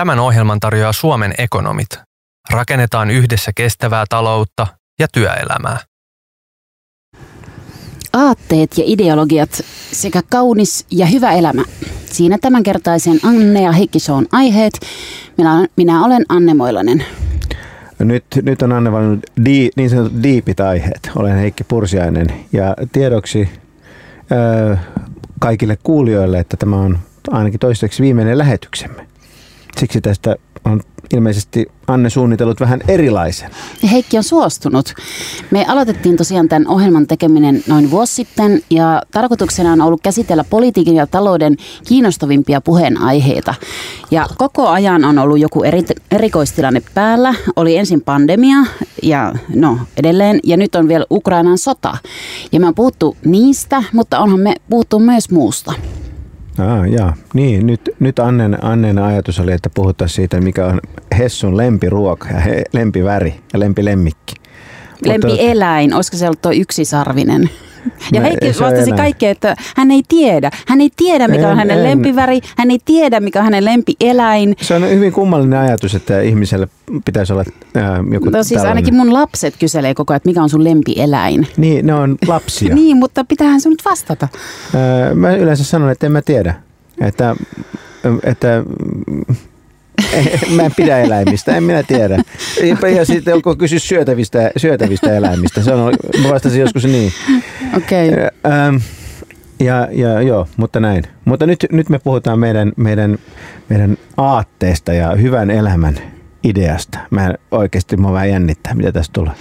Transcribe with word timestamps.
Tämän 0.00 0.20
ohjelman 0.20 0.60
tarjoaa 0.60 0.92
Suomen 0.92 1.34
ekonomit. 1.38 1.88
Rakennetaan 2.50 3.10
yhdessä 3.10 3.52
kestävää 3.54 4.04
taloutta 4.08 4.66
ja 4.98 5.08
työelämää. 5.12 5.78
Aatteet 8.12 8.78
ja 8.78 8.84
ideologiat 8.86 9.50
sekä 9.92 10.22
kaunis 10.30 10.86
ja 10.90 11.06
hyvä 11.06 11.32
elämä. 11.32 11.62
Siinä 12.06 12.38
tämänkertaisen 12.40 13.20
Anne 13.22 13.62
ja 13.62 13.72
Heikki 13.72 13.98
Soon 13.98 14.26
aiheet. 14.32 14.72
Minä, 15.38 15.66
minä 15.76 16.04
olen 16.04 16.24
Anne 16.28 16.54
Moilanen. 16.54 17.04
Nyt, 17.98 18.24
nyt 18.42 18.62
on 18.62 18.72
Anne 18.72 18.92
valinnut 18.92 19.20
di, 19.44 19.70
niin 19.76 19.90
sanotut 19.90 20.22
diipit 20.22 20.60
aiheet. 20.60 21.10
Olen 21.16 21.36
Heikki 21.36 21.64
Pursiainen 21.64 22.26
ja 22.52 22.74
tiedoksi 22.92 23.48
ö, 24.32 24.76
kaikille 25.40 25.78
kuulijoille, 25.82 26.38
että 26.38 26.56
tämä 26.56 26.76
on 26.76 26.98
ainakin 27.30 27.60
toistaiseksi 27.60 28.02
viimeinen 28.02 28.38
lähetyksemme. 28.38 29.09
Siksi 29.78 30.00
tästä 30.00 30.36
on 30.64 30.80
ilmeisesti 31.14 31.66
Anne 31.86 32.10
suunnitellut 32.10 32.60
vähän 32.60 32.80
erilaisen. 32.88 33.50
Heikki 33.90 34.16
on 34.16 34.24
suostunut. 34.24 34.94
Me 35.50 35.64
aloitettiin 35.68 36.16
tosiaan 36.16 36.48
tämän 36.48 36.68
ohjelman 36.68 37.06
tekeminen 37.06 37.62
noin 37.66 37.90
vuosi 37.90 38.14
sitten 38.14 38.62
ja 38.70 39.02
tarkoituksena 39.10 39.72
on 39.72 39.80
ollut 39.80 40.00
käsitellä 40.02 40.44
politiikan 40.50 40.94
ja 40.94 41.06
talouden 41.06 41.56
kiinnostavimpia 41.88 42.60
puheenaiheita. 42.60 43.54
Ja 44.10 44.26
koko 44.38 44.68
ajan 44.68 45.04
on 45.04 45.18
ollut 45.18 45.38
joku 45.38 45.62
eri, 45.62 45.82
erikoistilanne 46.10 46.82
päällä. 46.94 47.34
Oli 47.56 47.76
ensin 47.76 48.00
pandemia 48.00 48.56
ja 49.02 49.34
no 49.54 49.78
edelleen 49.96 50.40
ja 50.44 50.56
nyt 50.56 50.74
on 50.74 50.88
vielä 50.88 51.06
Ukrainan 51.10 51.58
sota. 51.58 51.96
Ja 52.52 52.60
me 52.60 52.66
on 52.66 52.74
puhuttu 52.74 53.16
niistä, 53.24 53.82
mutta 53.92 54.18
onhan 54.18 54.40
me 54.40 54.54
puhuttu 54.70 54.98
myös 54.98 55.30
muusta. 55.30 55.72
Ah, 56.58 56.88
jaa. 56.88 57.14
Niin, 57.34 57.66
nyt, 57.66 57.80
nyt 58.00 58.18
Annen, 58.18 58.64
Annen 58.64 58.98
ajatus 58.98 59.40
oli, 59.40 59.52
että 59.52 59.70
puhutaan 59.74 60.08
siitä, 60.08 60.40
mikä 60.40 60.66
on 60.66 60.80
Hessun 61.18 61.56
lempiruoka 61.56 62.28
ja 62.28 62.40
he, 62.40 62.64
lempiväri 62.72 63.34
ja 63.52 63.60
lempilemmikki. 63.60 64.34
Lempieläin, 65.04 65.94
olisiko 65.94 66.16
se 66.16 66.26
ollut 66.26 66.42
tuo 66.42 66.52
yksisarvinen? 66.52 67.50
Ja 68.12 68.20
Heikki 68.20 68.46
vastasi 68.46 68.92
kaikkea, 68.92 69.30
että 69.30 69.56
hän 69.76 69.90
ei 69.90 70.02
tiedä. 70.08 70.50
Hän 70.66 70.80
ei 70.80 70.90
tiedä, 70.96 71.28
mikä 71.28 71.42
en, 71.42 71.48
on 71.48 71.56
hänen 71.56 71.78
en. 71.78 71.84
lempiväri. 71.84 72.40
Hän 72.56 72.70
ei 72.70 72.78
tiedä, 72.84 73.20
mikä 73.20 73.38
on 73.38 73.44
hänen 73.44 73.64
lempieläin. 73.64 74.56
Se 74.60 74.74
on 74.74 74.88
hyvin 74.90 75.12
kummallinen 75.12 75.58
ajatus, 75.58 75.94
että 75.94 76.20
ihmiselle 76.20 76.68
pitäisi 77.04 77.32
olla 77.32 77.44
ää, 77.74 78.04
joku 78.12 78.30
No 78.30 78.42
siis 78.42 78.48
tällainen. 78.48 78.70
ainakin 78.76 78.94
mun 78.94 79.12
lapset 79.12 79.54
kyselee 79.58 79.94
koko 79.94 80.12
ajan, 80.12 80.16
että 80.16 80.28
mikä 80.28 80.42
on 80.42 80.50
sun 80.50 80.64
lempieläin. 80.64 81.46
Niin, 81.56 81.86
ne 81.86 81.94
on 81.94 82.16
lapsia. 82.26 82.74
niin, 82.80 82.96
mutta 82.96 83.24
pitäähän 83.24 83.60
sun 83.60 83.70
nyt 83.70 83.84
vastata. 83.84 84.28
Ää, 84.74 85.14
mä 85.14 85.36
yleensä 85.36 85.64
sanon, 85.64 85.90
että 85.90 86.06
en 86.06 86.12
mä 86.12 86.22
tiedä. 86.22 86.54
Että, 87.00 87.36
että 88.24 88.64
mä 90.56 90.62
en 90.62 90.74
pidä 90.76 90.98
eläimistä, 90.98 91.56
en 91.56 91.64
minä 91.64 91.82
tiedä. 91.82 92.22
Ja 92.96 93.04
sitten 93.04 93.34
onko 93.34 93.56
kysy 93.56 93.78
syötävistä, 93.78 94.50
syötävistä 94.56 95.16
eläimistä. 95.16 95.62
Se 95.62 95.74
on, 95.74 95.94
mä 96.22 96.28
vastasin 96.28 96.60
joskus 96.60 96.84
niin. 96.84 97.12
Okei. 97.76 98.08
Okay. 98.08 98.28
Ähm, 98.46 98.76
ja, 99.60 99.88
ja 99.92 100.22
joo, 100.22 100.46
mutta 100.56 100.80
näin. 100.80 101.04
Mutta 101.24 101.46
nyt, 101.46 101.66
nyt 101.72 101.88
me 101.88 101.98
puhutaan 101.98 102.38
meidän, 102.38 102.72
meidän, 102.76 103.18
meidän 103.68 103.96
aatteesta 104.16 104.92
ja 104.92 105.16
hyvän 105.16 105.50
elämän 105.50 105.98
ideasta. 106.44 106.98
Mä 107.10 107.34
oikeasti 107.50 107.96
mua 107.96 108.12
vähän 108.12 108.30
jännittää, 108.30 108.74
mitä 108.74 108.92
tästä 108.92 109.12
tulee. 109.12 109.32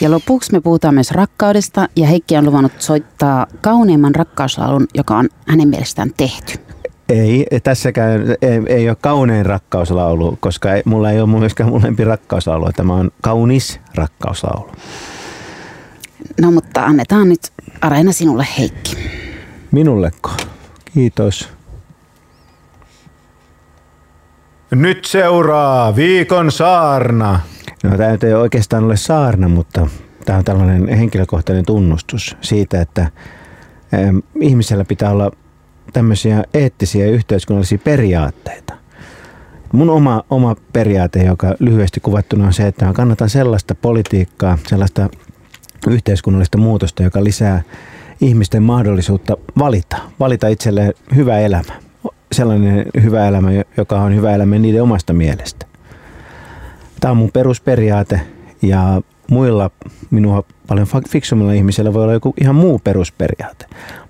Ja 0.00 0.10
lopuksi 0.10 0.52
me 0.52 0.60
puhutaan 0.60 0.94
myös 0.94 1.10
rakkaudesta 1.10 1.88
ja 1.96 2.06
Heikki 2.06 2.36
on 2.36 2.44
luvannut 2.44 2.72
soittaa 2.78 3.46
kauneimman 3.60 4.14
rakkauslaulun, 4.14 4.86
joka 4.94 5.16
on 5.16 5.28
hänen 5.46 5.68
mielestään 5.68 6.10
tehty. 6.16 6.71
Ei, 7.12 7.46
tässäkään 7.62 8.20
ei, 8.42 8.60
ei 8.66 8.88
ole 8.88 8.96
kaunein 9.00 9.46
rakkauslaulu, 9.46 10.38
koska 10.40 10.74
ei, 10.74 10.82
mulla 10.84 11.10
ei 11.10 11.20
ole 11.20 11.38
myöskään 11.38 11.70
mun 11.70 11.82
lempi 11.82 12.04
rakkauslaulu. 12.04 12.72
Tämä 12.76 12.94
on 12.94 13.10
kaunis 13.20 13.80
rakkauslaulu. 13.94 14.70
No 16.40 16.50
mutta 16.50 16.84
annetaan 16.84 17.28
nyt 17.28 17.40
areena 17.80 18.12
sinulle 18.12 18.46
Heikki. 18.58 18.96
Minulleko? 19.70 20.30
Kiitos. 20.94 21.48
Nyt 24.70 25.04
seuraa 25.04 25.96
viikon 25.96 26.52
saarna. 26.52 27.40
No 27.84 27.96
tämä 27.96 28.16
ei 28.22 28.34
oikeastaan 28.34 28.84
ole 28.84 28.96
saarna, 28.96 29.48
mutta 29.48 29.86
tämä 30.24 30.38
on 30.38 30.44
tällainen 30.44 30.88
henkilökohtainen 30.88 31.64
tunnustus 31.64 32.36
siitä, 32.40 32.80
että 32.80 33.10
ihmisellä 34.40 34.84
pitää 34.84 35.10
olla 35.10 35.30
tämmöisiä 35.92 36.44
eettisiä 36.54 37.06
ja 37.06 37.12
yhteiskunnallisia 37.12 37.78
periaatteita. 37.78 38.74
Mun 39.72 39.90
oma, 39.90 40.22
oma 40.30 40.56
periaate, 40.72 41.24
joka 41.24 41.54
lyhyesti 41.58 42.00
kuvattuna 42.00 42.46
on 42.46 42.52
se, 42.52 42.66
että 42.66 42.84
mä 42.84 42.92
kannatan 42.92 43.30
sellaista 43.30 43.74
politiikkaa, 43.74 44.58
sellaista 44.68 45.08
yhteiskunnallista 45.88 46.58
muutosta, 46.58 47.02
joka 47.02 47.24
lisää 47.24 47.62
ihmisten 48.20 48.62
mahdollisuutta 48.62 49.36
valita, 49.58 49.96
valita 50.20 50.48
itselleen 50.48 50.94
hyvä 51.14 51.38
elämä. 51.38 51.72
Sellainen 52.32 52.86
hyvä 53.02 53.28
elämä, 53.28 53.50
joka 53.76 54.00
on 54.00 54.14
hyvä 54.14 54.34
elämä 54.34 54.58
niiden 54.58 54.82
omasta 54.82 55.12
mielestä. 55.12 55.66
Tämä 57.00 57.10
on 57.10 57.16
mun 57.16 57.32
perusperiaate 57.32 58.20
ja 58.62 59.02
muilla 59.30 59.70
minua 60.10 60.44
paljon 60.66 60.86
fiksummilla 61.08 61.52
ihmisillä 61.52 61.92
voi 61.92 62.02
olla 62.02 62.12
joku 62.12 62.34
ihan 62.40 62.54
muu 62.54 62.78
perusperiaate. 62.84 63.66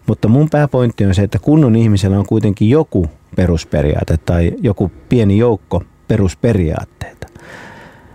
Mutta 0.06 0.28
mun 0.28 0.50
pääpointti 0.50 1.04
on 1.04 1.14
se, 1.14 1.22
että 1.22 1.38
kunnon 1.38 1.76
ihmisellä 1.76 2.18
on 2.18 2.26
kuitenkin 2.26 2.70
joku 2.70 3.06
perusperiaate 3.36 4.16
tai 4.16 4.52
joku 4.60 4.92
pieni 5.08 5.38
joukko 5.38 5.82
perusperiaatteita. 6.08 7.26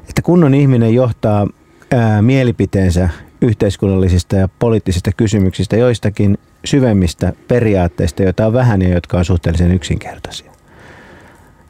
Että 0.10 0.22
kunnon 0.22 0.54
ihminen 0.54 0.94
johtaa 0.94 1.48
ää, 1.92 2.22
mielipiteensä 2.22 3.10
yhteiskunnallisista 3.42 4.36
ja 4.36 4.50
poliittisista 4.60 5.12
kysymyksistä 5.18 5.78
joistakin 5.78 6.38
syvemmistä 6.66 7.34
periaatteista, 7.48 8.24
joita 8.24 8.48
on 8.48 8.54
vähän 8.54 8.82
ja 8.82 8.90
jotka 8.90 9.18
on 9.18 9.26
suhteellisen 9.26 9.72
yksinkertaisia. 9.72 10.52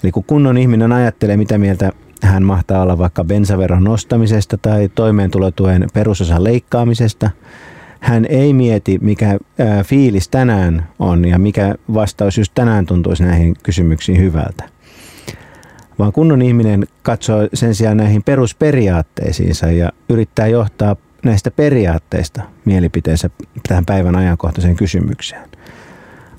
Eli 0.04 0.12
kun 0.12 0.24
kunnon 0.24 0.58
ihminen 0.58 0.92
ajattelee, 0.92 1.38
mitä 1.38 1.58
mieltä 1.58 1.92
hän 2.22 2.44
mahtaa 2.44 2.82
olla 2.82 2.98
vaikka 2.98 3.24
bensaveron 3.24 3.84
nostamisesta 3.84 4.58
tai 4.58 4.90
toimeentulotuen 4.96 5.88
perusosan 5.94 6.44
leikkaamisesta– 6.44 7.30
hän 8.00 8.26
ei 8.30 8.54
mieti, 8.54 8.98
mikä 9.02 9.28
ää, 9.60 9.84
fiilis 9.84 10.30
tänään 10.30 10.88
on 11.00 11.26
ja 11.26 11.40
mikä 11.40 11.76
vastaus 11.94 12.38
just 12.38 12.52
tänään 12.56 12.86
tuntuisi 12.86 13.24
näihin 13.24 13.56
kysymyksiin 13.64 14.20
hyvältä. 14.20 14.64
Vaan 16.00 16.14
kunnon 16.14 16.42
ihminen 16.42 16.88
katsoo 17.04 17.48
sen 17.54 17.76
sijaan 17.76 17.98
näihin 17.98 18.24
perusperiaatteisiinsa 18.24 19.72
ja 19.72 19.92
yrittää 20.10 20.48
johtaa 20.48 20.96
näistä 21.24 21.52
periaatteista 21.52 22.42
mielipiteensä 22.66 23.30
tähän 23.68 23.86
päivän 23.86 24.16
ajankohtaiseen 24.16 24.76
kysymykseen. 24.76 25.50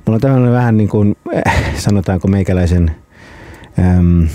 Mulla 0.07 0.17
on 0.17 0.21
tämmöinen 0.21 0.53
vähän 0.53 0.77
niin 0.77 0.89
kuin, 0.89 1.17
sanotaanko 1.87 2.29
meikäläisen 2.29 2.91
äm, 3.79 4.29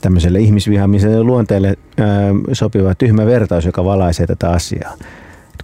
tämmöiselle 0.00 0.40
ihmisvihamiselle 0.40 1.22
luonteelle 1.22 1.68
äm, 1.68 2.42
sopiva 2.52 2.94
tyhmä 2.94 3.26
vertaus, 3.26 3.64
joka 3.64 3.84
valaisee 3.84 4.26
tätä 4.26 4.50
asiaa 4.50 4.96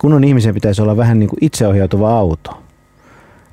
kunnon 0.01 0.25
ihmisen 0.25 0.55
pitäisi 0.55 0.83
olla 0.83 0.97
vähän 0.97 1.19
niin 1.19 1.29
kuin 1.29 1.45
itseohjautuva 1.45 2.19
auto. 2.19 2.62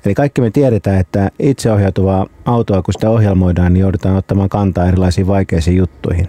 Eli 0.04 0.14
kaikki 0.14 0.40
me 0.40 0.50
tiedetään, 0.50 1.00
että 1.00 1.30
itseohjautuvaa 1.38 2.26
autoa, 2.44 2.82
kun 2.82 2.94
sitä 2.94 3.10
ohjelmoidaan, 3.10 3.72
niin 3.72 3.80
joudutaan 3.80 4.16
ottamaan 4.16 4.48
kantaa 4.48 4.88
erilaisiin 4.88 5.26
vaikeisiin 5.26 5.76
juttuihin. 5.76 6.28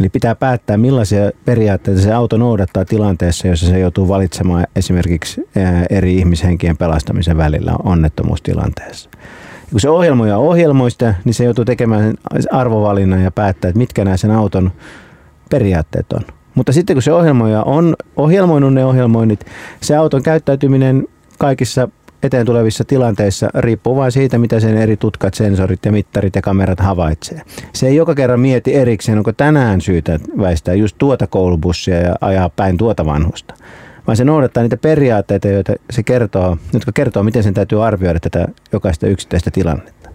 Eli 0.00 0.08
pitää 0.08 0.34
päättää, 0.34 0.76
millaisia 0.76 1.30
periaatteita 1.44 2.00
se 2.00 2.12
auto 2.12 2.36
noudattaa 2.36 2.84
tilanteessa, 2.84 3.48
jossa 3.48 3.66
se 3.66 3.78
joutuu 3.78 4.08
valitsemaan 4.08 4.66
esimerkiksi 4.76 5.48
eri 5.90 6.16
ihmishenkien 6.18 6.76
pelastamisen 6.76 7.36
välillä 7.36 7.72
onnettomuustilanteessa. 7.84 9.10
Ja 9.12 9.70
kun 9.70 9.80
se 9.80 9.90
ohjelmoja 9.90 10.38
ohjelmoista, 10.38 11.14
niin 11.24 11.34
se 11.34 11.44
joutuu 11.44 11.64
tekemään 11.64 12.14
arvovalinnan 12.52 13.22
ja 13.22 13.30
päättää, 13.30 13.68
että 13.68 13.78
mitkä 13.78 14.04
nämä 14.04 14.16
sen 14.16 14.30
auton 14.30 14.72
periaatteet 15.50 16.12
on. 16.12 16.22
Mutta 16.56 16.72
sitten 16.72 16.96
kun 16.96 17.02
se 17.02 17.12
ohjelmoija 17.12 17.62
on 17.62 17.96
ohjelmoinut 18.16 18.74
ne 18.74 18.84
ohjelmoinnit, 18.84 19.46
se 19.80 19.96
auton 19.96 20.22
käyttäytyminen 20.22 21.06
kaikissa 21.38 21.88
eteen 22.22 22.46
tulevissa 22.46 22.84
tilanteissa 22.84 23.48
riippuu 23.54 23.96
vain 23.96 24.12
siitä, 24.12 24.38
mitä 24.38 24.60
sen 24.60 24.76
eri 24.76 24.96
tutkat, 24.96 25.34
sensorit 25.34 25.84
ja 25.84 25.92
mittarit 25.92 26.36
ja 26.36 26.42
kamerat 26.42 26.80
havaitsee. 26.80 27.42
Se 27.72 27.86
ei 27.86 27.96
joka 27.96 28.14
kerran 28.14 28.40
mieti 28.40 28.74
erikseen, 28.74 29.18
onko 29.18 29.32
tänään 29.32 29.80
syytä 29.80 30.18
väistää 30.38 30.74
just 30.74 30.96
tuota 30.98 31.26
koulubussia 31.26 31.96
ja 31.96 32.14
ajaa 32.20 32.48
päin 32.48 32.76
tuota 32.76 33.06
vanhusta. 33.06 33.54
Vaan 34.06 34.16
se 34.16 34.24
noudattaa 34.24 34.62
niitä 34.62 34.76
periaatteita, 34.76 35.48
joita 35.48 35.72
se 35.90 36.02
kertoo, 36.02 36.56
jotka 36.72 36.92
kertoo, 36.92 37.22
miten 37.22 37.42
sen 37.42 37.54
täytyy 37.54 37.86
arvioida 37.86 38.20
tätä 38.20 38.48
jokaista 38.72 39.06
yksittäistä 39.06 39.50
tilannetta. 39.50 40.10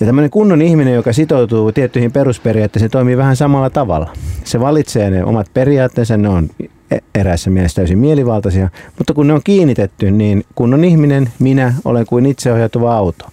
Ja 0.00 0.06
tämmöinen 0.06 0.30
kunnon 0.30 0.62
ihminen, 0.62 0.94
joka 0.94 1.12
sitoutuu 1.12 1.72
tiettyihin 1.72 2.12
perusperiaatteisiin, 2.12 2.90
toimii 2.90 3.16
vähän 3.16 3.36
samalla 3.36 3.70
tavalla. 3.70 4.12
Se 4.44 4.60
valitsee 4.60 5.10
ne 5.10 5.24
omat 5.24 5.46
periaatteensa, 5.54 6.16
ne 6.16 6.28
on 6.28 6.48
e- 6.90 6.98
eräissä 7.14 7.50
mielessä 7.50 7.76
täysin 7.76 7.98
mielivaltaisia, 7.98 8.68
mutta 8.98 9.14
kun 9.14 9.26
ne 9.26 9.32
on 9.32 9.40
kiinnitetty, 9.44 10.10
niin 10.10 10.44
kunnon 10.54 10.84
ihminen, 10.84 11.28
minä 11.38 11.74
olen 11.84 12.06
kuin 12.06 12.26
itseohjautuva 12.26 12.96
auto. 12.96 13.26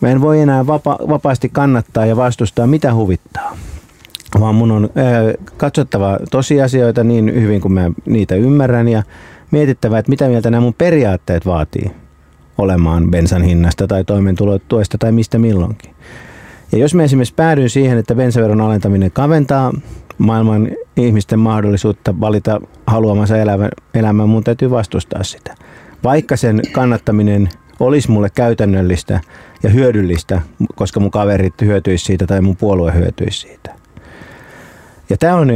Mä 0.00 0.08
en 0.08 0.20
voi 0.20 0.40
enää 0.40 0.66
vapa- 0.66 1.08
vapaasti 1.08 1.48
kannattaa 1.48 2.06
ja 2.06 2.16
vastustaa 2.16 2.66
mitä 2.66 2.94
huvittaa 2.94 3.56
vaan 4.40 4.54
mun 4.54 4.70
on 4.70 4.90
katsottava 5.56 6.18
tosiasioita 6.30 7.04
niin 7.04 7.34
hyvin 7.34 7.60
kuin 7.60 7.72
mä 7.72 7.90
niitä 8.06 8.34
ymmärrän 8.34 8.88
ja 8.88 9.02
mietittävä, 9.50 9.98
että 9.98 10.10
mitä 10.10 10.28
mieltä 10.28 10.50
nämä 10.50 10.60
mun 10.60 10.74
periaatteet 10.74 11.46
vaatii 11.46 11.90
olemaan 12.58 13.10
bensan 13.10 13.42
hinnasta 13.42 13.86
tai 13.86 14.04
toimeentulotuesta 14.04 14.98
tai 14.98 15.12
mistä 15.12 15.38
milloinkin. 15.38 15.94
Ja 16.72 16.78
jos 16.78 16.94
mä 16.94 17.02
esimerkiksi 17.02 17.34
päädyin 17.34 17.70
siihen, 17.70 17.98
että 17.98 18.14
bensaveron 18.14 18.60
alentaminen 18.60 19.10
kaventaa 19.10 19.72
maailman 20.18 20.68
ihmisten 20.96 21.38
mahdollisuutta 21.38 22.20
valita 22.20 22.60
haluamansa 22.86 23.36
elämä, 23.36 23.68
elämä, 23.94 24.26
mun 24.26 24.44
täytyy 24.44 24.70
vastustaa 24.70 25.22
sitä. 25.22 25.54
Vaikka 26.04 26.36
sen 26.36 26.60
kannattaminen 26.72 27.48
olisi 27.80 28.10
mulle 28.10 28.30
käytännöllistä 28.34 29.20
ja 29.62 29.70
hyödyllistä, 29.70 30.40
koska 30.74 31.00
mun 31.00 31.10
kaverit 31.10 31.54
hyötyisi 31.60 32.04
siitä 32.04 32.26
tai 32.26 32.40
mun 32.40 32.56
puolue 32.56 32.94
hyötyisi 32.94 33.40
siitä. 33.40 33.74
Ja 35.10 35.16
tämä 35.16 35.34
on 35.34 35.48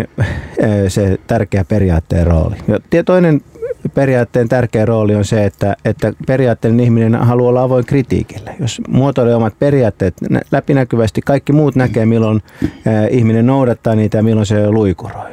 se 0.88 1.18
tärkeä 1.26 1.64
periaatteen 1.64 2.26
rooli. 2.26 2.56
Ja 2.92 3.04
toinen 3.04 3.40
periaatteen 3.94 4.48
tärkeä 4.48 4.84
rooli 4.84 5.14
on 5.14 5.24
se, 5.24 5.44
että, 5.44 5.76
että 5.84 6.12
periaatteellinen 6.26 6.84
ihminen 6.84 7.14
haluaa 7.14 7.48
olla 7.48 7.62
avoin 7.62 7.86
kritiikille. 7.86 8.54
Jos 8.60 8.80
muotoilee 8.88 9.34
omat 9.34 9.58
periaatteet 9.58 10.14
läpinäkyvästi, 10.52 11.20
kaikki 11.24 11.52
muut 11.52 11.76
näkee, 11.76 12.06
milloin 12.06 12.42
ihminen 13.10 13.46
noudattaa 13.46 13.94
niitä 13.94 14.18
ja 14.18 14.22
milloin 14.22 14.46
se 14.46 14.70
luikuroi. 14.70 15.30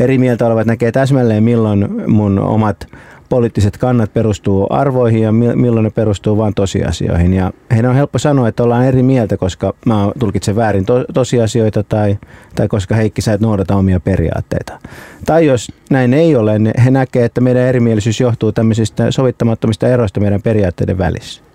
Eri 0.00 0.18
mieltä 0.18 0.46
olevat 0.46 0.66
näkee 0.66 0.92
täsmälleen, 0.92 1.42
milloin 1.42 1.88
mun 2.06 2.38
omat 2.38 2.86
poliittiset 3.30 3.76
kannat 3.76 4.12
perustuu 4.14 4.66
arvoihin 4.70 5.22
ja 5.22 5.32
milloin 5.32 5.84
ne 5.84 5.90
perustuu 5.90 6.36
vain 6.36 6.54
tosiasioihin. 6.54 7.34
Ja 7.34 7.52
heidän 7.70 7.90
on 7.90 7.96
helppo 7.96 8.18
sanoa, 8.18 8.48
että 8.48 8.62
ollaan 8.62 8.84
eri 8.84 9.02
mieltä, 9.02 9.36
koska 9.36 9.74
mä 9.86 10.12
tulkitsen 10.18 10.56
väärin 10.56 10.86
to- 10.86 11.04
tosiasioita 11.14 11.82
tai, 11.82 12.18
tai 12.54 12.68
koska 12.68 12.94
Heikki 12.94 13.22
sä 13.22 13.32
et 13.32 13.40
noudata 13.40 13.76
omia 13.76 14.00
periaatteita. 14.00 14.78
Tai 15.26 15.46
jos 15.46 15.72
näin 15.90 16.14
ei 16.14 16.36
ole, 16.36 16.58
niin 16.58 16.74
he 16.84 16.90
näkevät, 16.90 17.24
että 17.24 17.40
meidän 17.40 17.62
erimielisyys 17.62 18.20
johtuu 18.20 18.52
tämmöisistä 18.52 19.10
sovittamattomista 19.10 19.88
eroista 19.88 20.20
meidän 20.20 20.42
periaatteiden 20.42 20.98
välissä. 20.98 21.49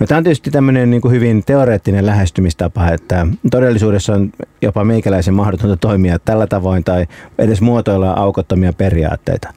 No, 0.00 0.06
tämä 0.06 0.18
on 0.18 0.24
tietysti 0.24 0.50
tämmöinen 0.50 0.90
niin 0.90 1.00
kuin 1.00 1.12
hyvin 1.12 1.42
teoreettinen 1.46 2.06
lähestymistapa, 2.06 2.88
että 2.88 3.26
todellisuudessa 3.50 4.14
on 4.14 4.32
jopa 4.62 4.84
meikäläisen 4.84 5.34
mahdotonta 5.34 5.76
toimia 5.76 6.18
tällä 6.18 6.46
tavoin 6.46 6.84
tai 6.84 7.06
edes 7.38 7.60
muotoilla 7.60 8.10
aukottomia 8.10 8.72
periaatteita. 8.72 9.52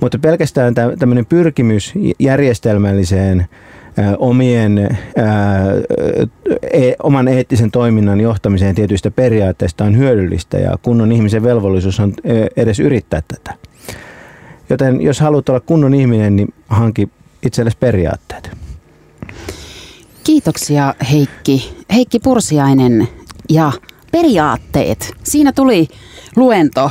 Mutta 0.00 0.18
pelkästään 0.18 0.74
tämmöinen 0.74 1.26
pyrkimys 1.26 1.92
järjestelmälliseen 2.18 3.46
omien, 4.18 4.78
e, 6.72 6.92
oman 7.02 7.28
eettisen 7.28 7.70
toiminnan 7.70 8.20
johtamiseen 8.20 8.74
tietyistä 8.74 9.10
periaatteista 9.10 9.84
on 9.84 9.96
hyödyllistä 9.96 10.58
ja 10.58 10.78
kunnon 10.82 11.12
ihmisen 11.12 11.42
velvollisuus 11.42 12.00
on 12.00 12.14
edes 12.56 12.80
yrittää 12.80 13.22
tätä. 13.28 13.54
Joten 14.70 15.00
jos 15.00 15.20
haluat 15.20 15.48
olla 15.48 15.60
kunnon 15.60 15.94
ihminen, 15.94 16.36
niin 16.36 16.54
hanki 16.68 17.08
itsellesi 17.42 17.76
periaatteet. 17.80 18.63
Kiitoksia 20.24 20.94
Heikki. 21.12 21.76
Heikki 21.94 22.18
Pursiainen 22.18 23.08
ja 23.50 23.72
periaatteet. 24.12 25.12
Siinä 25.22 25.52
tuli 25.52 25.88
luento. 26.36 26.90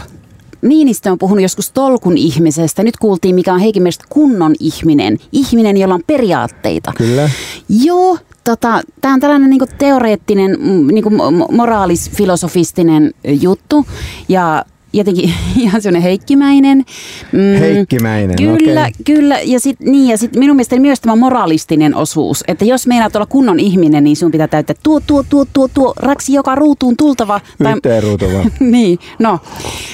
Niinistö 0.62 1.12
on 1.12 1.18
puhunut 1.18 1.42
joskus 1.42 1.72
tolkun 1.72 2.18
ihmisestä. 2.18 2.84
Nyt 2.84 2.98
kuultiin, 2.98 3.36
mikä 3.36 3.54
on 3.54 3.60
Heikin 3.60 3.84
mielestä 3.84 4.06
kunnon 4.10 4.56
ihminen. 4.60 5.18
Ihminen, 5.32 5.78
jolla 5.78 5.96
on 5.96 6.04
periaatteita. 6.08 6.94
Kyllä. 6.98 7.30
Joo, 7.70 8.18
tota, 8.44 8.82
tämä 9.02 9.14
on 9.14 9.20
tällainen 9.20 9.50
niinku 9.50 9.68
teoreettinen, 9.78 10.58
niinku 10.92 11.10
moraalis-filosofistinen 11.52 13.12
juttu. 13.42 13.86
Ja 14.30 14.66
jotenkin 14.94 15.34
ihan 15.58 15.82
sellainen 15.82 16.02
heikkimäinen. 16.02 16.86
Mm, 17.32 17.60
heikkimäinen, 17.60 18.36
Kyllä, 18.36 18.82
okay. 18.82 18.92
kyllä. 19.04 19.40
Ja 19.40 19.60
sitten 19.60 19.92
niin, 19.92 20.08
ja 20.08 20.18
sit 20.18 20.36
minun 20.36 20.56
mielestäni 20.56 20.80
myös 20.80 21.02
tämä 21.02 21.16
moralistinen 21.16 21.96
osuus, 21.96 22.44
että 22.48 22.66
jos 22.66 22.88
meinaat 22.88 23.16
olla 23.16 23.26
kunnon 23.26 23.60
ihminen, 23.60 24.04
niin 24.04 24.16
sinun 24.16 24.32
pitää 24.32 24.48
täyttää 24.48 24.76
tuo, 24.84 25.00
tuo, 25.08 25.24
tuo, 25.30 25.46
tuo, 25.54 25.68
tuo, 25.74 25.94
raksi 26.00 26.34
joka 26.34 26.56
ruutuun 26.56 26.98
tultava. 26.98 27.42
Yhteen 27.76 28.04
ruutuva. 28.04 28.46
niin, 28.60 29.00
no. 29.20 29.40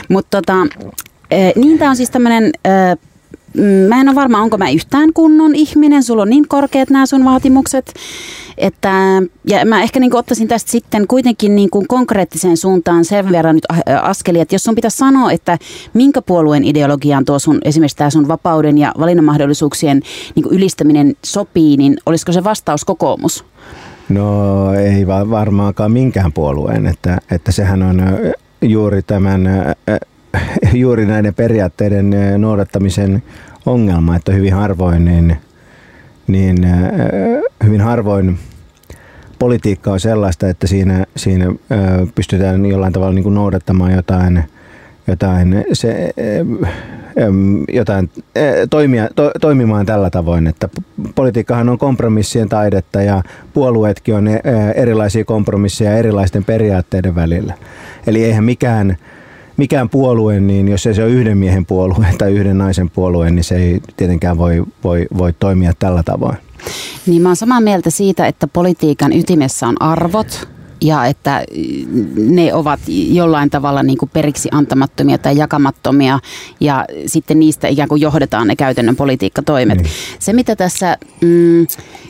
Mutta 0.09 0.41
tota, 0.41 0.55
niin 1.55 1.79
tämä 1.79 1.89
on 1.89 1.95
siis 1.95 2.09
tämmöinen 2.09 2.51
mä 3.87 4.01
en 4.01 4.09
ole 4.09 4.15
varma, 4.15 4.41
onko 4.41 4.57
mä 4.57 4.69
yhtään 4.69 5.13
kunnon 5.13 5.55
ihminen. 5.55 6.03
Sulla 6.03 6.21
on 6.21 6.29
niin 6.29 6.47
korkeat 6.47 6.89
nämä 6.89 7.05
sun 7.05 7.25
vaatimukset. 7.25 7.93
Että, 8.59 8.91
ja 9.49 9.65
mä 9.65 9.83
ehkä 9.83 9.99
niin 9.99 10.15
ottaisin 10.15 10.47
tästä 10.47 10.71
sitten 10.71 11.07
kuitenkin 11.07 11.55
niin 11.55 11.69
kuin 11.69 11.87
konkreettiseen 11.87 12.57
suuntaan 12.57 13.05
sen 13.05 13.31
verran 13.31 13.55
nyt 13.55 13.65
askeli, 14.01 14.39
että 14.39 14.55
jos 14.55 14.63
sun 14.63 14.75
pitäisi 14.75 14.97
sanoa, 14.97 15.31
että 15.31 15.57
minkä 15.93 16.21
puolueen 16.21 16.63
ideologiaan 16.63 17.25
tuo 17.25 17.39
sun, 17.39 17.59
esimerkiksi 17.65 17.97
tämä 17.97 18.09
sun 18.09 18.27
vapauden 18.27 18.77
ja 18.77 18.91
valinnanmahdollisuuksien 18.99 20.01
niin 20.35 20.43
kuin 20.43 20.55
ylistäminen 20.55 21.13
sopii, 21.25 21.77
niin 21.77 21.97
olisiko 22.05 22.31
se 22.31 22.43
vastaus 22.43 22.85
kokoomus? 22.85 23.45
No 24.09 24.73
ei 24.73 25.07
varmaankaan 25.07 25.91
minkään 25.91 26.33
puolueen, 26.33 26.87
että, 26.87 27.17
että 27.31 27.51
sehän 27.51 27.83
on 27.83 28.01
juuri 28.61 29.01
tämän 29.01 29.49
juuri 30.73 31.05
näiden 31.05 31.33
periaatteiden 31.33 32.15
noudattamisen 32.37 33.23
ongelma, 33.65 34.15
että 34.15 34.31
hyvin 34.31 34.53
harvoin, 34.53 35.05
niin, 35.05 35.37
niin 36.27 36.57
hyvin 37.63 37.81
harvoin 37.81 38.39
politiikka 39.39 39.91
on 39.91 39.99
sellaista, 39.99 40.49
että 40.49 40.67
siinä, 40.67 41.05
siinä 41.15 41.45
pystytään 42.15 42.65
jollain 42.65 42.93
tavalla 42.93 43.13
niin 43.13 43.23
kuin 43.23 43.35
noudattamaan 43.35 43.91
jotain, 43.91 44.43
jotain, 45.07 45.65
se, 45.73 46.13
jotain 47.73 48.09
toimia, 48.69 49.09
to, 49.15 49.31
toimimaan 49.41 49.85
tällä 49.85 50.09
tavoin, 50.09 50.47
että 50.47 50.69
politiikkahan 51.15 51.69
on 51.69 51.77
kompromissien 51.77 52.49
taidetta 52.49 53.01
ja 53.01 53.23
puolueetkin 53.53 54.15
on 54.15 54.27
erilaisia 54.75 55.25
kompromisseja 55.25 55.97
erilaisten 55.97 56.43
periaatteiden 56.43 57.15
välillä. 57.15 57.53
Eli 58.07 58.23
eihän 58.23 58.43
mikään 58.43 58.97
mikään 59.57 59.89
puolue, 59.89 60.39
niin 60.39 60.67
jos 60.67 60.87
ei 60.87 60.93
se 60.93 61.03
ole 61.03 61.11
yhden 61.11 61.37
miehen 61.37 61.65
puolue 61.65 62.05
tai 62.17 62.33
yhden 62.33 62.57
naisen 62.57 62.89
puolue, 62.89 63.31
niin 63.31 63.43
se 63.43 63.55
ei 63.55 63.81
tietenkään 63.97 64.37
voi, 64.37 64.63
voi, 64.83 65.07
voi 65.17 65.33
toimia 65.33 65.73
tällä 65.79 66.03
tavoin. 66.03 66.37
Niin 67.05 67.21
mä 67.21 67.29
oon 67.29 67.35
samaa 67.35 67.61
mieltä 67.61 67.89
siitä, 67.89 68.27
että 68.27 68.47
politiikan 68.47 69.13
ytimessä 69.13 69.67
on 69.67 69.81
arvot 69.81 70.47
ja 70.81 71.05
että 71.05 71.43
ne 72.15 72.53
ovat 72.53 72.79
jollain 72.87 73.49
tavalla 73.49 73.83
niin 73.83 73.97
kuin 73.97 74.09
periksi 74.13 74.49
antamattomia 74.51 75.17
tai 75.17 75.37
jakamattomia 75.37 76.19
ja 76.59 76.85
sitten 77.05 77.39
niistä 77.39 77.67
ikään 77.67 77.89
kuin 77.89 78.01
johdetaan 78.01 78.47
ne 78.47 78.55
käytännön 78.55 78.95
politiikkatoimet. 78.95 79.81
Niin. 79.81 79.91
Se 80.19 80.33
mitä 80.33 80.55
tässä 80.55 80.97
mm, 81.21 81.67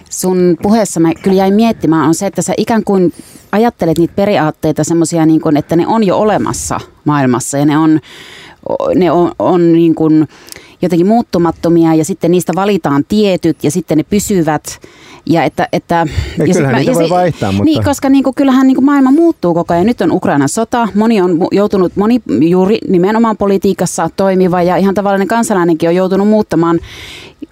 sun 0.09 0.57
puheessa 0.61 0.99
mä 0.99 1.13
kyllä 1.13 1.37
jäin 1.37 1.53
miettimään 1.53 2.07
on 2.07 2.15
se, 2.15 2.25
että 2.25 2.41
sä 2.41 2.53
ikään 2.57 2.83
kuin 2.83 3.13
ajattelet 3.51 3.97
niitä 3.97 4.13
periaatteita 4.15 4.83
semmoisia, 4.83 5.25
niin 5.25 5.41
kuin, 5.41 5.57
että 5.57 5.75
ne 5.75 5.87
on 5.87 6.03
jo 6.03 6.17
olemassa 6.17 6.79
maailmassa 7.05 7.57
ja 7.57 7.65
ne 7.65 7.77
on, 7.77 7.99
ne 8.95 9.11
on, 9.11 9.31
on 9.39 9.73
niin 9.73 9.95
kuin 9.95 10.27
jotenkin 10.81 11.07
muuttumattomia 11.07 11.93
ja 11.93 12.05
sitten 12.05 12.31
niistä 12.31 12.53
valitaan 12.55 13.05
tietyt 13.07 13.63
ja 13.63 13.71
sitten 13.71 13.97
ne 13.97 14.03
pysyvät. 14.03 14.79
Ja 15.25 15.43
että, 15.43 15.67
että, 15.71 16.07
ja, 16.37 16.45
ja 16.45 16.53
kyllähän 16.53 16.75
mä, 16.75 16.79
niitä 16.79 16.91
ja 16.91 16.95
voi 16.95 17.09
vaihtaa, 17.09 17.51
mutta... 17.51 17.63
Niin, 17.63 17.83
koska 17.83 18.09
niin 18.09 18.23
kuin, 18.23 18.35
kyllähän 18.35 18.67
niin 18.67 18.75
kuin 18.75 18.85
maailma 18.85 19.11
muuttuu 19.11 19.53
koko 19.53 19.73
ajan. 19.73 19.85
Nyt 19.85 20.01
on 20.01 20.11
Ukrainan 20.11 20.49
sota, 20.49 20.87
moni 20.95 21.21
on 21.21 21.47
joutunut, 21.51 21.95
moni 21.95 22.21
juuri 22.41 22.77
nimenomaan 22.87 23.37
politiikassa 23.37 24.09
toimiva 24.17 24.61
ja 24.61 24.75
ihan 24.75 24.95
tavallinen 24.95 25.27
kansalainenkin 25.27 25.89
on 25.89 25.95
joutunut 25.95 26.27
muuttamaan 26.27 26.79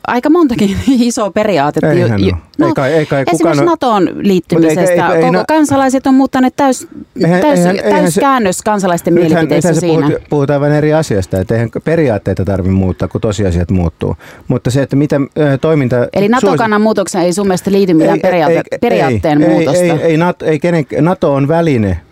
aika 0.07 0.29
montakin 0.29 0.77
isoa 0.99 1.31
periaatetta. 1.31 1.91
Eihän 1.91 2.23
jo, 2.23 2.35
no, 2.57 2.67
ei 2.67 2.73
kai, 2.73 2.93
ei 2.93 3.05
kai 3.05 3.21
esimerkiksi 3.21 3.43
kukaan... 3.43 3.65
NATOon 3.65 4.09
liittymisestä. 4.15 4.81
Ei, 4.81 4.99
ei, 4.99 5.15
ei, 5.15 5.21
Koko 5.21 5.31
no, 5.31 5.43
kansalaiset 5.47 6.07
on 6.07 6.13
muuttaneet 6.13 6.53
täys, 6.55 6.87
eihän, 7.23 7.41
täys, 7.41 7.59
eihän, 7.59 7.77
täys 7.77 8.13
se, 8.13 8.21
käännös 8.21 8.61
kansalaisten 8.61 9.15
nythän, 9.15 9.31
mielipiteissä 9.31 9.71
nythän 9.71 9.89
siinä. 9.89 10.07
Puhut, 10.07 10.29
puhutaan 10.29 10.61
vain 10.61 10.73
eri 10.73 10.93
asiasta, 10.93 11.39
että 11.39 11.53
eihän 11.53 11.69
periaatteita 11.83 12.45
tarvitse 12.45 12.73
muuttaa, 12.73 13.07
kun 13.07 13.21
tosiasiat 13.21 13.71
muuttuu. 13.71 14.15
Mutta 14.47 14.71
se, 14.71 14.81
että 14.81 14.95
mitä 14.95 15.15
äh, 15.15 15.59
toiminta... 15.61 16.07
Eli 16.13 16.27
NATO-kannan 16.27 16.77
suosi... 16.79 16.83
muutoksen 16.83 17.21
ei 17.21 17.33
sun 17.33 17.47
mielestä 17.47 17.71
liity 17.71 17.93
mitään 17.93 18.19
periaate, 18.19 18.61
ei, 18.71 18.79
periaatteen 18.81 19.43
ei, 19.43 19.49
muutosta? 19.49 19.83
Ei, 19.83 19.89
ei, 19.91 20.01
ei, 20.01 20.17
NATO, 20.17 20.45
ei 20.45 20.59
kenen, 20.59 20.85
NATO 21.01 21.33
on 21.33 21.47
väline 21.47 22.06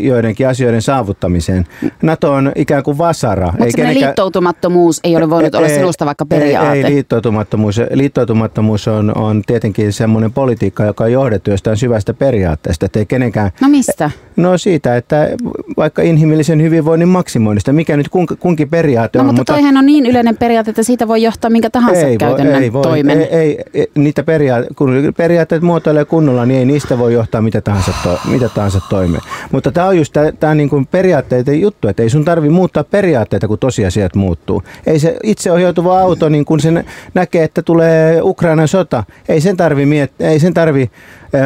joidenkin 0.00 0.48
asioiden 0.48 0.82
saavuttamiseen. 0.82 1.66
NATO 2.02 2.32
on 2.32 2.52
ikään 2.56 2.82
kuin 2.82 2.98
vasara. 2.98 3.46
Mutta 3.46 3.64
ei 3.64 3.72
kenenkään... 3.72 4.06
liittoutumattomuus 4.06 5.00
ei 5.04 5.16
ole 5.16 5.30
voinut 5.30 5.54
ei, 5.54 5.58
olla 5.58 5.68
sinusta 5.68 6.06
vaikka 6.06 6.26
periaate. 6.26 6.72
Ei, 6.72 6.84
ei 6.84 6.90
liittoutumattomuus. 6.94 7.80
Liittoutumattomuus 7.90 8.88
on, 8.88 9.18
on 9.18 9.42
tietenkin 9.46 9.92
semmoinen 9.92 10.32
politiikka, 10.32 10.84
joka 10.84 11.04
on 11.04 11.12
johdettu 11.12 11.50
jostain 11.50 11.76
syvästä 11.76 12.14
periaatteesta. 12.14 12.86
Että 12.86 12.98
ei 12.98 13.06
kenenkään... 13.06 13.50
No 13.60 13.68
mistä? 13.68 14.10
No 14.36 14.58
siitä, 14.58 14.96
että 14.96 15.28
vaikka 15.76 16.02
inhimillisen 16.02 16.62
hyvinvoinnin 16.62 17.08
maksimoinnista, 17.08 17.72
mikä 17.72 17.96
nyt 17.96 18.08
kun, 18.08 18.26
kunkin 18.40 18.68
periaate 18.68 19.18
no, 19.18 19.22
on. 19.22 19.26
Mutta, 19.26 19.40
mutta 19.40 19.52
toihan 19.52 19.76
on 19.76 19.86
niin 19.86 20.06
yleinen 20.06 20.36
periaate, 20.36 20.70
että 20.70 20.82
siitä 20.82 21.08
voi 21.08 21.22
johtaa 21.22 21.50
minkä 21.50 21.70
tahansa 21.70 22.06
ei 22.06 22.18
käytännön 22.18 22.54
voi, 22.54 22.62
ei 22.62 22.72
voi, 22.72 22.82
toimen. 22.82 23.20
Ei, 23.20 23.28
ei, 23.30 23.58
ei, 23.74 23.86
niitä 23.94 24.22
periaate, 24.22 24.66
kun 24.76 25.12
periaatteet 25.16 25.62
muotoilee 25.62 26.04
kunnolla, 26.04 26.46
niin 26.46 26.58
ei 26.58 26.64
niistä 26.64 26.98
voi 26.98 27.12
johtaa 27.12 27.42
mitä 27.42 27.60
tahansa, 27.60 27.92
to, 28.02 28.18
mitä 28.30 28.48
tahansa 28.48 28.80
toimeen. 28.90 29.22
Mutta 29.62 29.72
tämä 29.72 29.86
on 29.86 29.96
just 29.96 30.16
tämä 30.40 30.54
niin 30.54 30.86
periaatteiden 30.90 31.60
juttu, 31.60 31.88
että 31.88 32.02
ei 32.02 32.10
sun 32.10 32.24
tarvi 32.24 32.48
muuttaa 32.48 32.84
periaatteita, 32.84 33.48
kun 33.48 33.58
tosiasiat 33.58 34.14
muuttuu. 34.14 34.62
Ei 34.86 34.98
se 34.98 35.16
itseohjautuva 35.22 36.00
auto, 36.00 36.28
niin 36.28 36.44
kun 36.44 36.60
se 36.60 36.84
näkee, 37.14 37.44
että 37.44 37.62
tulee 37.62 38.22
Ukrainan 38.22 38.68
sota, 38.68 39.04
ei 39.28 39.40
sen 39.40 39.56
tarvi, 39.56 39.86
miet, 39.86 40.12
ei 40.20 40.38
sen 40.38 40.54
tarvi 40.54 40.90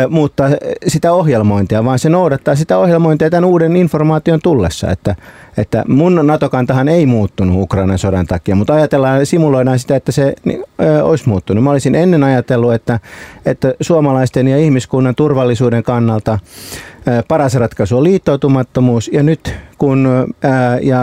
muuttaa 0.08 0.48
sitä 0.86 1.12
ohjelmointia, 1.12 1.84
vaan 1.84 1.98
se 1.98 2.08
noudattaa 2.08 2.54
sitä 2.54 2.78
ohjelmointia 2.78 3.30
tämän 3.30 3.44
uuden 3.44 3.76
informaation 3.76 4.40
tullessa. 4.42 4.90
Että, 4.90 5.16
että 5.56 5.84
mun 5.88 6.20
NATO-kantahan 6.22 6.88
ei 6.88 7.06
muuttunut 7.06 7.62
Ukrainan 7.62 7.98
sodan 7.98 8.26
takia, 8.26 8.56
mutta 8.56 8.74
ajatellaan, 8.74 9.26
simuloidaan 9.26 9.78
sitä, 9.78 9.96
että 9.96 10.12
se 10.12 10.34
niin, 10.44 10.64
ö, 10.80 11.04
olisi 11.04 11.28
muuttunut. 11.28 11.64
Mä 11.64 11.70
olisin 11.70 11.94
ennen 11.94 12.24
ajatellut, 12.24 12.74
että, 12.74 13.00
että 13.46 13.74
suomalaisten 13.80 14.48
ja 14.48 14.58
ihmiskunnan 14.58 15.14
turvallisuuden 15.14 15.82
kannalta 15.82 16.38
paras 17.28 17.54
ratkaisu 17.54 17.96
on 17.96 18.04
liittoutumattomuus 18.04 19.10
ja 19.12 19.22
nyt 19.22 19.54
kun 19.78 20.08
ää, 20.42 20.78
ja 20.78 21.00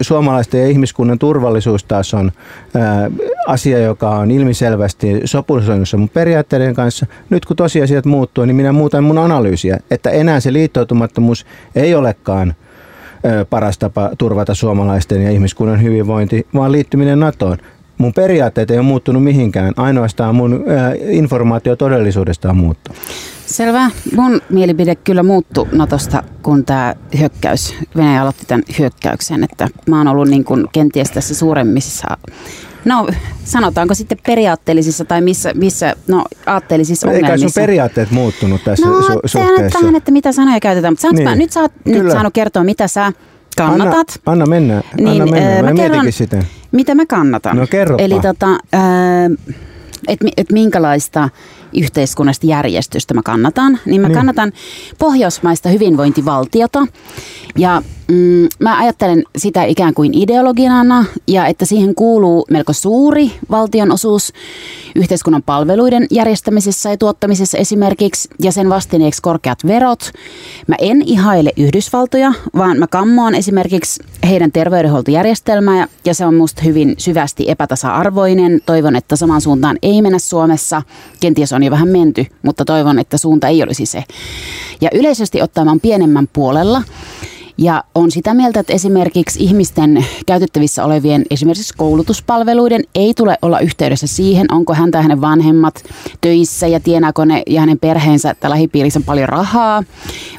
suomalaisten 0.00 0.60
ja 0.60 0.68
ihmiskunnan 0.68 1.18
turvallisuus 1.18 1.84
taas 1.84 2.14
on 2.14 2.32
ää, 2.74 3.10
asia, 3.46 3.78
joka 3.78 4.10
on 4.10 4.30
ilmiselvästi 4.30 5.20
sopusoinnussa 5.24 5.96
mun 5.96 6.08
periaatteiden 6.08 6.74
kanssa, 6.74 7.06
nyt 7.30 7.46
kun 7.46 7.56
tosiasiat 7.56 8.04
muuttuu, 8.04 8.44
niin 8.44 8.56
minä 8.56 8.72
muutan 8.72 9.04
mun 9.04 9.18
analyysiä, 9.18 9.78
että 9.90 10.10
enää 10.10 10.40
se 10.40 10.52
liittoutumattomuus 10.52 11.46
ei 11.74 11.94
olekaan 11.94 12.54
paras 13.50 13.78
tapa 13.78 14.10
turvata 14.18 14.54
suomalaisten 14.54 15.22
ja 15.22 15.30
ihmiskunnan 15.30 15.82
hyvinvointi, 15.82 16.46
vaan 16.54 16.72
liittyminen 16.72 17.20
NATOon. 17.20 17.58
Mun 17.98 18.12
periaatteet 18.12 18.70
ei 18.70 18.78
ole 18.78 18.86
muuttunut 18.86 19.24
mihinkään, 19.24 19.72
ainoastaan 19.76 20.34
mun 20.34 20.64
informaatio 21.08 21.76
todellisuudesta 21.76 22.50
on 22.50 22.56
muuttunut. 22.56 23.02
Selvä. 23.46 23.90
Mun 24.16 24.40
mielipide 24.50 24.94
kyllä 24.94 25.22
muuttui 25.22 25.66
Natosta, 25.72 26.22
kun 26.42 26.64
tämä 26.64 26.94
hyökkäys, 27.18 27.74
Venäjä 27.96 28.22
aloitti 28.22 28.46
tämän 28.46 28.62
hyökkäyksen. 28.78 29.44
Että 29.44 29.68
mä 29.86 29.98
oon 29.98 30.08
ollut 30.08 30.28
niin 30.28 30.44
kuin 30.44 30.66
kenties 30.72 31.10
tässä 31.10 31.34
suuremmissa 31.34 32.16
No 32.84 33.08
sanotaanko 33.44 33.94
sitten 33.94 34.18
periaatteellisissa 34.26 35.04
tai 35.04 35.20
missä, 35.20 35.52
missä 35.54 35.96
no 36.06 36.24
aatteellisissa 36.46 37.08
ongelmissa. 37.08 37.34
Eikä 37.34 37.48
sun 37.48 37.62
periaatteet 37.62 38.10
muuttunut 38.10 38.64
tässä 38.64 38.88
no, 38.88 39.00
su- 39.00 39.20
suhteessa? 39.24 39.80
No 39.80 39.96
että 39.96 40.10
mitä 40.10 40.32
sanoja 40.32 40.60
käytetään, 40.60 40.92
mutta 40.92 41.12
niin. 41.12 41.24
mä, 41.24 41.34
nyt 41.34 41.52
sä 41.52 41.60
oot 41.60 41.72
nyt 41.84 42.12
saanut 42.12 42.34
kertoa, 42.34 42.64
mitä 42.64 42.88
sä 42.88 43.12
kannatat. 43.56 44.20
Anna, 44.26 44.32
anna 44.32 44.46
mennä, 44.46 44.82
niin, 44.96 45.08
anna 45.08 45.26
mennä. 45.26 45.62
Mä, 45.62 45.70
mä 45.70 45.74
kerron, 45.74 46.12
sitä. 46.12 46.42
Mitä 46.72 46.94
mä 46.94 47.06
kannatan. 47.06 47.56
No 47.56 47.66
kerropa. 47.66 48.02
Eli 48.02 48.20
tota, 48.20 48.50
äh, 48.74 49.60
että 50.08 50.26
et 50.36 50.52
minkälaista 50.52 51.28
yhteiskunnasta 51.76 52.46
järjestystä 52.46 53.14
mä 53.14 53.22
kannatan, 53.24 53.78
niin 53.86 54.00
mä 54.00 54.08
niin. 54.08 54.16
kannatan 54.16 54.52
pohjoismaista 54.98 55.68
hyvinvointivaltiota. 55.68 56.86
Ja 57.56 57.82
mm, 58.08 58.48
mä 58.58 58.78
ajattelen 58.78 59.24
sitä 59.36 59.64
ikään 59.64 59.94
kuin 59.94 60.14
ideologiana 60.14 61.04
ja 61.26 61.46
että 61.46 61.64
siihen 61.64 61.94
kuuluu 61.94 62.46
melko 62.50 62.72
suuri 62.72 63.32
valtionosuus 63.50 64.32
yhteiskunnan 64.96 65.42
palveluiden 65.42 66.06
järjestämisessä 66.10 66.90
ja 66.90 66.96
tuottamisessa 66.96 67.58
esimerkiksi 67.58 68.28
ja 68.42 68.52
sen 68.52 68.68
vastineeksi 68.68 69.22
korkeat 69.22 69.58
verot. 69.66 70.12
Mä 70.66 70.74
en 70.78 71.02
ihaile 71.06 71.50
Yhdysvaltoja, 71.56 72.32
vaan 72.56 72.78
mä 72.78 72.86
kammoan 72.86 73.34
esimerkiksi 73.34 74.02
heidän 74.28 74.52
terveydenhuoltojärjestelmää 74.52 75.88
ja, 76.04 76.14
se 76.14 76.26
on 76.26 76.34
musta 76.34 76.62
hyvin 76.62 76.94
syvästi 76.98 77.44
epätasa-arvoinen. 77.50 78.60
Toivon, 78.66 78.96
että 78.96 79.16
samaan 79.16 79.40
suuntaan 79.40 79.78
ei 79.82 80.02
mennä 80.02 80.18
Suomessa. 80.18 80.82
Kenties 81.20 81.52
on 81.52 81.62
jo 81.62 81.70
vähän 81.70 81.88
menty, 81.88 82.26
mutta 82.42 82.64
toivon, 82.64 82.98
että 82.98 83.18
suunta 83.18 83.48
ei 83.48 83.62
olisi 83.62 83.86
se. 83.86 84.04
Ja 84.80 84.90
yleisesti 84.94 85.42
ottaen 85.42 85.80
pienemmän 85.80 86.28
puolella. 86.32 86.82
Ja 87.58 87.84
on 87.94 88.10
sitä 88.10 88.34
mieltä, 88.34 88.60
että 88.60 88.72
esimerkiksi 88.72 89.44
ihmisten 89.44 90.06
käytettävissä 90.26 90.84
olevien 90.84 91.24
esimerkiksi 91.30 91.74
koulutuspalveluiden 91.76 92.84
ei 92.94 93.14
tule 93.14 93.38
olla 93.42 93.60
yhteydessä 93.60 94.06
siihen, 94.06 94.52
onko 94.52 94.74
hän 94.74 94.90
tai 94.90 95.02
hänen 95.02 95.20
vanhemmat 95.20 95.84
töissä 96.20 96.66
ja 96.66 96.80
tienaako 96.80 97.24
ne 97.24 97.42
ja 97.46 97.60
hänen 97.60 97.78
perheensä 97.78 98.34
tai 98.34 98.50
lähipiirissä 98.50 99.00
paljon 99.06 99.28
rahaa, 99.28 99.82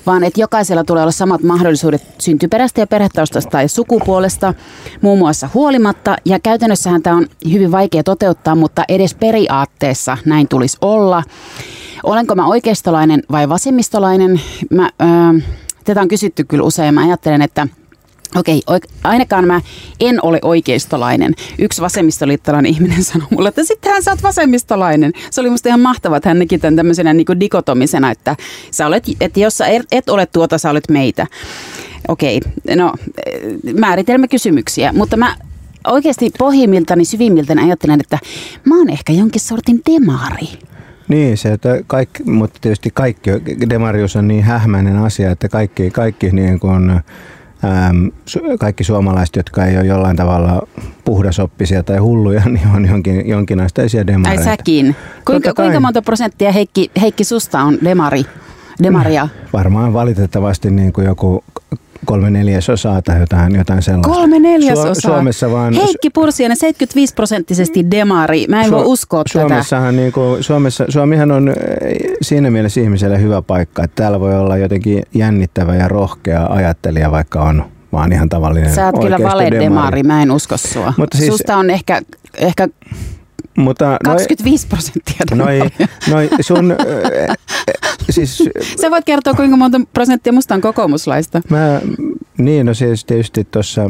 vaan 0.05 0.23
että 0.23 0.41
jokaisella 0.41 0.83
tulee 0.83 1.03
olla 1.03 1.11
samat 1.11 1.43
mahdollisuudet 1.43 2.07
syntyperäistä 2.19 2.81
ja 2.81 2.87
perhetaustasta 2.87 3.49
tai 3.49 3.67
sukupuolesta 3.67 4.53
muun 5.01 5.19
muassa 5.19 5.49
huolimatta. 5.53 6.15
Ja 6.25 6.39
käytännössähän 6.39 7.01
tämä 7.01 7.15
on 7.15 7.27
hyvin 7.51 7.71
vaikea 7.71 8.03
toteuttaa, 8.03 8.55
mutta 8.55 8.83
edes 8.89 9.15
periaatteessa 9.15 10.17
näin 10.25 10.47
tulisi 10.47 10.77
olla. 10.81 11.23
Olenko 12.03 12.35
mä 12.35 12.47
oikeistolainen 12.47 13.23
vai 13.31 13.49
vasemmistolainen? 13.49 14.41
Mä, 14.69 14.89
öö, 15.01 15.39
Tätä 15.83 16.01
on 16.01 16.07
kysytty 16.07 16.43
kyllä 16.43 16.63
usein. 16.63 16.93
Mä 16.93 17.03
ajattelen, 17.03 17.41
että 17.41 17.67
Okei, 18.35 18.61
ainakaan 19.03 19.47
mä 19.47 19.61
en 19.99 20.25
ole 20.25 20.39
oikeistolainen. 20.41 21.33
Yksi 21.59 21.81
vasemmistoliittolainen 21.81 22.71
ihminen 22.71 23.03
sanoi 23.03 23.27
mulle, 23.31 23.49
että 23.49 23.63
sittenhän 23.63 24.03
sä 24.03 24.11
oot 24.11 24.23
vasemmistolainen. 24.23 25.11
Se 25.31 25.41
oli 25.41 25.49
musta 25.49 25.69
ihan 25.69 25.79
mahtavaa, 25.79 26.17
että 26.17 26.29
hän 26.29 26.39
näki 26.39 26.57
tämän 26.57 26.75
tämmöisenä 26.75 27.13
niin 27.13 27.39
dikotomisena, 27.39 28.11
että, 28.11 28.35
sä 28.71 28.87
olet, 28.87 29.03
että 29.21 29.39
jos 29.39 29.57
sä 29.57 29.65
et 29.91 30.09
ole 30.09 30.25
tuota, 30.25 30.57
sä 30.57 30.69
olet 30.69 30.89
meitä. 30.89 31.27
Okei, 32.07 32.39
no 32.75 32.93
määritelmä 33.79 34.27
kysymyksiä, 34.27 34.93
mutta 34.93 35.17
mä 35.17 35.35
oikeasti 35.87 36.31
pohjimmiltani, 36.37 37.05
syvimmiltäni 37.05 37.63
ajattelen, 37.63 37.99
että 37.99 38.19
mä 38.65 38.77
oon 38.77 38.89
ehkä 38.89 39.13
jonkin 39.13 39.41
sortin 39.41 39.81
demari. 39.91 40.47
Niin, 41.09 41.37
se, 41.37 41.53
että 41.53 41.79
kaikki, 41.87 42.23
mutta 42.23 42.59
tietysti 42.61 42.91
kaikki, 42.93 43.31
demarius 43.69 44.15
on 44.15 44.27
niin 44.27 44.43
hähmäinen 44.43 44.97
asia, 44.97 45.31
että 45.31 45.49
kaikki, 45.49 45.91
kaikki, 45.91 46.31
niin 46.31 46.59
kuin, 46.59 46.89
äm, 46.89 48.11
kaikki 48.59 48.83
suomalaiset, 48.83 49.35
jotka 49.35 49.65
ei 49.65 49.77
ole 49.77 49.85
jollain 49.85 50.17
tavalla 50.17 50.67
puhdasoppisia 51.05 51.83
tai 51.83 51.97
hulluja, 51.97 52.41
niin 52.49 52.67
on 52.75 52.85
jonkin, 52.85 53.27
jonkinasteisia 53.29 54.07
demareita. 54.07 54.43
Tai 54.43 54.57
säkin. 54.57 54.95
Kuinka, 55.25 55.53
kuinka 55.53 55.79
monta 55.79 56.01
prosenttia 56.01 56.51
Heikki, 56.51 56.91
Heikki 57.01 57.23
susta 57.23 57.61
on 57.61 57.77
demari? 57.83 58.25
Demaria? 58.83 59.27
Varmaan 59.53 59.93
valitettavasti 59.93 60.71
niin 60.71 60.93
kuin 60.93 61.07
joku 61.07 61.43
kolme 62.05 62.29
neljäsosaa 62.29 63.01
tai 63.01 63.19
jotain, 63.19 63.55
jotain 63.55 63.81
sellaista. 63.81 64.09
Kolme 64.09 64.39
neljäsosaa? 64.39 64.93
Su- 64.93 65.01
Suomessa 65.01 65.51
vaan... 65.51 65.73
Heikki 65.73 66.09
Pursiainen, 66.09 66.57
75 66.57 67.13
prosenttisesti 67.13 67.91
demari. 67.91 68.45
Mä 68.49 68.61
en 68.61 68.67
Su- 68.67 68.71
voi 68.71 68.85
uskoa 68.85 69.23
Suomessahan 69.31 69.93
tätä. 69.93 70.01
Niin 70.01 70.11
kuin, 70.11 70.43
Suomessa, 70.43 70.85
Suomihan 70.89 71.31
on 71.31 71.49
eh, 71.49 71.55
siinä 72.21 72.51
mielessä 72.51 72.81
ihmiselle 72.81 73.21
hyvä 73.21 73.41
paikka, 73.41 73.83
että 73.83 73.95
täällä 73.95 74.19
voi 74.19 74.39
olla 74.39 74.57
jotenkin 74.57 75.03
jännittävä 75.13 75.75
ja 75.75 75.87
rohkea 75.87 76.45
ajattelija, 76.49 77.11
vaikka 77.11 77.41
on 77.41 77.65
vaan 77.91 78.11
ihan 78.11 78.29
tavallinen 78.29 78.73
Sä 78.73 78.85
oot 78.85 78.99
kyllä 79.01 79.59
demari, 79.59 80.03
mä 80.03 80.21
en 80.21 80.31
usko 80.31 80.57
sua. 80.57 80.93
Mutta 80.97 81.17
siis, 81.17 81.29
Susta 81.29 81.57
on 81.57 81.69
ehkä, 81.69 82.01
ehkä 82.37 82.67
mutta 83.59 83.97
25 84.03 84.65
noi, 84.65 84.69
prosenttia. 84.69 85.35
Noi, 85.35 85.59
noi 86.09 86.29
sun, 86.41 86.71
äh, 86.71 87.37
siis, 88.09 88.43
Sä 88.81 88.91
voit 88.91 89.05
kertoa, 89.05 89.33
kuinka 89.33 89.57
monta 89.57 89.81
prosenttia 89.93 90.33
musta 90.33 90.55
on 90.55 90.61
kokoomuslaista. 90.61 91.41
Mä, 91.49 91.81
niin, 92.37 92.65
no 92.65 92.73
siis 92.73 93.05
tietysti 93.05 93.47
tuossa, 93.51 93.89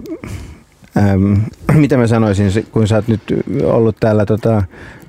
ähm, 0.97 1.33
mitä 1.73 1.97
mä 1.97 2.07
sanoisin, 2.07 2.65
kun 2.71 2.87
sä 2.87 2.95
oot 2.95 3.07
nyt 3.07 3.21
ollut 3.63 3.95
täällä 3.99 4.25
tota, 4.25 4.63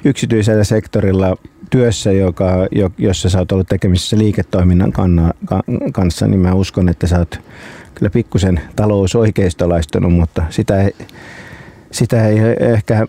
yksityisellä 0.05 0.65
sektorilla 0.65 1.37
työssä, 1.71 2.13
joka, 2.13 2.53
jossa 2.99 3.29
sä 3.29 3.39
oot 3.39 3.53
ollut 3.53 3.69
tekemisissä 3.69 4.19
liiketoiminnan 4.19 4.93
kanna, 4.93 5.35
ka, 5.45 5.63
kanssa, 5.93 6.27
niin 6.27 6.41
mä 6.41 6.55
uskon, 6.55 6.89
että 6.89 7.07
sä 7.07 7.19
oot 7.19 7.41
kyllä 7.95 8.11
pikkusen 8.11 8.61
talousoikeistolaistunut, 8.77 10.13
mutta 10.13 10.45
sitä 10.51 10.83
ei, 10.83 10.95
sitä 11.91 12.29
ei 12.29 12.39
ehkä 12.61 13.07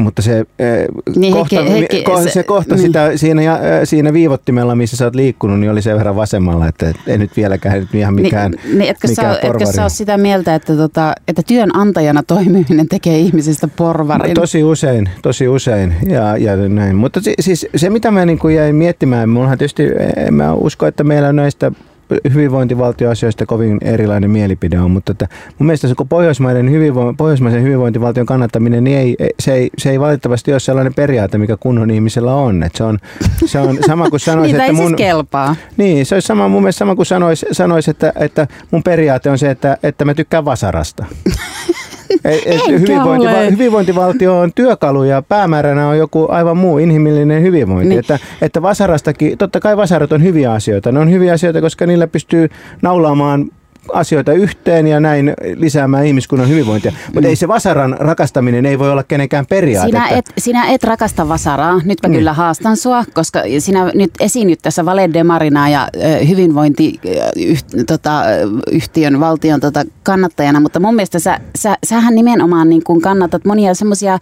mutta 0.00 0.22
se, 0.22 0.38
eh, 0.38 0.86
niin, 1.16 1.32
kohta, 1.32 1.56
Heikki, 1.56 1.72
Heikki, 1.72 2.02
ko, 2.02 2.22
se, 2.22 2.30
se 2.30 2.42
kohta 2.42 2.74
niin. 2.74 2.86
sitä, 2.86 3.16
siinä, 3.16 3.42
eh, 3.42 3.80
siinä 3.84 4.12
viivottimella, 4.12 4.74
missä 4.74 4.96
sä 4.96 5.04
oot 5.04 5.14
liikkunut, 5.14 5.60
niin 5.60 5.70
oli 5.70 5.82
sen 5.82 5.96
verran 5.96 6.16
vasemmalla, 6.16 6.68
että 6.68 6.92
ei 7.06 7.18
nyt 7.18 7.36
vieläkään 7.36 7.80
nyt 7.80 7.94
ihan 7.94 8.14
mikään, 8.14 8.50
niin, 8.50 8.78
niin 8.78 8.90
etkö 8.90 9.08
mikään 9.08 9.34
sä, 9.34 9.40
etkö 9.42 9.66
sä 9.66 9.82
ole 9.82 9.90
sitä 9.90 10.18
mieltä, 10.18 10.54
että, 10.54 10.76
tota, 10.76 11.12
että 11.28 11.42
työnantajana 11.46 12.22
toimiminen 12.22 12.88
tekee 12.88 13.18
ihmisistä 13.18 13.68
porvarin? 13.68 14.28
No, 14.28 14.40
tosi 14.40 14.64
usein, 14.64 15.08
tosi 15.22 15.48
usein 15.48 15.94
ja, 16.08 16.36
ja 16.36 16.56
näin. 16.56 16.96
Mutta 16.96 17.20
siis 17.40 17.66
se, 17.76 17.90
mitä 17.90 18.10
mä 18.10 18.26
niin 18.26 18.38
kuin 18.38 18.54
jäin 18.54 18.76
miettimään, 18.76 19.28
mullahan 19.28 19.58
tietysti, 19.58 19.82
en 20.16 20.34
mä 20.34 20.54
usko, 20.54 20.86
että 20.86 21.04
meillä 21.04 21.32
näistä 21.32 21.72
hyvinvointivaltioasioista 22.34 23.46
kovin 23.46 23.78
erilainen 23.82 24.30
mielipide 24.30 24.80
on, 24.80 24.90
mutta 24.90 25.12
että 25.12 25.28
mun 25.58 25.66
mielestä 25.66 25.88
se 25.88 25.94
pohjoismaiden 26.08 26.70
hyvinvo- 26.70 27.14
pohjoismaisen 27.16 27.62
hyvinvointivaltion 27.62 28.26
kannattaminen, 28.26 28.84
niin 28.84 28.98
ei, 28.98 29.16
se, 29.40 29.52
ei, 29.54 29.70
se 29.78 29.90
ei 29.90 30.00
valitettavasti 30.00 30.52
ole 30.52 30.60
sellainen 30.60 30.94
periaate, 30.94 31.38
mikä 31.38 31.56
kunnon 31.56 31.90
ihmisellä 31.90 32.34
on. 32.34 32.62
Että 32.62 32.78
se, 32.78 32.84
on 32.84 32.98
se 33.46 33.58
on 33.58 33.78
sama 33.86 34.10
kuin 34.10 34.20
sanoisi, 34.30 34.54
että 34.54 34.66
siis 34.66 34.76
mun... 34.76 34.86
Siis 34.86 34.96
kelpaa. 34.96 35.56
Niin, 35.76 36.06
se 36.06 36.14
olisi 36.14 36.26
sama, 36.26 36.48
mun 36.48 36.62
mielestä 36.62 36.78
sama 36.78 36.96
kuin 36.96 37.06
sanoisi, 37.06 37.46
sanois, 37.52 37.88
että, 37.88 38.12
että 38.16 38.46
mun 38.70 38.82
periaate 38.82 39.30
on 39.30 39.38
se, 39.38 39.50
että, 39.50 39.76
että 39.82 40.04
mä 40.04 40.14
tykkään 40.14 40.44
vasarasta. 40.44 41.06
Et 42.24 42.66
hyvinvointi, 42.68 43.26
hyvinvointivaltio 43.50 44.38
on 44.38 44.52
työkalu 44.54 45.04
ja 45.04 45.22
päämääränä 45.22 45.88
on 45.88 45.98
joku 45.98 46.26
aivan 46.30 46.56
muu 46.56 46.78
inhimillinen 46.78 47.42
hyvinvointi. 47.42 47.88
Niin. 47.88 47.98
Että, 47.98 48.18
että 48.42 48.62
vasarastakin, 48.62 49.38
totta 49.38 49.60
kai 49.60 49.76
vasarat 49.76 50.12
on 50.12 50.22
hyviä 50.22 50.52
asioita. 50.52 50.92
Ne 50.92 51.00
on 51.00 51.10
hyviä 51.10 51.32
asioita, 51.32 51.60
koska 51.60 51.86
niillä 51.86 52.06
pystyy 52.06 52.48
naulaamaan 52.82 53.50
asioita 53.92 54.32
yhteen 54.32 54.86
ja 54.86 55.00
näin 55.00 55.34
lisäämään 55.56 56.06
ihmiskunnan 56.06 56.48
hyvinvointia. 56.48 56.92
Mutta 57.06 57.20
mm. 57.20 57.26
ei 57.26 57.36
se 57.36 57.48
vasaran 57.48 57.96
rakastaminen 57.98 58.66
ei 58.66 58.78
voi 58.78 58.90
olla 58.90 59.02
kenenkään 59.02 59.46
periaate. 59.46 59.88
Sinä 59.88 60.08
et, 60.08 60.32
sinä 60.38 60.66
et 60.66 60.84
rakasta 60.84 61.28
vasaraa. 61.28 61.80
Nyt 61.84 61.98
mä 62.02 62.08
mm. 62.08 62.14
kyllä 62.14 62.32
haastan 62.32 62.76
sua, 62.76 63.04
koska 63.14 63.42
sinä 63.58 63.90
nyt 63.94 64.10
esiinnyt 64.20 64.58
tässä 64.62 64.84
Valedemarina 64.84 65.68
ja 65.68 65.88
hyvinvointiyhtiön 66.28 67.86
tota, 67.86 68.22
yhtiön, 68.70 69.20
valtion 69.20 69.60
tota, 69.60 69.84
kannattajana, 70.02 70.60
mutta 70.60 70.80
mun 70.80 70.94
mielestä 70.94 71.18
sä, 71.18 71.40
sä, 71.58 71.76
sähän 71.86 72.14
nimenomaan 72.14 72.68
niin 72.68 72.84
kuin 72.84 73.00
kannatat 73.00 73.44
monia 73.44 73.74
semmoisia 73.74 74.18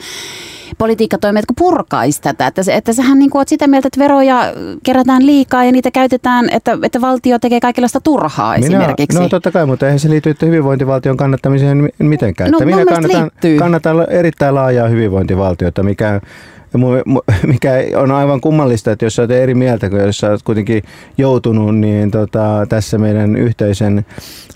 politiikkatoimet, 0.79 1.47
kun 1.47 1.57
purkaisi 1.59 2.23
tätä. 2.23 2.47
Että, 2.47 2.63
että 2.69 2.93
sähän 2.93 3.19
niin 3.19 3.31
kuin 3.31 3.41
oot 3.41 3.49
sitä 3.49 3.67
mieltä, 3.67 3.89
että 3.89 4.01
veroja 4.01 4.53
kerätään 4.83 5.27
liikaa 5.27 5.65
ja 5.65 5.73
niitä 5.73 5.91
käytetään, 5.91 6.51
että, 6.51 6.79
että 6.83 7.01
valtio 7.01 7.39
tekee 7.39 7.61
kaikenlaista 7.61 8.01
turhaa 8.01 8.55
minä, 8.55 8.67
esimerkiksi. 8.67 9.19
No 9.19 9.29
totta 9.29 9.51
kai, 9.51 9.67
mutta 9.67 9.87
eihän 9.87 10.01
se 10.01 10.11
liity 10.11 10.37
hyvinvointivaltion 10.43 11.17
kannattamiseen 11.17 11.89
mitenkään. 11.99 12.51
No, 12.51 12.59
minä 12.59 12.85
kannatan, 12.85 13.31
kannatan 13.59 14.07
erittäin 14.11 14.55
laajaa 14.55 14.89
hyvinvointivaltiota, 14.89 15.83
mikä 15.83 16.21
mikä 17.53 17.73
on 17.97 18.11
aivan 18.11 18.41
kummallista, 18.41 18.93
että 18.93 19.07
jos 19.07 19.19
olet 19.19 19.31
eri 19.31 19.55
mieltä, 19.55 19.87
jos 19.87 20.25
olet 20.25 20.43
kuitenkin 20.43 20.83
joutunut 21.19 21.77
niin 21.77 22.11
tota, 22.11 22.67
tässä 22.69 22.99
meidän 22.99 23.37
yhteisen 23.37 24.07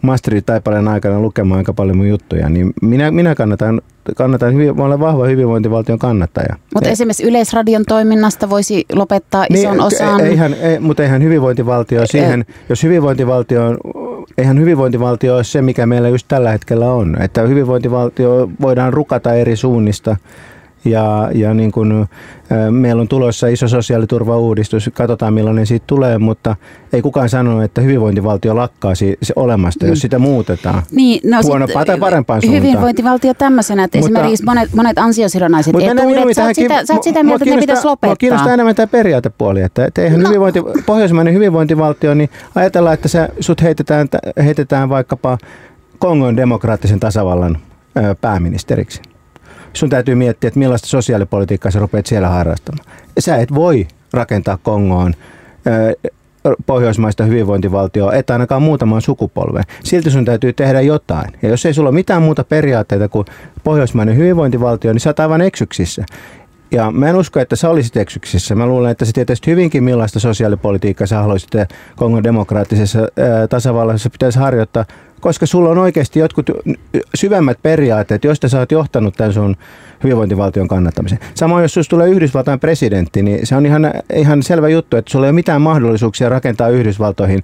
Maastricht-taipaleen 0.02 0.88
aikana 0.88 1.20
lukemaan 1.20 1.58
aika 1.58 1.72
paljon 1.72 1.96
mun 1.96 2.08
juttuja, 2.08 2.48
niin 2.48 2.72
minä, 2.82 3.10
minä 3.10 3.34
kannatan, 3.34 3.80
kannatan 4.16 4.54
hyvin, 4.54 4.76
mä 4.76 4.84
olen 4.84 5.00
vahva 5.00 5.26
hyvinvointivaltion 5.26 5.98
kannattaja. 5.98 6.56
Mutta 6.74 6.90
esimerkiksi 6.90 7.28
Yleisradion 7.28 7.84
toiminnasta 7.88 8.50
voisi 8.50 8.84
lopettaa 8.92 9.46
niin, 9.50 9.58
ison 9.58 9.80
osan. 9.80 10.20
Eihän, 10.20 10.54
ei, 10.54 10.78
mutta 10.78 11.02
eihän 11.02 11.22
hyvinvointivaltio 11.22 12.06
siihen, 12.06 12.40
e- 12.40 12.52
jos 12.68 12.82
hyvinvointivaltio 12.82 13.66
on 13.66 13.78
eihän 14.38 14.60
hyvinvointivaltio 14.60 15.34
ole 15.34 15.44
se, 15.44 15.62
mikä 15.62 15.86
meillä 15.86 16.08
just 16.08 16.28
tällä 16.28 16.50
hetkellä 16.50 16.92
on. 16.92 17.22
Että 17.22 17.42
hyvinvointivaltio 17.42 18.50
voidaan 18.60 18.92
rukata 18.92 19.34
eri 19.34 19.56
suunnista 19.56 20.16
ja, 20.84 21.30
ja 21.34 21.54
niin 21.54 21.72
kuin, 21.72 22.06
meillä 22.70 23.00
on 23.00 23.08
tulossa 23.08 23.46
iso 23.46 23.68
sosiaaliturvauudistus, 23.68 24.90
katsotaan 24.94 25.34
millainen 25.34 25.66
siitä 25.66 25.84
tulee, 25.86 26.18
mutta 26.18 26.56
ei 26.92 27.02
kukaan 27.02 27.28
sano, 27.28 27.62
että 27.62 27.80
hyvinvointivaltio 27.80 28.56
lakkaasi 28.56 29.16
se 29.22 29.32
olemasta, 29.36 29.86
jos 29.86 29.98
mm. 29.98 30.00
sitä 30.00 30.18
muutetaan 30.18 30.82
niin, 30.90 31.30
no 31.30 31.38
huonompaan 31.42 31.86
tai 31.86 31.98
parempaan 31.98 32.42
suuntaan. 32.42 32.62
Hyvinvointivaltio 32.62 33.34
tämmöisenä, 33.34 33.84
että 33.84 33.98
mutta, 33.98 34.18
esimerkiksi 34.18 34.44
monet, 34.44 34.74
monet 34.74 34.98
ansiosidonnaiset 34.98 35.74
etuudet, 35.74 36.36
sä 36.36 36.44
oot, 36.44 36.54
sitä, 36.54 36.86
sä 36.86 36.94
oot 36.94 37.02
sitä 37.02 37.22
mieltä, 37.22 37.44
että 37.44 37.54
ne 37.54 37.60
pitäisi 37.60 37.86
lopettaa. 37.86 38.10
Mua 38.10 38.16
kiinnostaa 38.16 38.54
enemmän 38.54 38.74
tämä 38.74 38.86
periaatepuoli, 38.86 39.62
että, 39.62 39.84
että 39.84 40.02
eihän 40.02 40.20
no. 40.20 40.28
hyvinvointi, 40.28 40.60
pohjoismainen 40.86 41.34
hyvinvointivaltio, 41.34 42.14
niin 42.14 42.30
ajatellaan, 42.54 42.94
että 42.94 43.08
se, 43.08 43.28
sut 43.40 43.62
heitetään, 43.62 44.08
heitetään 44.44 44.88
vaikkapa 44.88 45.38
Kongon 45.98 46.36
demokraattisen 46.36 47.00
tasavallan 47.00 47.58
pääministeriksi 48.20 49.02
sun 49.72 49.90
täytyy 49.90 50.14
miettiä, 50.14 50.48
että 50.48 50.58
millaista 50.58 50.88
sosiaalipolitiikkaa 50.88 51.70
sä 51.70 51.78
rupeat 51.78 52.06
siellä 52.06 52.28
harrastamaan. 52.28 52.86
Sä 53.18 53.36
et 53.36 53.54
voi 53.54 53.86
rakentaa 54.12 54.58
Kongoon 54.62 55.14
pohjoismaista 56.66 57.24
hyvinvointivaltioa, 57.24 58.12
et 58.12 58.30
ainakaan 58.30 58.62
muutamaan 58.62 59.02
sukupolven. 59.02 59.64
Silti 59.84 60.10
sun 60.10 60.24
täytyy 60.24 60.52
tehdä 60.52 60.80
jotain. 60.80 61.32
Ja 61.42 61.48
jos 61.48 61.66
ei 61.66 61.74
sulla 61.74 61.88
ole 61.88 61.94
mitään 61.94 62.22
muuta 62.22 62.44
periaatteita 62.44 63.08
kuin 63.08 63.26
pohjoismainen 63.64 64.16
hyvinvointivaltio, 64.16 64.92
niin 64.92 65.00
sä 65.00 65.10
oot 65.10 65.20
aivan 65.20 65.40
eksyksissä. 65.40 66.04
Ja 66.72 66.90
mä 66.90 67.08
en 67.08 67.16
usko, 67.16 67.40
että 67.40 67.56
sä 67.56 67.70
olisit 67.70 67.96
eksyksissä. 67.96 68.54
Mä 68.54 68.66
luulen, 68.66 68.90
että 68.90 69.04
sä 69.04 69.12
tietäisit 69.14 69.46
hyvinkin, 69.46 69.84
millaista 69.84 70.20
sosiaalipolitiikkaa 70.20 71.06
sä 71.06 71.18
haluaisit 71.18 71.50
Kongon 71.96 72.24
demokraattisessa 72.24 72.98
tasavallassa 73.50 74.10
pitäisi 74.10 74.38
harjoittaa, 74.38 74.84
koska 75.20 75.46
sulla 75.46 75.68
on 75.68 75.78
oikeasti 75.78 76.18
jotkut 76.18 76.50
syvemmät 77.14 77.58
periaatteet, 77.62 78.24
joista 78.24 78.48
sä 78.48 78.58
oot 78.58 78.72
johtanut 78.72 79.14
tämän 79.16 79.32
sun 79.32 79.56
hyvinvointivaltion 80.04 80.68
kannattamisen. 80.68 81.18
Samoin 81.34 81.62
jos 81.62 81.74
susta 81.74 81.90
tulee 81.90 82.08
Yhdysvaltain 82.08 82.60
presidentti, 82.60 83.22
niin 83.22 83.46
se 83.46 83.56
on 83.56 83.66
ihan, 83.66 83.92
ihan 84.14 84.42
selvä 84.42 84.68
juttu, 84.68 84.96
että 84.96 85.10
sulla 85.10 85.26
ei 85.26 85.30
ole 85.30 85.34
mitään 85.34 85.62
mahdollisuuksia 85.62 86.28
rakentaa 86.28 86.68
Yhdysvaltoihin 86.68 87.42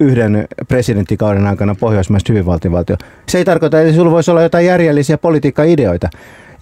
yhden 0.00 0.48
presidenttikauden 0.68 1.46
aikana 1.46 1.74
pohjoismaista 1.74 2.32
hyvinvointivaltio. 2.32 2.96
Se 3.28 3.38
ei 3.38 3.44
tarkoita, 3.44 3.80
että 3.80 3.94
sulla 3.94 4.10
voisi 4.10 4.30
olla 4.30 4.42
jotain 4.42 4.66
järjellisiä 4.66 5.18
politiikkaideoita. 5.18 6.08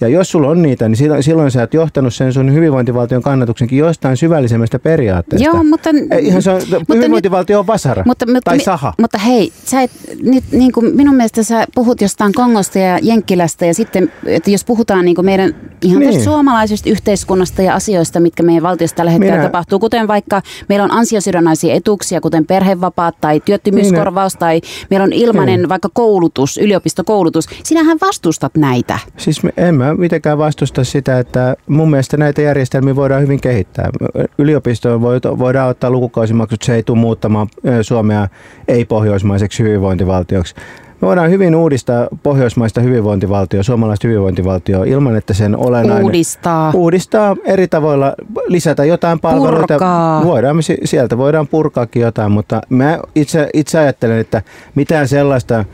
Ja 0.00 0.08
jos 0.08 0.30
sulla 0.30 0.48
on 0.48 0.62
niitä, 0.62 0.88
niin 0.88 0.96
silloin, 0.96 1.22
silloin 1.22 1.50
sä 1.50 1.60
oot 1.60 1.74
johtanut 1.74 2.14
sen 2.14 2.32
sun 2.32 2.54
hyvinvointivaltion 2.54 3.22
kannatuksenkin 3.22 3.78
jostain 3.78 4.16
syvällisemmästä 4.16 4.78
periaatteesta. 4.78 5.48
Joo, 5.48 5.64
mutta... 5.64 5.90
Ihan 6.20 6.42
se 6.42 6.50
on, 6.50 6.60
mutta 6.78 6.94
hyvinvointivaltio 6.94 7.58
on 7.58 7.66
vasara 7.66 8.02
mutta, 8.06 8.26
mutta, 8.26 8.40
tai 8.50 8.60
saha. 8.60 8.92
Mutta 9.00 9.18
hei, 9.18 9.52
sä 9.64 9.82
et, 9.82 9.90
nyt, 10.22 10.44
niin 10.52 10.72
kuin 10.72 10.96
minun 10.96 11.14
mielestä 11.14 11.42
sä 11.42 11.66
puhut 11.74 12.00
jostain 12.00 12.32
Kongosta 12.32 12.78
ja 12.78 12.98
Jenkkilästä 13.02 13.66
ja 13.66 13.74
sitten, 13.74 14.12
että 14.26 14.50
jos 14.50 14.64
puhutaan 14.64 15.04
niin 15.04 15.14
kuin 15.14 15.24
meidän 15.24 15.54
ihan 15.82 16.00
niin. 16.00 16.24
suomalaisesta 16.24 16.90
yhteiskunnasta 16.90 17.62
ja 17.62 17.74
asioista, 17.74 18.20
mitkä 18.20 18.42
meidän 18.42 18.62
valtiossa 18.62 18.96
tällä 18.96 19.10
hetkellä 19.10 19.36
Minä... 19.36 19.48
tapahtuu, 19.48 19.78
kuten 19.78 20.08
vaikka 20.08 20.42
meillä 20.68 20.84
on 20.84 20.90
ansiosidonnaisia 20.90 21.74
etuuksia, 21.74 22.20
kuten 22.20 22.46
perhevapaat 22.46 23.14
tai 23.20 23.40
työttömyyskorvaus 23.40 24.34
Minä... 24.34 24.40
tai 24.40 24.60
meillä 24.90 25.04
on 25.04 25.12
ilmainen 25.12 25.60
niin. 25.60 25.68
vaikka 25.68 25.88
koulutus, 25.92 26.58
yliopistokoulutus. 26.58 27.46
Sinähän 27.64 27.98
vastustat 28.00 28.56
näitä. 28.56 28.98
Siis 29.16 29.40
en 29.56 29.74
mä 29.74 29.85
mitenkään 29.94 30.38
vastusta 30.38 30.84
sitä, 30.84 31.18
että 31.18 31.56
mun 31.66 31.90
mielestä 31.90 32.16
näitä 32.16 32.42
järjestelmiä 32.42 32.96
voidaan 32.96 33.22
hyvin 33.22 33.40
kehittää. 33.40 33.90
Yliopistoon 34.38 35.02
voidaan 35.38 35.68
ottaa 35.68 35.90
lukukausimaksut, 35.90 36.62
se 36.62 36.74
ei 36.74 36.82
tule 36.82 36.98
muuttamaan 36.98 37.48
Suomea 37.82 38.28
ei-pohjoismaiseksi 38.68 39.62
hyvinvointivaltioksi. 39.62 40.54
Me 41.00 41.08
voidaan 41.08 41.30
hyvin 41.30 41.54
uudistaa 41.54 42.08
pohjoismaista 42.22 42.80
hyvinvointivaltioa, 42.80 43.62
suomalaista 43.62 44.08
hyvinvointivaltioa 44.08 44.84
ilman, 44.84 45.16
että 45.16 45.34
sen 45.34 45.56
olennainen... 45.56 46.04
Uudistaa. 46.04 46.72
Uudistaa 46.74 47.36
eri 47.44 47.68
tavoilla, 47.68 48.14
lisätä 48.46 48.84
jotain 48.84 49.20
palveluita. 49.20 49.74
Purkaa. 49.74 50.24
Voidaan, 50.24 50.56
sieltä 50.84 51.18
voidaan 51.18 51.46
purkaakin 51.46 52.02
jotain, 52.02 52.32
mutta 52.32 52.60
mä 52.68 52.98
itse, 53.14 53.48
itse 53.54 53.78
ajattelen, 53.78 54.18
että 54.18 54.42
mitään 54.74 55.08
sellaista, 55.08 55.64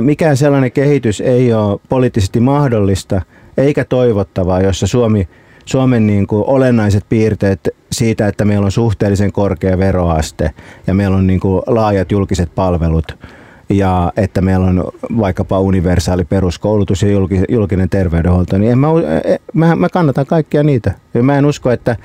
mikään 0.00 0.36
sellainen 0.36 0.72
kehitys 0.72 1.20
ei 1.20 1.52
ole 1.52 1.80
poliittisesti 1.88 2.40
mahdollista– 2.40 3.22
eikä 3.56 3.84
toivottavaa, 3.84 4.60
jossa 4.60 4.86
Suomi, 4.86 5.28
Suomen 5.64 6.06
niin 6.06 6.26
kuin 6.26 6.44
olennaiset 6.46 7.04
piirteet 7.08 7.68
siitä, 7.92 8.28
että 8.28 8.44
meillä 8.44 8.64
on 8.64 8.72
suhteellisen 8.72 9.32
korkea 9.32 9.78
veroaste 9.78 10.50
ja 10.86 10.94
meillä 10.94 11.16
on 11.16 11.26
niin 11.26 11.40
kuin 11.40 11.62
laajat 11.66 12.12
julkiset 12.12 12.54
palvelut 12.54 13.16
ja 13.68 14.12
että 14.16 14.40
meillä 14.40 14.66
on 14.66 14.84
vaikkapa 15.18 15.60
universaali 15.60 16.24
peruskoulutus 16.24 17.02
ja 17.02 17.08
julkinen 17.48 17.88
terveydenhuolto, 17.88 18.58
niin 18.58 18.72
en 18.72 18.78
mä, 18.78 18.86
e, 19.24 19.36
mä, 19.54 19.76
mä 19.76 19.88
kannatan 19.88 20.26
kaikkia 20.26 20.62
niitä. 20.62 20.94
Mä 21.22 21.38
en 21.38 21.46
usko, 21.46 21.70
että, 21.70 21.92
e, 21.92 21.96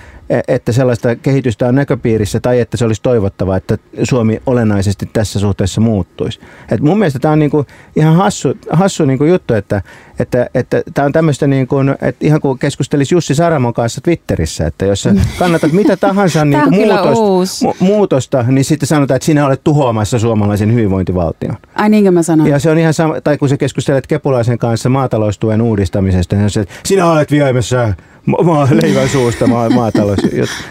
että 0.48 0.72
sellaista 0.72 1.16
kehitystä 1.16 1.68
on 1.68 1.76
näköpiirissä 1.76 2.40
tai 2.40 2.60
että 2.60 2.78
se 2.78 2.86
olisi 2.86 3.02
toivottavaa, 3.02 3.58
että 3.58 3.78
Suomi 4.04 4.42
olennaisesti 4.46 5.10
tässä 5.14 5.40
suhteessa 5.40 5.82
muuttuisi. 5.82 6.40
Et 6.72 6.82
mun 6.82 7.00
mielestä 7.00 7.20
tämä 7.20 7.32
on 7.32 7.40
niinku 7.40 7.66
ihan 7.96 8.16
hassu, 8.16 8.54
hassu 8.72 9.06
niinku 9.06 9.26
juttu, 9.26 9.54
että 9.54 9.82
että, 10.20 10.50
että 10.54 10.82
tämä 10.94 11.06
on 11.06 11.12
tämmöistä 11.12 11.48
niin 11.48 11.68
kuin, 11.68 11.90
että 12.02 12.26
ihan 12.26 12.42
kuin 12.42 12.60
keskustelisi 12.60 13.16
Jussi 13.16 13.36
Saramon 13.36 13.74
kanssa 13.74 14.02
Twitterissä, 14.02 14.68
että 14.68 14.86
jos 14.86 15.02
sä 15.02 15.16
kannatat 15.40 15.72
mitä 15.72 15.98
tahansa 15.98 16.46
niin 16.46 16.64
kuin 16.64 16.76
muutosta, 16.76 17.66
mu- 17.66 17.76
muutosta, 17.80 18.44
niin 18.48 18.66
sitten 18.66 18.88
sanotaan, 18.88 19.16
että 19.16 19.26
sinä 19.26 19.46
olet 19.46 19.64
tuhoamassa 19.64 20.20
suomalaisen 20.20 20.74
hyvinvointivaltion. 20.74 21.58
Ai 21.76 21.90
niinkö 21.90 22.12
mä 22.12 22.24
sanon? 22.24 22.48
Ja 22.48 22.60
se 22.60 22.72
on 22.72 22.78
ihan 22.78 22.94
sama, 22.94 23.22
tai 23.22 23.38
kun 23.38 23.50
sä 23.50 23.58
keskustelet 23.58 24.08
Kepulaisen 24.08 24.58
kanssa 24.58 24.90
maataloustuen 24.90 25.62
uudistamisesta, 25.62 26.36
niin 26.36 26.50
se, 26.50 26.60
että 26.60 26.74
sinä 26.86 27.12
olet 27.12 27.32
viemässä 27.32 27.94
maa, 28.30 28.68
leivän 28.72 29.10
suusta 29.10 29.48
maa, 29.48 29.70
maatalous. 29.70 30.20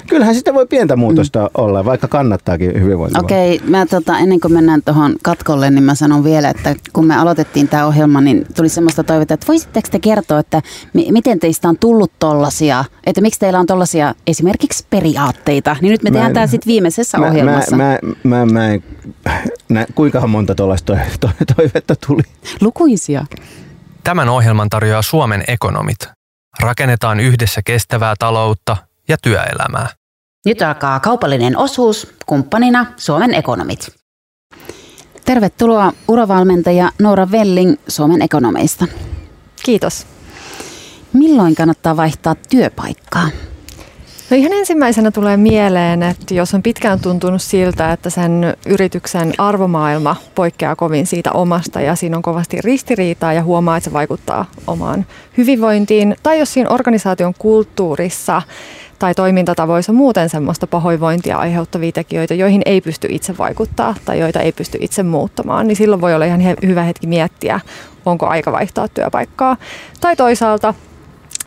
Kyllähän 0.06 0.34
sitä 0.34 0.54
voi 0.54 0.66
pientä 0.66 0.96
muutosta 0.96 1.40
mm. 1.40 1.48
olla, 1.54 1.84
vaikka 1.84 2.08
kannattaakin 2.08 2.80
hyvinvointia. 2.80 3.20
Okei, 3.20 3.56
okay, 3.56 3.68
mä 3.68 3.86
tota, 3.86 4.18
ennen 4.18 4.40
kuin 4.40 4.52
mennään 4.52 4.82
tuohon 4.82 5.16
katkolle, 5.22 5.70
niin 5.70 5.84
mä 5.84 5.94
sanon 5.94 6.24
vielä, 6.24 6.50
että 6.50 6.74
kun 6.92 7.06
me 7.06 7.16
aloitettiin 7.16 7.68
tämä 7.68 7.86
ohjelma, 7.86 8.20
niin 8.20 8.46
tuli 8.56 8.68
semmoista 8.68 9.04
toivota, 9.04 9.34
että 9.34 9.46
voisitteko 9.46 9.88
te 9.90 9.98
kertoa, 9.98 10.38
että 10.38 10.62
mi- 10.94 11.12
miten 11.12 11.38
teistä 11.38 11.68
on 11.68 11.78
tullut 11.78 12.12
tollasia, 12.18 12.84
että 13.06 13.20
miksi 13.20 13.40
teillä 13.40 13.58
on 13.58 13.66
tollasia 13.66 14.14
esimerkiksi 14.26 14.86
periaatteita, 14.90 15.76
niin 15.80 15.90
nyt 15.90 16.02
me 16.02 16.10
tehdään 16.10 16.32
tämä 16.32 16.46
sitten 16.46 16.70
viimeisessä 16.70 17.18
mä, 17.18 17.26
ohjelmassa. 17.26 17.76
Mä, 17.76 17.98
mä, 18.24 18.46
mä, 18.46 18.46
mä 18.46 18.68
en, 18.68 18.82
nä, 19.68 19.86
kuinka 19.94 20.26
monta 20.26 20.54
tuollaista 20.54 20.98
toivetta 21.56 21.94
tuli? 22.06 22.22
Lukuisia. 22.60 23.26
Tämän 24.04 24.28
ohjelman 24.28 24.68
tarjoaa 24.68 25.02
Suomen 25.02 25.44
ekonomit. 25.48 26.17
Rakennetaan 26.60 27.20
yhdessä 27.20 27.60
kestävää 27.64 28.14
taloutta 28.18 28.76
ja 29.08 29.16
työelämää. 29.22 29.88
Nyt 30.46 30.62
alkaa 30.62 31.00
kaupallinen 31.00 31.56
osuus, 31.56 32.14
kumppanina 32.26 32.86
Suomen 32.96 33.34
ekonomit. 33.34 33.98
Tervetuloa 35.24 35.92
uravalmentaja 36.08 36.90
Noora 36.98 37.30
Velling 37.30 37.74
Suomen 37.88 38.22
ekonomeista. 38.22 38.86
Kiitos. 39.64 40.06
Milloin 41.12 41.54
kannattaa 41.54 41.96
vaihtaa 41.96 42.34
työpaikkaa? 42.34 43.28
No 44.30 44.36
ihan 44.36 44.52
ensimmäisenä 44.52 45.10
tulee 45.10 45.36
mieleen, 45.36 46.02
että 46.02 46.34
jos 46.34 46.54
on 46.54 46.62
pitkään 46.62 47.00
tuntunut 47.00 47.42
siltä, 47.42 47.92
että 47.92 48.10
sen 48.10 48.56
yrityksen 48.66 49.32
arvomaailma 49.38 50.16
poikkeaa 50.34 50.76
kovin 50.76 51.06
siitä 51.06 51.32
omasta 51.32 51.80
ja 51.80 51.94
siinä 51.96 52.16
on 52.16 52.22
kovasti 52.22 52.60
ristiriitaa 52.60 53.32
ja 53.32 53.42
huomaa, 53.42 53.76
että 53.76 53.84
se 53.84 53.92
vaikuttaa 53.92 54.44
omaan 54.66 55.06
hyvinvointiin, 55.36 56.16
tai 56.22 56.38
jos 56.38 56.52
siinä 56.52 56.70
organisaation 56.70 57.34
kulttuurissa 57.38 58.42
tai 58.98 59.14
toimintatavoissa 59.14 59.92
muuten 59.92 60.28
semmoista 60.28 60.66
pahoinvointia 60.66 61.38
aiheuttavia 61.38 61.92
tekijöitä, 61.92 62.34
joihin 62.34 62.62
ei 62.66 62.80
pysty 62.80 63.08
itse 63.10 63.38
vaikuttaa 63.38 63.94
tai 64.04 64.18
joita 64.18 64.40
ei 64.40 64.52
pysty 64.52 64.78
itse 64.80 65.02
muuttamaan, 65.02 65.68
niin 65.68 65.76
silloin 65.76 66.00
voi 66.00 66.14
olla 66.14 66.24
ihan 66.24 66.40
hyvä 66.66 66.82
hetki 66.82 67.06
miettiä, 67.06 67.60
onko 68.06 68.26
aika 68.26 68.52
vaihtaa 68.52 68.88
työpaikkaa. 68.88 69.56
Tai 70.00 70.16
toisaalta 70.16 70.74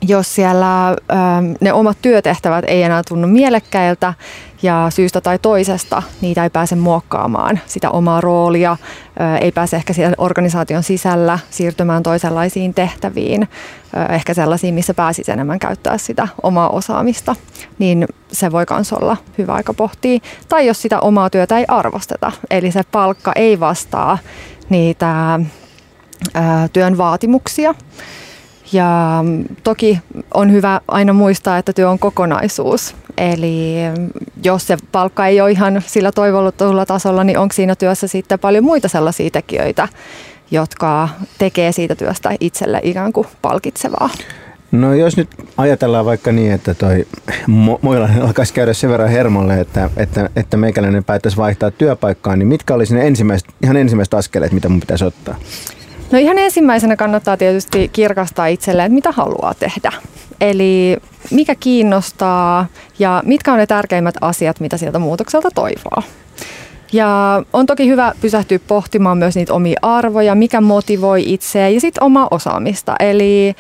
jos 0.08 0.36
siellä 0.36 0.88
ähm, 0.88 1.52
ne 1.62 1.74
omat 1.74 1.98
työtehtävät 2.02 2.66
ei 2.68 2.84
enää 2.84 3.02
tunnu 3.08 3.28
mielekkäiltä 3.28 4.14
ja 4.62 4.88
syystä 4.90 5.22
tai 5.22 5.40
toisesta 5.40 6.04
niitä 6.22 6.44
ei 6.44 6.50
pääse 6.50 6.76
muokkaamaan 6.76 7.60
sitä 7.66 7.90
omaa 7.90 8.22
roolia, 8.22 8.72
äh, 8.72 9.38
ei 9.42 9.52
pääse 9.52 9.76
ehkä 9.76 9.94
siellä 9.94 10.16
organisaation 10.18 10.84
sisällä 10.84 11.40
siirtymään 11.50 12.04
toisenlaisiin 12.04 12.74
tehtäviin, 12.74 13.42
äh, 13.42 14.16
ehkä 14.16 14.34
sellaisiin, 14.34 14.74
missä 14.74 14.94
pääsisi 14.94 15.32
enemmän 15.32 15.60
käyttää 15.60 15.98
sitä 15.98 16.28
omaa 16.44 16.70
osaamista, 16.70 17.36
niin 17.80 18.08
se 18.32 18.52
voi 18.52 18.66
myös 18.72 18.94
olla 18.94 19.18
hyvä 19.38 19.54
aika 19.54 19.74
pohtia. 19.74 20.20
Tai 20.50 20.68
jos 20.68 20.82
sitä 20.82 21.00
omaa 21.00 21.30
työtä 21.30 21.58
ei 21.58 21.66
arvosteta, 21.68 22.32
eli 22.50 22.72
se 22.72 22.82
palkka 22.92 23.32
ei 23.36 23.60
vastaa 23.60 24.18
niitä 24.70 25.34
äh, 25.34 26.70
työn 26.74 26.98
vaatimuksia, 26.98 27.76
ja 28.72 29.24
toki 29.64 30.00
on 30.34 30.52
hyvä 30.52 30.82
aina 30.88 31.14
muistaa, 31.14 31.58
että 31.58 31.74
työ 31.74 31.90
on 31.90 32.00
kokonaisuus. 32.00 32.96
Eli 33.18 33.76
jos 34.44 34.68
se 34.68 34.78
palkka 34.92 35.28
ei 35.28 35.42
ole 35.42 35.52
ihan 35.52 35.82
sillä 35.86 36.12
toivotulla 36.12 36.86
tasolla, 36.86 37.24
niin 37.24 37.38
onko 37.38 37.54
siinä 37.54 37.76
työssä 37.76 38.08
sitten 38.08 38.40
paljon 38.40 38.64
muita 38.64 38.88
sellaisia 38.88 39.30
tekijöitä, 39.30 39.88
jotka 40.52 41.10
tekee 41.38 41.72
siitä 41.72 41.96
työstä 41.96 42.32
itselle 42.40 42.80
ikään 42.84 43.14
kuin 43.14 43.28
palkitsevaa? 43.42 44.10
No 44.72 44.94
jos 44.94 45.18
nyt 45.18 45.30
ajatellaan 45.58 46.06
vaikka 46.06 46.32
niin, 46.32 46.52
että 46.52 46.74
toi 46.74 47.06
Moilainen 47.82 48.22
alkaisi 48.22 48.54
käydä 48.54 48.74
sen 48.74 48.90
verran 48.90 49.10
hermolle, 49.10 49.60
että, 49.60 49.90
että, 49.98 50.30
että 50.36 50.58
meikäläinen 50.58 51.04
päättäisi 51.04 51.38
vaihtaa 51.38 51.72
työpaikkaa, 51.72 52.36
niin 52.36 52.48
mitkä 52.48 52.74
olisi 52.74 52.96
ne 52.96 53.08
ensimmäiset, 53.08 53.50
ihan 53.64 53.78
ensimmäiset 53.78 54.14
askeleet, 54.14 54.52
mitä 54.52 54.70
mun 54.70 54.80
pitäisi 54.80 55.06
ottaa? 55.06 55.36
No 56.12 56.20
ihan 56.20 56.40
ensimmäisenä 56.40 56.96
kannattaa 56.96 57.38
tietysti 57.38 57.90
kirkastaa 57.94 58.48
itselleen, 58.48 58.86
että 58.86 58.94
mitä 58.94 59.12
haluaa 59.12 59.54
tehdä. 59.54 59.92
Eli 60.42 60.98
mikä 61.32 61.56
kiinnostaa 61.56 62.66
ja 63.00 63.24
mitkä 63.26 63.52
on 63.52 63.58
ne 63.58 63.68
tärkeimmät 63.68 64.16
asiat, 64.22 64.60
mitä 64.60 64.78
sieltä 64.78 65.00
muutokselta 65.00 65.50
toivoo. 65.56 66.04
Ja 66.94 67.44
on 67.54 67.66
toki 67.66 67.88
hyvä 67.88 68.14
pysähtyä 68.22 68.60
pohtimaan 68.68 69.18
myös 69.18 69.36
niitä 69.36 69.54
omia 69.54 69.80
arvoja, 69.82 70.36
mikä 70.36 70.62
motivoi 70.62 71.34
itseä 71.34 71.70
ja 71.70 71.82
sitten 71.82 72.04
omaa 72.04 72.28
osaamista. 72.32 72.96
Eli 73.00 73.56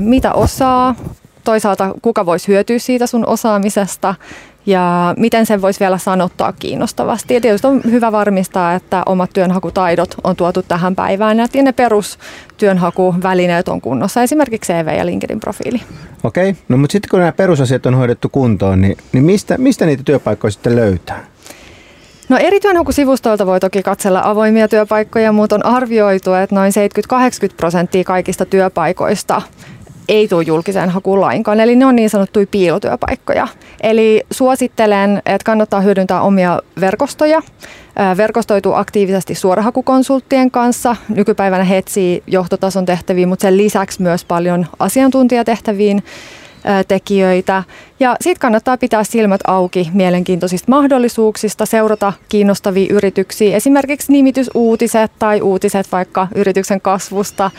mitä 0.00 0.32
osaa, 0.32 0.94
toisaalta 1.44 1.94
kuka 2.02 2.26
voisi 2.26 2.48
hyötyä 2.48 2.78
siitä 2.78 3.06
sun 3.06 3.26
osaamisesta 3.26 4.14
ja 4.66 5.14
miten 5.16 5.46
sen 5.46 5.62
voisi 5.62 5.80
vielä 5.80 5.98
sanottaa 5.98 6.52
kiinnostavasti. 6.52 7.34
Ja 7.34 7.40
tietysti 7.40 7.66
on 7.66 7.80
hyvä 7.84 8.12
varmistaa, 8.12 8.74
että 8.74 9.02
omat 9.06 9.30
työnhakutaidot 9.32 10.14
on 10.24 10.36
tuotu 10.36 10.62
tähän 10.62 10.96
päivään 10.96 11.38
ja 11.38 11.62
ne 11.62 11.72
perustyönhakuvälineet 11.72 13.68
on 13.68 13.80
kunnossa, 13.80 14.22
esimerkiksi 14.22 14.72
CV 14.72 14.88
ja 14.98 15.06
LinkedIn-profiili. 15.06 15.80
Okei, 16.24 16.56
no 16.68 16.76
mutta 16.76 16.92
sitten 16.92 17.08
kun 17.10 17.18
nämä 17.18 17.32
perusasiat 17.32 17.86
on 17.86 17.94
hoidettu 17.94 18.28
kuntoon, 18.28 18.80
niin, 18.80 18.96
niin 19.12 19.24
mistä, 19.24 19.58
mistä 19.58 19.86
niitä 19.86 20.02
työpaikkoja 20.02 20.50
sitten 20.50 20.76
löytää? 20.76 21.24
No 22.28 22.36
eri 22.36 22.60
työnhakusivustoilta 22.60 23.46
voi 23.46 23.60
toki 23.60 23.82
katsella 23.82 24.20
avoimia 24.24 24.68
työpaikkoja, 24.68 25.32
mutta 25.32 25.54
on 25.54 25.66
arvioitu, 25.66 26.34
että 26.34 26.54
noin 26.54 26.72
70-80 27.52 27.54
prosenttia 27.56 28.04
kaikista 28.04 28.44
työpaikoista 28.44 29.42
ei 30.08 30.28
tule 30.28 30.42
julkiseen 30.42 30.90
hakuun 30.90 31.20
lainkaan. 31.20 31.60
Eli 31.60 31.76
ne 31.76 31.86
on 31.86 31.96
niin 31.96 32.10
sanottuja 32.10 32.46
piilotyöpaikkoja. 32.50 33.48
Eli 33.82 34.22
suosittelen, 34.30 35.16
että 35.16 35.44
kannattaa 35.44 35.80
hyödyntää 35.80 36.20
omia 36.20 36.60
verkostoja. 36.80 37.42
Verkostoituu 38.16 38.74
aktiivisesti 38.74 39.34
suorahakukonsulttien 39.34 40.50
kanssa. 40.50 40.96
Nykypäivänä 41.08 41.64
he 41.64 41.82
johtotason 42.26 42.86
tehtäviin, 42.86 43.28
mutta 43.28 43.42
sen 43.42 43.56
lisäksi 43.56 44.02
myös 44.02 44.24
paljon 44.24 44.66
asiantuntijatehtäviin 44.78 46.02
tekijöitä. 46.88 47.62
Ja 48.00 48.16
sitten 48.20 48.40
kannattaa 48.40 48.76
pitää 48.76 49.04
silmät 49.04 49.40
auki 49.46 49.90
mielenkiintoisista 49.92 50.70
mahdollisuuksista, 50.70 51.66
seurata 51.66 52.12
kiinnostavia 52.28 52.94
yrityksiä, 52.94 53.56
esimerkiksi 53.56 54.12
nimitysuutiset 54.12 55.12
tai 55.18 55.40
uutiset 55.40 55.92
vaikka 55.92 56.28
yrityksen 56.34 56.80
kasvusta 56.80 57.50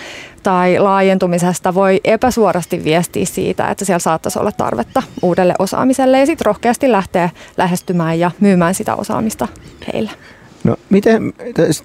tai 0.43 0.79
laajentumisesta 0.79 1.73
voi 1.73 2.01
epäsuorasti 2.03 2.83
viestiä 2.83 3.25
siitä, 3.25 3.67
että 3.67 3.85
siellä 3.85 3.99
saattaisi 3.99 4.39
olla 4.39 4.51
tarvetta 4.51 5.03
uudelle 5.21 5.53
osaamiselle 5.59 6.19
ja 6.19 6.25
sitten 6.25 6.45
rohkeasti 6.45 6.91
lähteä 6.91 7.29
lähestymään 7.57 8.19
ja 8.19 8.31
myymään 8.39 8.73
sitä 8.73 8.95
osaamista 8.95 9.47
heille. 9.93 10.11
No 10.67 10.75
miten, 10.89 11.33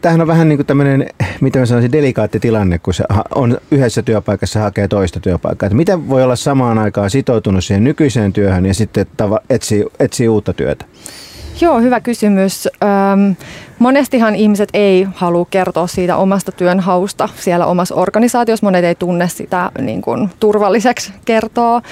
tämähän 0.01 0.21
on 0.21 0.27
vähän 0.27 0.49
niin 0.49 0.59
kuin 0.59 0.67
tämmöinen, 0.67 1.09
miten 1.41 1.63
mä 1.63 1.67
sanoisin, 1.67 1.93
delikaatti 1.93 2.41
tilanne, 2.41 2.79
kun 2.79 2.95
se 2.95 3.05
on 3.35 3.59
yhdessä 3.71 4.03
työpaikassa 4.03 4.61
hakee 4.61 4.89
toista 4.89 5.21
työpaikkaa. 5.21 5.67
Että 5.67 5.77
miten 5.77 6.09
voi 6.09 6.23
olla 6.23 6.37
samaan 6.37 6.79
aikaan 6.79 7.11
sitoutunut 7.11 7.65
siihen 7.65 7.85
nykyiseen 7.85 8.33
työhön 8.33 8.67
ja 8.67 8.75
sitten 8.75 9.07
tava, 9.17 9.41
etsii, 9.51 9.85
etsii 10.01 10.29
uutta 10.29 10.53
työtä? 10.53 10.85
Joo, 11.61 11.81
hyvä 11.81 12.01
kysymys. 12.01 12.67
Öm, 12.67 13.37
monestihan 13.79 14.35
ihmiset 14.35 14.69
ei 14.75 15.07
halua 15.15 15.47
kertoa 15.51 15.87
siitä 15.87 16.17
omasta 16.17 16.53
työnhausta 16.53 17.29
siellä 17.37 17.67
omassa 17.67 17.95
organisaatiossa. 17.95 18.67
Monet 18.67 18.85
ei 18.85 18.95
tunne 18.95 19.29
sitä 19.29 19.71
niin 19.81 20.03
kuin, 20.03 20.31
turvalliseksi 20.41 21.13
kertoa. 21.25 21.83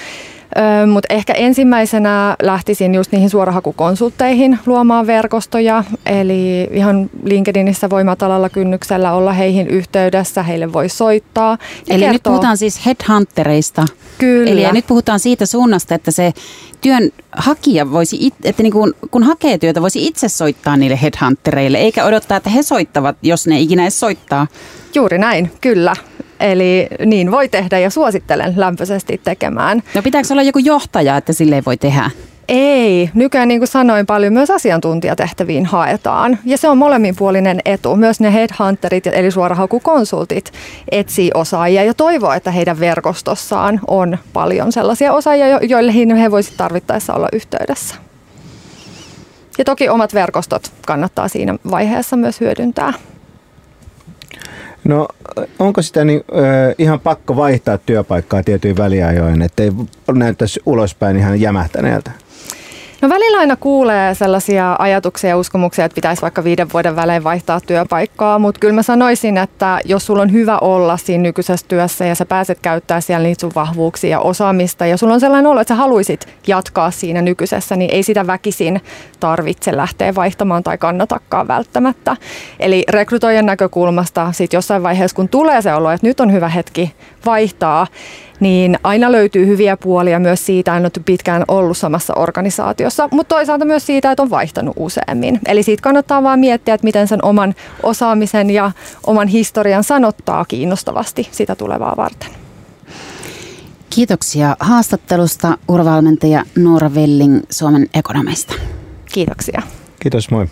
Mutta 0.87 1.13
ehkä 1.13 1.33
ensimmäisenä 1.33 2.35
lähtisin 2.43 2.95
just 2.95 3.11
niihin 3.11 3.29
suorahakukonsultteihin 3.29 4.59
luomaan 4.65 5.07
verkostoja. 5.07 5.83
Eli 6.05 6.69
ihan 6.71 7.09
LinkedInissä 7.23 7.89
voi 7.89 8.03
matalalla 8.03 8.49
kynnyksellä 8.49 9.13
olla 9.13 9.33
heihin 9.33 9.67
yhteydessä, 9.67 10.43
heille 10.43 10.73
voi 10.73 10.89
soittaa. 10.89 11.57
Eli 11.87 11.99
kertoo. 11.99 12.13
nyt 12.13 12.23
puhutaan 12.23 12.57
siis 12.57 12.85
headhuntereista. 12.85 13.85
Kyllä. 14.17 14.51
Eli 14.51 14.71
nyt 14.71 14.87
puhutaan 14.87 15.19
siitä 15.19 15.45
suunnasta, 15.45 15.95
että 15.95 16.11
se 16.11 16.33
työnhakija 16.81 17.91
voisi, 17.91 18.17
it, 18.19 18.33
että 18.43 18.63
niin 18.63 18.73
kun, 18.73 18.93
kun 19.11 19.23
hakee 19.23 19.57
työtä, 19.57 19.81
voisi 19.81 20.07
itse 20.07 20.29
soittaa 20.29 20.77
niille 20.77 20.99
headhuntereille, 21.01 21.77
eikä 21.77 22.05
odottaa, 22.05 22.37
että 22.37 22.49
he 22.49 22.63
soittavat, 22.63 23.17
jos 23.21 23.47
ne 23.47 23.59
ikinä 23.59 23.83
edes 23.83 23.99
soittaa. 23.99 24.47
Juuri 24.95 25.17
näin, 25.17 25.51
kyllä. 25.61 25.95
Eli 26.41 26.87
niin 27.05 27.31
voi 27.31 27.49
tehdä 27.49 27.79
ja 27.79 27.89
suosittelen 27.89 28.53
lämpöisesti 28.55 29.21
tekemään. 29.23 29.83
No 29.95 30.01
pitääkö 30.01 30.27
olla 30.31 30.43
joku 30.43 30.59
johtaja, 30.59 31.17
että 31.17 31.33
sille 31.33 31.63
voi 31.65 31.77
tehdä? 31.77 32.11
Ei. 32.47 33.09
Nykyään 33.13 33.47
niin 33.47 33.59
kuin 33.59 33.67
sanoin 33.67 34.05
paljon 34.05 34.33
myös 34.33 34.51
asiantuntijatehtäviin 34.51 35.65
haetaan. 35.65 36.39
Ja 36.45 36.57
se 36.57 36.69
on 36.69 36.77
molemminpuolinen 36.77 37.59
etu. 37.65 37.95
Myös 37.95 38.19
ne 38.19 38.33
headhunterit 38.33 39.07
eli 39.07 39.31
suorahakukonsultit 39.31 40.51
etsii 40.91 41.31
osaajia 41.33 41.83
ja 41.83 41.93
toivoo, 41.93 42.31
että 42.31 42.51
heidän 42.51 42.79
verkostossaan 42.79 43.79
on 43.87 44.17
paljon 44.33 44.71
sellaisia 44.71 45.13
osaajia, 45.13 45.59
joille 45.61 45.93
he 45.93 46.31
voisivat 46.31 46.57
tarvittaessa 46.57 47.13
olla 47.13 47.27
yhteydessä. 47.33 47.95
Ja 49.57 49.65
toki 49.65 49.89
omat 49.89 50.13
verkostot 50.13 50.71
kannattaa 50.87 51.27
siinä 51.27 51.55
vaiheessa 51.71 52.15
myös 52.15 52.39
hyödyntää. 52.41 52.93
No 54.83 55.07
onko 55.59 55.81
sitä 55.81 56.05
niin, 56.05 56.23
ö, 56.31 56.75
ihan 56.77 56.99
pakko 56.99 57.35
vaihtaa 57.35 57.77
työpaikkaa 57.77 58.43
tietyin 58.43 58.77
väliajoin, 58.77 59.41
ettei 59.41 59.71
näyttäisi 60.13 60.59
ulospäin 60.65 61.17
ihan 61.17 61.41
jämähtäneeltä? 61.41 62.11
No 63.01 63.09
välillä 63.09 63.39
aina 63.39 63.55
kuulee 63.55 64.15
sellaisia 64.15 64.75
ajatuksia 64.79 65.29
ja 65.29 65.37
uskomuksia, 65.37 65.85
että 65.85 65.95
pitäisi 65.95 66.21
vaikka 66.21 66.43
viiden 66.43 66.67
vuoden 66.73 66.95
välein 66.95 67.23
vaihtaa 67.23 67.59
työpaikkaa, 67.61 68.39
mutta 68.39 68.59
kyllä 68.59 68.73
mä 68.73 68.83
sanoisin, 68.83 69.37
että 69.37 69.79
jos 69.85 70.05
sulla 70.05 70.21
on 70.21 70.31
hyvä 70.31 70.57
olla 70.57 70.97
siinä 70.97 71.21
nykyisessä 71.21 71.65
työssä 71.67 72.05
ja 72.05 72.15
sä 72.15 72.25
pääset 72.25 72.59
käyttää 72.61 73.01
siellä 73.01 73.27
niitä 73.27 73.41
sun 73.41 73.51
vahvuuksia 73.55 74.09
ja 74.09 74.19
osaamista 74.19 74.85
ja 74.85 74.97
sulla 74.97 75.13
on 75.13 75.19
sellainen 75.19 75.51
olo, 75.51 75.61
että 75.61 75.71
sä 75.71 75.75
haluaisit 75.75 76.27
jatkaa 76.47 76.91
siinä 76.91 77.21
nykyisessä, 77.21 77.75
niin 77.75 77.91
ei 77.91 78.03
sitä 78.03 78.27
väkisin 78.27 78.81
tarvitse 79.19 79.77
lähteä 79.77 80.15
vaihtamaan 80.15 80.63
tai 80.63 80.77
kannatakaan 80.77 81.47
välttämättä. 81.47 82.17
Eli 82.59 82.83
rekrytoijan 82.89 83.45
näkökulmasta 83.45 84.31
sitten 84.31 84.57
jossain 84.57 84.83
vaiheessa, 84.83 85.15
kun 85.15 85.29
tulee 85.29 85.61
se 85.61 85.73
olo, 85.73 85.91
että 85.91 86.07
nyt 86.07 86.19
on 86.19 86.31
hyvä 86.31 86.49
hetki 86.49 86.95
vaihtaa, 87.25 87.87
niin 88.41 88.79
aina 88.83 89.11
löytyy 89.11 89.47
hyviä 89.47 89.77
puolia 89.77 90.19
myös 90.19 90.45
siitä, 90.45 90.77
että 90.77 90.99
on 90.99 91.03
pitkään 91.03 91.43
ollut 91.47 91.77
samassa 91.77 92.13
organisaatiossa, 92.13 93.09
mutta 93.11 93.35
toisaalta 93.35 93.65
myös 93.65 93.85
siitä, 93.85 94.11
että 94.11 94.23
on 94.23 94.29
vaihtanut 94.29 94.73
useammin. 94.77 95.39
Eli 95.47 95.63
siitä 95.63 95.81
kannattaa 95.81 96.23
vaan 96.23 96.39
miettiä, 96.39 96.73
että 96.73 96.85
miten 96.85 97.07
sen 97.07 97.25
oman 97.25 97.55
osaamisen 97.83 98.49
ja 98.49 98.71
oman 99.07 99.27
historian 99.27 99.83
sanottaa 99.83 100.45
kiinnostavasti 100.45 101.27
sitä 101.31 101.55
tulevaa 101.55 101.93
varten. 101.97 102.29
Kiitoksia 103.89 104.55
haastattelusta 104.59 105.57
urvalmentaja 105.67 106.43
Noora 106.57 106.95
Velling 106.95 107.39
Suomen 107.49 107.89
ekonomista. 107.93 108.53
Kiitoksia. 109.11 109.61
Kiitos, 109.99 110.31
moi. 110.31 110.47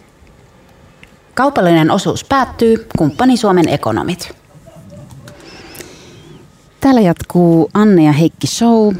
Kaupallinen 1.33 1.91
osuus 1.91 2.23
päättyy. 2.23 2.87
Kumppani 2.97 3.37
Suomen 3.37 3.69
ekonomit. 3.69 4.35
Täällä 6.79 7.01
jatkuu 7.01 7.69
Anne 7.73 8.03
ja 8.03 8.11
Heikki 8.11 8.47
Show. 8.47 8.93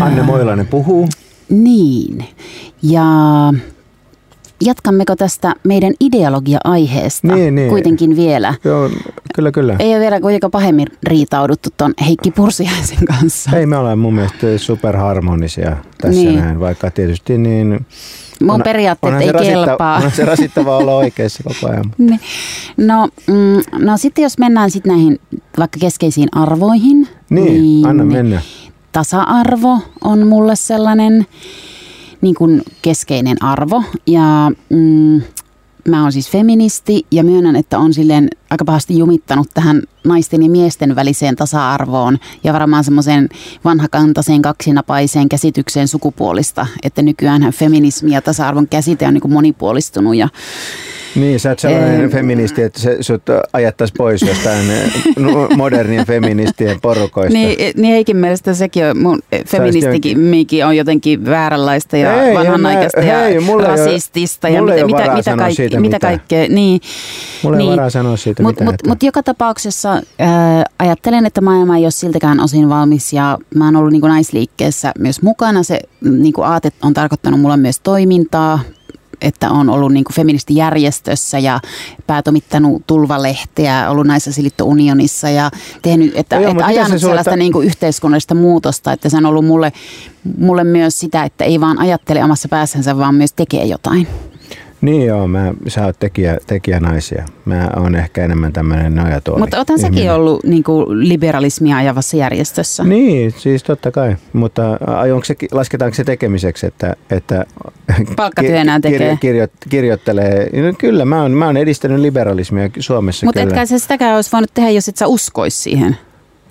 Anne 0.00 0.22
Moilainen 0.22 0.66
puhuu. 0.66 1.08
Niin. 1.48 2.24
Ja 2.82 3.04
jatkammeko 4.64 5.16
tästä 5.16 5.54
meidän 5.64 5.92
ideologia-aiheesta 6.00 7.34
Niin, 7.34 7.54
niin. 7.54 7.68
kuitenkin 7.70 8.16
vielä? 8.16 8.54
Joo, 8.64 8.90
kyllä, 9.34 9.52
kyllä. 9.52 9.76
Ei 9.78 9.90
ole 9.92 10.00
vielä 10.00 10.20
kuitenkaan 10.20 10.50
pahemmin 10.50 10.86
riitauduttu 11.02 11.68
tuon 11.76 11.94
Heikki 12.06 12.30
Pursiaisen 12.30 13.04
kanssa. 13.06 13.50
Ei 13.56 13.66
me 13.66 13.76
ollaan 13.76 13.98
mun 13.98 14.14
mielestä 14.14 14.58
superharmonisia 14.58 15.76
tässä 16.00 16.20
Niin. 16.20 16.36
näin, 16.40 16.60
vaikka 16.60 16.90
tietysti 16.90 17.38
niin... 17.38 17.86
Mun 18.40 18.50
on- 18.54 18.62
periaatteet 18.62 19.14
ei 19.20 19.32
rasitta- 19.32 19.66
kelpaa. 19.66 19.96
Onhan 19.96 20.10
se 20.12 20.24
rasittavaa 20.24 20.76
olla 20.76 20.96
oikeassa 21.04 21.42
koko 21.42 21.72
ajan. 21.72 21.84
Niin. 21.98 22.20
No, 22.76 23.08
mm, 23.26 23.84
no 23.84 23.96
sitten 23.96 24.22
jos 24.22 24.38
mennään 24.38 24.70
sitten 24.70 24.92
näihin 24.92 25.18
vaikka 25.58 25.78
keskeisiin 25.80 26.28
arvoihin. 26.32 27.08
Niin, 27.30 27.86
anna 27.86 28.04
mennä. 28.04 28.42
Tasa-arvo 28.92 29.78
on 30.04 30.26
mulle 30.26 30.56
sellainen 30.56 31.26
niin 32.20 32.34
kuin 32.34 32.62
keskeinen 32.82 33.42
arvo. 33.42 33.82
Ja 34.06 34.50
mm, 34.70 35.22
mä 35.88 36.02
oon 36.02 36.12
siis 36.12 36.30
feministi 36.30 37.06
ja 37.10 37.24
myönnän, 37.24 37.56
että 37.56 37.78
on 37.78 37.94
silleen 37.94 38.28
aika 38.50 38.64
pahasti 38.64 38.98
jumittanut 38.98 39.48
tähän 39.54 39.82
naisten 40.04 40.42
ja 40.42 40.50
miesten 40.50 40.96
väliseen 40.96 41.36
tasa-arvoon 41.36 42.18
ja 42.44 42.52
varmaan 42.52 42.84
semmoiseen 42.84 43.28
vanhakantaiseen 43.64 44.42
kaksinapaiseen 44.42 45.28
käsitykseen 45.28 45.88
sukupuolista, 45.88 46.66
että 46.82 47.02
nykyään 47.02 47.52
feminismi 47.52 48.10
ja 48.12 48.22
tasa-arvon 48.22 48.68
käsite 48.68 49.06
on 49.06 49.14
niin 49.14 49.20
kuin 49.22 49.32
monipuolistunut 49.32 50.16
ja 50.16 50.28
Niin, 51.14 51.40
sä 51.40 51.48
oot 51.48 51.58
sellainen 51.58 52.00
Em. 52.00 52.10
feministi, 52.10 52.62
että 52.62 52.80
se 52.80 52.96
sut 53.00 53.22
ajattaisi 53.52 53.94
pois 53.98 54.22
jostain 54.22 54.70
eh, 54.70 54.92
modernien 55.56 56.06
feministien 56.06 56.80
porukoista. 56.80 57.32
Niin, 57.32 57.72
niin 57.76 57.92
Heikin 57.92 58.16
mielestä 58.16 58.54
sekin 58.54 58.84
on, 58.84 58.98
mun 58.98 59.22
feministikin 59.46 60.18
on 60.66 60.76
jotenkin 60.76 61.26
vääränlaista 61.26 61.96
ja 61.96 62.22
Ei, 62.22 62.34
vanhanaikaista 62.34 63.00
en 63.00 63.06
mä- 63.06 63.12
ja 63.12 63.18
hei, 63.18 63.38
ole- 63.48 63.66
rasistista 63.66 64.48
ja 64.48 64.62
mitä, 64.62 64.86
mitä, 64.86 65.14
mitä, 65.14 65.36
kaikki, 65.36 65.62
mitä 65.62 65.80
mitään. 65.80 66.00
kaikkea. 66.00 66.48
Niin, 66.48 66.80
Mulla 67.42 67.56
ei 67.56 67.62
niin. 67.62 67.70
varaa 67.70 67.90
sanoa 67.90 68.16
siitä 68.16 68.39
Mutta 68.42 68.52
mitään. 68.62 68.66
mut, 68.66 68.74
että- 68.74 68.88
mut 68.88 69.02
joka 69.02 69.22
tapauksessa 69.22 70.02
ää, 70.18 70.64
ajattelen, 70.78 71.26
että 71.26 71.40
maailma 71.40 71.76
ei 71.76 71.84
ole 71.84 71.90
siltäkään 71.90 72.40
osin 72.40 72.68
valmis 72.68 73.12
ja 73.12 73.38
mä 73.54 73.64
oon 73.64 73.76
ollut 73.76 73.92
niin 73.92 74.00
kuin 74.00 74.10
naisliikkeessä 74.10 74.92
myös 74.98 75.22
mukana. 75.22 75.62
Se 75.62 75.80
niin 76.00 76.32
kuin 76.32 76.46
aate 76.46 76.72
on 76.82 76.94
tarkoittanut 76.94 77.40
mulle 77.40 77.56
myös 77.56 77.80
toimintaa, 77.80 78.58
että 79.20 79.50
on 79.50 79.70
ollut 79.70 79.92
niin 79.92 80.04
feministijärjestössä 80.14 81.38
ja 81.38 81.60
päätomittanut 82.06 82.82
tulvalehteä, 82.86 83.90
ollut 83.90 84.06
Naisasialiitto 84.06 84.64
Unionissa 84.64 85.28
ja 85.28 85.50
tehnyt, 85.82 86.12
että, 86.16 86.36
Joo, 86.36 86.42
että 86.42 86.54
mutta 86.54 86.66
se 86.66 86.72
ajanut 86.72 86.88
sulle 86.88 87.00
sellaista 87.00 87.30
ta- 87.30 87.36
niin 87.36 87.52
kuin 87.52 87.66
yhteiskunnallista 87.66 88.34
muutosta, 88.34 88.92
että 88.92 89.08
se 89.08 89.16
on 89.16 89.26
ollut 89.26 89.44
mulle, 89.44 89.72
mulle 90.38 90.64
myös 90.64 91.00
sitä, 91.00 91.24
että 91.24 91.44
ei 91.44 91.60
vaan 91.60 91.78
ajattele 91.78 92.24
omassa 92.24 92.48
päässänsä, 92.48 92.96
vaan 92.96 93.14
myös 93.14 93.32
tekee 93.32 93.64
jotain. 93.64 94.06
Niin 94.80 95.06
joo, 95.06 95.28
mä, 95.28 95.52
sä 95.68 95.86
oot 95.86 95.98
tekijä, 95.98 96.38
tekijänaisia. 96.46 97.24
Mä 97.44 97.70
oon 97.76 97.94
ehkä 97.94 98.24
enemmän 98.24 98.52
tämmöinen 98.52 98.94
nojatuoli. 98.94 99.40
Mutta 99.40 99.60
otan 99.60 99.78
säkin 99.78 99.98
ihminen. 99.98 100.14
ollut 100.14 100.44
niin 100.44 100.64
kuin 100.64 101.08
liberalismia 101.08 101.76
ajavassa 101.76 102.16
järjestössä. 102.16 102.84
Niin, 102.84 103.32
siis 103.32 103.62
totta 103.62 103.90
kai. 103.90 104.16
Mutta 104.32 104.78
onko 105.14 105.24
se, 105.24 105.36
lasketaanko 105.52 105.94
se 105.94 106.04
tekemiseksi, 106.04 106.66
että, 106.66 106.96
että 107.10 107.44
Palkkatyö 108.16 108.56
enää 108.56 108.80
tekee. 108.80 109.18
kirjo, 109.20 109.46
kirjoittelee? 109.68 110.62
No, 110.62 110.72
kyllä, 110.78 111.04
mä 111.04 111.22
oon, 111.22 111.32
mä 111.32 111.46
oon 111.46 111.56
edistänyt 111.56 111.98
liberalismia 111.98 112.70
Suomessa 112.78 113.26
Mutta 113.26 113.40
etkä 113.40 113.66
sä 113.66 113.78
sitäkään 113.78 114.16
olisi 114.16 114.32
voinut 114.32 114.50
tehdä, 114.54 114.70
jos 114.70 114.88
et 114.88 114.96
sä 114.96 115.06
uskoisi 115.06 115.58
siihen 115.58 115.96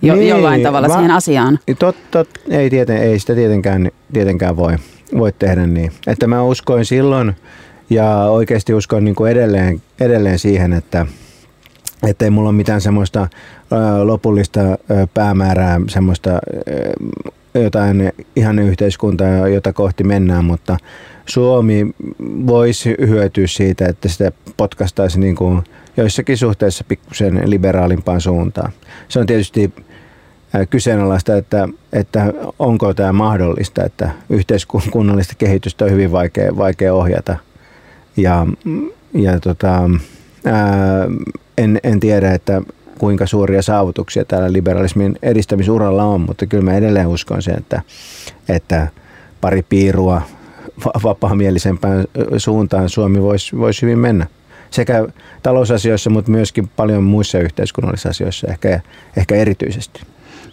jo, 0.02 0.14
Niin, 0.14 0.28
jollain 0.28 0.62
tavalla 0.62 0.88
va- 0.88 0.94
siihen 0.94 1.10
asiaan. 1.10 1.58
Tot, 1.78 1.96
tot, 2.10 2.28
ei, 2.48 2.70
tieten, 2.70 2.96
ei 2.96 3.18
sitä 3.18 3.34
tietenkään, 3.34 3.90
tietenkään 4.12 4.56
voi, 4.56 4.76
voi 5.18 5.32
tehdä 5.32 5.66
niin. 5.66 5.92
Että 6.06 6.26
mä 6.26 6.42
uskoin 6.42 6.84
silloin 6.84 7.34
ja 7.90 8.16
oikeasti 8.16 8.74
uskon 8.74 9.04
niin 9.04 9.14
kuin 9.14 9.32
edelleen, 9.32 9.82
edelleen 10.00 10.38
siihen, 10.38 10.72
että 10.72 11.06
että 12.08 12.24
ei 12.24 12.30
mulla 12.30 12.48
ole 12.48 12.56
mitään 12.56 12.80
semmoista 12.80 13.28
lopullista 14.02 14.60
päämäärää, 15.14 15.80
semmoista 15.88 16.30
jotain 17.54 18.12
ihan 18.36 18.58
yhteiskuntaa, 18.58 19.48
jota 19.48 19.72
kohti 19.72 20.04
mennään, 20.04 20.44
mutta 20.44 20.76
Suomi 21.26 21.86
voisi 22.46 22.94
hyötyä 23.00 23.46
siitä, 23.46 23.86
että 23.86 24.08
sitä 24.08 24.32
potkastaisi 24.56 25.20
niin 25.20 25.36
kuin 25.36 25.62
joissakin 25.96 26.38
suhteissa 26.38 26.84
pikkusen 26.88 27.42
liberaalimpaan 27.50 28.20
suuntaan. 28.20 28.72
Se 29.08 29.18
on 29.18 29.26
tietysti 29.26 29.72
kyseenalaista, 30.70 31.36
että, 31.36 31.68
että 31.92 32.32
onko 32.58 32.94
tämä 32.94 33.12
mahdollista, 33.12 33.84
että 33.84 34.10
yhteiskunnallista 34.30 35.34
kehitystä 35.34 35.84
on 35.84 35.90
hyvin 35.90 36.12
vaikea, 36.12 36.56
vaikea 36.56 36.94
ohjata. 36.94 37.36
Ja, 38.16 38.46
ja 39.14 39.40
tota, 39.40 39.90
ää, 40.44 41.06
en, 41.58 41.80
en 41.84 42.00
tiedä, 42.00 42.34
että 42.34 42.62
kuinka 42.98 43.26
suuria 43.26 43.62
saavutuksia 43.62 44.24
täällä 44.24 44.52
liberalismin 44.52 45.18
edistämisuralla 45.22 46.04
on, 46.04 46.20
mutta 46.20 46.46
kyllä 46.46 46.64
mä 46.64 46.74
edelleen 46.74 47.06
uskon 47.06 47.42
sen, 47.42 47.58
että, 47.58 47.82
että 48.48 48.88
pari 49.40 49.62
piirua 49.62 50.22
va- 50.84 51.00
vapaamielisempään 51.02 52.04
suuntaan 52.36 52.88
Suomi 52.88 53.22
voisi 53.22 53.58
vois 53.58 53.82
hyvin 53.82 53.98
mennä. 53.98 54.26
Sekä 54.70 55.06
talousasioissa, 55.42 56.10
mutta 56.10 56.30
myöskin 56.30 56.68
paljon 56.68 57.02
muissa 57.04 57.38
yhteiskunnallisissa 57.38 58.08
asioissa, 58.08 58.46
ehkä, 58.48 58.80
ehkä 59.16 59.34
erityisesti. 59.34 60.00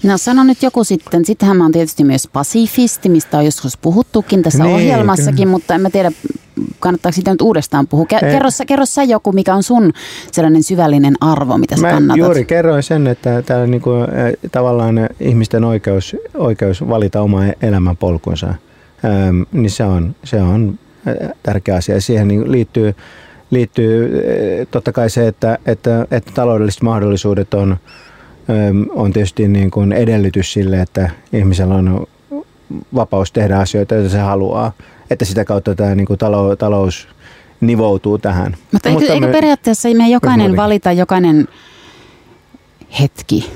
No 0.04 0.17
sano 0.17 0.43
nyt 0.43 0.63
joku 0.63 0.84
sitten, 0.84 1.26
sittenhän 1.26 1.58
mä 1.58 1.63
oon 1.63 1.72
tietysti 1.72 2.04
myös 2.04 2.28
pasifisti, 2.34 3.10
mistä 3.10 3.38
on 3.38 3.46
joskus 3.46 3.78
puhuttukin 3.78 4.43
tässä 4.43 4.63
Niin, 4.63 4.76
ohjelmassakin, 4.76 5.36
kyllä. 5.36 5.52
mutta 5.52 5.76
en 5.76 5.82
mä 5.82 5.89
tiedä, 5.89 6.12
kannattaako 6.80 7.13
siitä 7.13 7.32
nyt 7.32 7.41
uudestaan 7.41 7.88
puhua. 7.88 8.06
Kerro, 8.06 8.52
sä, 8.52 8.65
kerro 8.65 8.86
sä 8.86 9.04
joku, 9.04 9.32
mikä 9.32 9.56
on 9.56 9.63
sun 9.63 9.93
sellainen 10.32 10.63
syvällinen 10.63 11.15
arvo, 11.22 11.58
mitä 11.58 11.76
sä 11.76 11.82
Mä 11.82 11.91
kannatat. 11.91 12.17
juuri 12.17 12.46
kerroin 12.46 12.84
sen, 12.84 13.08
että 13.08 13.41
täällä 13.41 13.67
niinku, 13.67 13.91
tavallaan 14.52 14.96
ihmisten 15.20 15.63
oikeus, 15.63 16.15
oikeus 16.34 16.88
valita 16.88 17.22
oma 17.22 17.41
elämänpolkunsa, 17.62 18.48
ähm, 18.48 19.41
niin 19.52 19.72
se 19.72 19.84
on, 19.84 20.15
se 20.24 20.41
on 20.41 20.80
tärkeä 21.43 21.76
asia. 21.76 22.02
Siihen 22.02 22.28
niin 22.28 22.52
liittyy, 22.52 22.96
liittyy 23.52 24.22
totta 24.72 24.91
kai 24.91 25.10
se, 25.10 25.28
että, 25.28 25.58
että, 25.65 26.08
että 26.12 26.32
taloudelliset 26.36 26.82
mahdollisuudet 26.82 27.54
on, 27.54 27.78
on 28.89 29.13
tietysti 29.13 29.48
niin 29.48 29.72
kuin 29.72 29.91
edellytys 29.91 30.54
sille, 30.54 30.82
että 30.82 31.10
ihmisellä 31.34 31.76
on 31.76 32.08
vapaus 32.96 33.32
tehdä 33.32 33.58
asioita, 33.58 33.96
joita 33.96 34.10
se 34.10 34.20
haluaa. 34.20 34.72
Että 35.10 35.26
sitä 35.26 35.46
kautta 35.46 35.76
tämä 35.76 35.96
niin 35.96 36.08
kuin 36.08 36.20
talou, 36.20 36.56
talous 36.56 37.08
nivoutuu 37.62 38.17
tähän. 38.17 38.56
Mutta 38.72 38.89
eikö, 38.89 39.13
eikö 39.13 39.28
me- 39.28 39.32
periaatteessa 39.32 39.89
me 39.89 40.10
jokainen 40.10 40.56
valita 40.56 40.91
jokainen 40.91 41.48
hetki, 43.00 43.52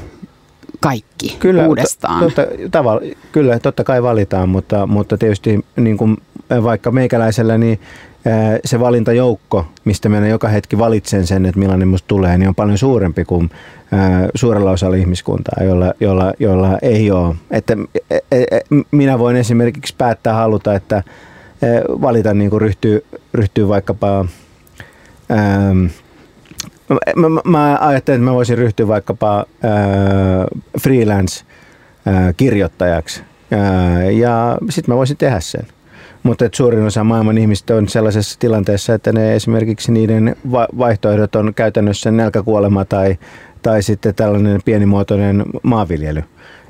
kaikki 0.79 1.35
Kyllä, 1.39 1.67
uudestaan? 1.67 2.19
To, 2.19 2.25
totta, 2.25 2.41
tavalla, 2.71 3.01
kyllä, 3.31 3.59
totta 3.59 3.83
kai 3.83 4.03
valitaan, 4.03 4.49
mutta, 4.49 4.87
mutta 4.87 5.17
tietysti 5.17 5.65
niin 5.75 5.97
kuin 5.97 6.17
vaikka 6.63 6.91
meikäläisellä, 6.91 7.57
niin 7.57 7.79
se 8.65 8.79
valintajoukko, 8.79 9.65
mistä 9.85 10.09
minä 10.09 10.27
joka 10.27 10.47
hetki 10.47 10.77
valitsen 10.77 11.27
sen, 11.27 11.45
että 11.45 11.59
millainen 11.59 11.87
musta 11.87 12.07
tulee, 12.07 12.37
niin 12.37 12.47
on 12.47 12.55
paljon 12.55 12.77
suurempi 12.77 13.25
kuin 13.25 13.49
suurella 14.35 14.71
osalla 14.71 14.95
ihmiskuntaa, 14.95 15.63
jolla, 15.63 15.93
jolla, 15.99 16.33
jolla 16.39 16.77
ei 16.81 17.11
ole. 17.11 17.35
Että, 17.51 17.77
minä 18.91 19.19
voin 19.19 19.35
esimerkiksi 19.35 19.95
päättää 19.97 20.33
haluta, 20.33 20.75
että 20.75 21.03
valita 22.01 22.33
niin 22.33 22.49
kuin 22.49 22.61
ryhtyy, 22.61 23.05
ryhtyy 23.33 23.67
vaikkapa 23.67 24.25
Mä, 27.15 27.29
mä, 27.29 27.41
mä 27.45 27.77
ajattelin, 27.81 28.19
että 28.19 28.29
mä 28.29 28.33
voisin 28.33 28.57
ryhtyä 28.57 28.87
vaikkapa 28.87 29.39
äh, 29.39 29.45
freelance-kirjoittajaksi 30.81 33.21
äh, 33.21 33.25
ja 34.15 34.57
sitten 34.69 34.93
mä 34.93 34.97
voisin 34.97 35.17
tehdä 35.17 35.39
sen. 35.39 35.67
Mutta 36.23 36.49
suurin 36.51 36.83
osa 36.83 37.03
maailman 37.03 37.37
ihmistä 37.37 37.75
on 37.75 37.87
sellaisessa 37.87 38.39
tilanteessa, 38.39 38.93
että 38.93 39.13
ne 39.13 39.35
esimerkiksi 39.35 39.91
niiden 39.91 40.35
va- 40.51 40.67
vaihtoehdot 40.77 41.35
on 41.35 41.53
käytännössä 41.53 42.11
nälkäkuolema 42.11 42.85
tai, 42.85 43.17
tai 43.61 43.83
sitten 43.83 44.15
tällainen 44.15 44.61
pienimuotoinen 44.65 45.43
maanviljely 45.63 46.23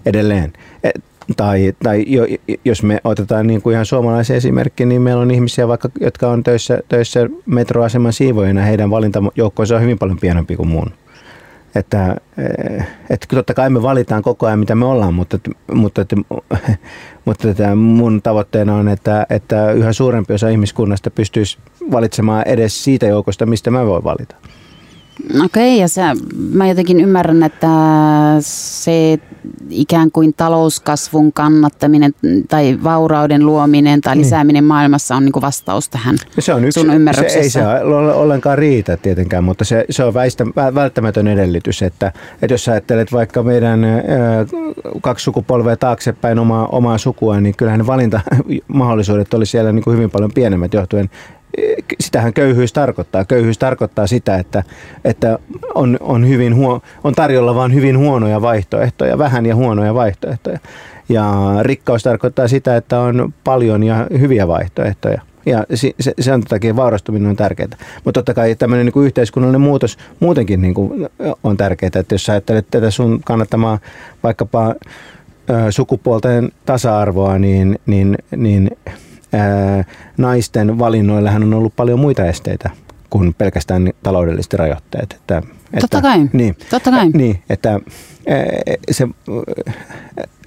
edelleen. 0.06 0.54
Et, 0.84 1.04
tai, 1.38 1.74
tai 1.84 2.06
jo, 2.08 2.24
jos 2.66 2.84
me 2.84 3.02
otetaan 3.04 3.48
niin 3.48 3.62
kuin 3.62 3.74
ihan 3.74 3.86
suomalaisen 3.86 4.38
esimerkki, 4.38 4.86
niin 4.86 5.02
meillä 5.02 5.22
on 5.22 5.32
ihmisiä 5.32 5.68
vaikka, 5.68 5.90
jotka 6.02 6.28
on 6.28 6.44
töissä, 6.44 6.80
töissä 6.90 7.30
metroaseman 7.46 8.14
siivoina, 8.14 8.62
heidän 8.62 8.90
valintajoukkoonsa 8.90 9.76
on 9.76 9.82
hyvin 9.82 10.00
paljon 10.00 10.20
pienempi 10.20 10.56
kuin 10.56 10.70
mun. 10.70 10.92
Että, 11.76 12.16
eh, 12.38 12.88
että 13.10 13.28
totta 13.30 13.54
kai 13.54 13.70
me 13.70 13.82
valitaan 13.82 14.22
koko 14.22 14.46
ajan, 14.46 14.60
mitä 14.60 14.76
me 14.76 14.86
ollaan, 14.86 15.14
mutta, 15.14 15.40
mutta, 15.74 16.02
että, 16.02 16.16
mutta 17.26 17.50
että 17.50 17.76
mun 17.76 18.22
tavoitteena 18.22 18.76
on, 18.76 18.88
että, 18.88 19.26
että 19.30 19.72
yhä 19.72 19.94
suurempi 19.94 20.34
osa 20.34 20.50
ihmiskunnasta 20.50 21.12
pystyisi 21.12 21.58
valitsemaan 21.92 22.44
edes 22.48 22.84
siitä 22.84 23.06
joukosta, 23.06 23.46
mistä 23.46 23.72
mä 23.72 23.86
voin 23.86 24.04
valita. 24.04 24.36
Okei, 25.46 25.78
ja 25.78 25.88
se, 25.88 26.02
mä 26.54 26.68
jotenkin 26.68 27.00
ymmärrän, 27.00 27.44
että 27.44 27.68
se 28.40 29.20
ikään 29.70 30.12
kuin 30.12 30.34
talouskasvun 30.34 31.34
kannattaminen 31.34 32.12
tai 32.50 32.80
vaurauden 32.84 33.46
luominen 33.46 34.02
tai 34.02 34.16
niin. 34.16 34.26
lisääminen 34.26 34.64
niin. 34.64 34.68
maailmassa 34.68 35.16
on 35.16 35.26
niin 35.26 35.32
kuin 35.34 35.42
vastaus 35.42 35.90
tähän 35.90 36.18
se 36.40 36.54
on 36.54 36.66
yksi, 36.66 36.80
sun 36.80 36.94
ymmärryksessä. 36.94 37.34
Se 37.34 37.40
ei 37.40 37.50
se 37.50 37.84
ollenkaan 38.16 38.58
riitä 38.58 38.98
tietenkään, 38.98 39.44
mutta 39.44 39.66
se, 39.66 39.86
se 39.90 40.04
on 40.04 40.14
väistä, 40.14 40.46
välttämätön 40.56 41.28
edellytys, 41.28 41.82
että, 41.82 42.12
että 42.42 42.54
jos 42.54 42.68
ajattelet 42.68 43.12
vaikka 43.12 43.44
meidän 43.44 43.84
ö, 43.84 43.98
kaksi 45.02 45.24
sukupolvea 45.24 45.78
taaksepäin 45.78 46.40
omaa, 46.40 46.68
omaa 46.68 46.98
sukua, 46.98 47.40
niin 47.40 47.56
kyllähän 47.58 47.80
ne 47.80 47.88
valintamahdollisuudet 47.88 49.34
oli 49.38 49.46
siellä 49.46 49.72
niin 49.72 49.84
kuin 49.84 49.98
hyvin 49.98 50.10
paljon 50.10 50.32
pienemmät 50.34 50.74
johtuen 50.74 51.10
sitähän 52.00 52.34
köyhyys 52.34 52.74
tarkoittaa. 52.74 53.26
Köyhyys 53.26 53.58
tarkoittaa 53.58 54.08
sitä, 54.08 54.36
että, 54.36 54.64
että 55.06 55.40
on, 55.76 55.98
on, 56.00 56.28
hyvin 56.28 56.56
huo, 56.56 56.82
on 57.04 57.14
tarjolla 57.14 57.56
vain 57.56 57.74
hyvin 57.74 57.98
huonoja 57.98 58.42
vaihtoehtoja, 58.42 59.18
vähän 59.18 59.46
ja 59.46 59.56
huonoja 59.56 59.94
vaihtoehtoja. 59.94 60.60
Ja 61.10 61.34
rikkaus 61.62 62.04
tarkoittaa 62.04 62.48
sitä, 62.48 62.76
että 62.76 63.00
on 63.00 63.34
paljon 63.44 63.84
ja 63.84 64.08
hyviä 64.20 64.48
vaihtoehtoja. 64.48 65.22
Ja 65.46 65.66
se, 65.74 65.92
se, 66.00 66.14
se 66.20 66.34
on 66.34 66.42
takia 66.42 66.76
vaurastuminen 66.76 67.30
on 67.30 67.36
tärkeää. 67.36 67.70
Mutta 68.06 68.20
totta 68.20 68.34
kai 68.34 68.56
tämmöinen 68.56 68.86
niin 68.86 68.94
kuin 68.94 69.06
yhteiskunnallinen 69.06 69.62
muutos 69.62 69.98
muutenkin 70.20 70.62
niin 70.62 70.74
kuin 70.74 71.10
on 71.44 71.58
tärkeää. 71.58 71.92
Että 71.96 72.16
jos 72.16 72.30
ajattelet 72.30 72.68
tätä 72.72 72.92
sun 72.92 73.22
kannattamaa 73.26 73.80
vaikkapa 74.24 74.76
ö, 75.50 75.72
sukupuolten 75.72 76.52
tasa-arvoa, 76.66 77.40
niin, 77.40 77.80
niin, 77.86 78.18
niin 78.36 78.70
naisten 80.18 80.80
valinnoillahan 80.80 81.44
on 81.44 81.54
ollut 81.54 81.76
paljon 81.76 82.00
muita 82.00 82.26
esteitä 82.26 82.70
kuin 83.10 83.34
pelkästään 83.34 83.90
taloudelliset 84.04 84.54
rajoitteet. 84.54 85.14
Että, 85.14 85.38
että, 85.38 85.80
Totta 85.80 86.02
kai. 86.02 86.30
Niin, 86.34 86.56
Totta 86.70 86.92
kai. 86.92 87.10
Niin, 87.10 87.44
että 87.50 87.80
se 88.92 89.08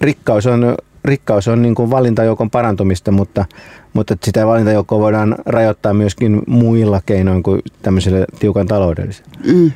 rikkaus 0.01 0.47
on, 0.47 0.75
rikkaus 1.05 1.49
on 1.49 1.63
niin 1.63 1.75
kuin 1.75 1.91
valintajoukon 1.91 2.51
parantumista, 2.51 3.11
mutta, 3.11 3.45
mutta 3.93 4.17
sitä 4.23 4.47
valintajoukkoa 4.47 4.99
voidaan 4.99 5.35
rajoittaa 5.47 5.95
myöskin 5.95 6.43
muilla 6.47 7.01
keinoin 7.07 7.43
kuin 7.43 7.63
tämmöisellä 7.83 8.27
tiukan 8.39 8.67
taloudellisella. 8.67 9.31
Mm. 9.53 9.73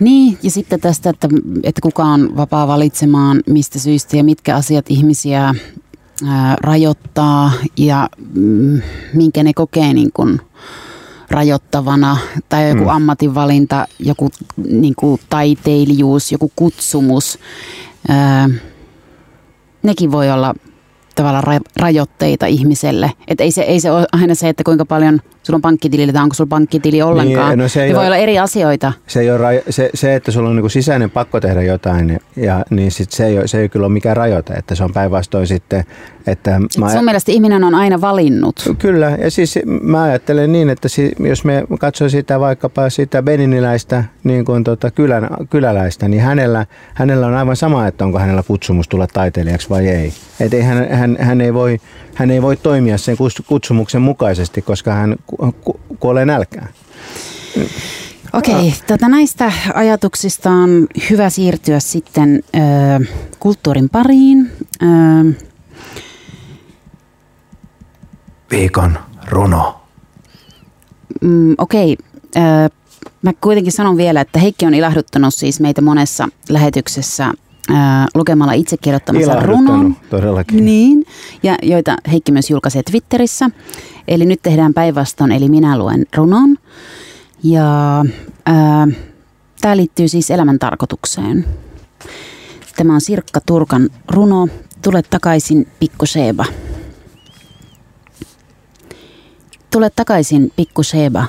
Niin, 0.00 0.38
ja 0.42 0.50
sitten 0.50 0.80
tästä, 0.80 1.10
että, 1.10 1.28
että 1.62 1.80
kuka 1.80 2.04
on 2.04 2.36
vapaa 2.36 2.68
valitsemaan 2.68 3.40
mistä 3.46 3.78
syistä 3.78 4.16
ja 4.16 4.24
mitkä 4.24 4.56
asiat 4.56 4.86
ihmisiä 4.88 5.54
rajoittaa 6.60 7.52
ja 7.76 8.08
mm, 8.34 8.80
minkä 9.14 9.42
ne 9.42 9.52
kokee 9.52 9.92
niin 9.92 10.12
kuin 10.12 10.40
rajoittavana 11.30 12.16
tai 12.48 12.68
joku 12.68 12.82
mm. 12.82 12.88
ammatinvalinta, 12.88 13.86
joku 13.98 14.30
niin 14.56 14.94
kuin 14.94 15.20
taiteilijuus, 15.30 16.32
joku 16.32 16.52
kutsumus. 16.56 17.38
nekin 19.82 20.12
voi 20.12 20.30
olla 20.30 20.54
tavallaan 21.22 21.60
rajoitteita 21.80 22.46
ihmiselle. 22.46 23.12
Et 23.28 23.40
ei, 23.40 23.52
se, 23.52 23.62
ei 23.62 23.80
se 23.80 23.90
ole 23.90 24.06
aina 24.12 24.34
se, 24.34 24.48
että 24.48 24.64
kuinka 24.64 24.84
paljon 24.84 25.20
sulla 25.42 25.56
on 25.56 25.62
pankkitilillä 25.62 26.12
tai 26.12 26.22
onko 26.22 26.34
sulla 26.34 26.48
pankkitili 26.48 27.02
ollenkaan. 27.02 27.48
Niin, 27.48 27.58
no 27.58 27.68
se 27.68 27.82
ei 27.82 27.88
ne 27.88 27.94
ole, 27.94 27.98
voi 27.98 28.06
olla 28.06 28.16
eri 28.16 28.38
asioita. 28.38 28.92
Se, 29.06 29.20
ei 29.20 29.30
ole, 29.30 29.62
se, 29.70 29.90
se 29.94 30.14
että 30.14 30.30
sulla 30.30 30.48
on 30.48 30.56
niinku 30.56 30.68
sisäinen 30.68 31.10
pakko 31.10 31.40
tehdä 31.40 31.62
jotain, 31.62 32.20
ja, 32.36 32.64
niin 32.70 32.90
sit 32.90 33.12
se, 33.12 33.26
ei, 33.26 33.48
se 33.48 33.60
ei 33.60 33.68
kyllä 33.68 33.86
ole 33.86 33.92
mikään 33.92 34.16
rajoite. 34.16 34.54
Että 34.54 34.74
se 34.74 34.84
on 34.84 34.92
päinvastoin 34.92 35.46
sitten, 35.46 35.84
että... 36.30 36.60
Mä, 36.78 36.92
sun 36.92 37.04
mielestä 37.04 37.32
ihminen 37.32 37.64
on 37.64 37.74
aina 37.74 38.00
valinnut. 38.00 38.74
Kyllä, 38.78 39.16
ja 39.20 39.30
siis 39.30 39.58
mä 39.82 40.02
ajattelen 40.02 40.52
niin, 40.52 40.68
että 40.70 40.88
si, 40.88 41.12
jos 41.20 41.44
me 41.44 41.64
katsoo 41.80 42.08
sitä 42.08 42.40
vaikkapa 42.40 42.90
sitä 42.90 43.22
beniniläistä 43.22 44.04
niin 44.24 44.44
kuin 44.44 44.64
tota 44.64 44.90
kylän, 44.90 45.28
kyläläistä, 45.50 46.08
niin 46.08 46.22
hänellä, 46.22 46.66
hänellä 46.94 47.26
on 47.26 47.34
aivan 47.34 47.56
sama, 47.56 47.86
että 47.86 48.04
onko 48.04 48.18
hänellä 48.18 48.42
kutsumus 48.42 48.88
tulla 48.88 49.06
taiteilijaksi 49.06 49.70
vai 49.70 49.88
ei. 49.88 50.12
Et 50.40 50.54
ei 50.54 50.62
hän, 50.62 50.90
hän, 50.90 51.16
hän, 51.20 51.40
ei 51.40 51.54
voi, 51.54 51.80
hän 52.14 52.30
ei 52.30 52.42
voi 52.42 52.56
toimia 52.56 52.98
sen 52.98 53.16
kutsumuksen 53.46 54.02
mukaisesti, 54.02 54.62
koska 54.62 54.94
hän 54.94 55.16
ku, 55.64 55.80
kuolee 56.00 56.24
nälkään. 56.24 56.68
Okei, 58.32 58.54
okay, 58.54 58.70
tota 58.86 59.08
näistä 59.08 59.52
ajatuksista 59.74 60.50
on 60.50 60.86
hyvä 61.10 61.30
siirtyä 61.30 61.80
sitten 61.80 62.42
ö, 62.54 63.06
kulttuurin 63.38 63.88
pariin. 63.88 64.50
Ö, 64.82 64.86
Viikon 68.50 68.98
runo. 69.28 69.80
Mm, 71.20 71.54
Okei, 71.58 71.92
okay, 71.92 72.68
mä 73.22 73.32
kuitenkin 73.40 73.72
sanon 73.72 73.96
vielä, 73.96 74.20
että 74.20 74.38
Heikki 74.38 74.66
on 74.66 74.74
ilahduttanut 74.74 75.34
siis 75.34 75.60
meitä 75.60 75.80
monessa 75.80 76.28
lähetyksessä 76.48 77.32
lukemalla 78.14 78.52
itse 78.52 78.76
kirjoittamansa 78.76 79.40
runon. 79.40 79.96
todellakin. 80.10 80.64
Niin, 80.64 81.04
ja 81.42 81.56
joita 81.62 81.96
Heikki 82.12 82.32
myös 82.32 82.50
julkaisee 82.50 82.82
Twitterissä. 82.82 83.50
Eli 84.08 84.26
nyt 84.26 84.42
tehdään 84.42 84.74
päinvastoin, 84.74 85.32
eli 85.32 85.48
minä 85.48 85.78
luen 85.78 86.06
runon. 86.16 86.56
Ja 87.42 88.04
tämä 89.60 89.76
liittyy 89.76 90.08
siis 90.08 90.30
elämän 90.30 90.58
tarkoitukseen. 90.58 91.44
Tämä 92.76 92.94
on 92.94 93.00
Sirkka 93.00 93.40
Turkan 93.46 93.90
runo. 94.08 94.48
Tule 94.82 95.02
takaisin, 95.02 95.68
pikku 95.78 96.06
Sheba. 96.06 96.44
Tule 99.70 99.90
takaisin, 99.96 100.52
pikku 100.56 100.82
Sheba. 100.82 101.26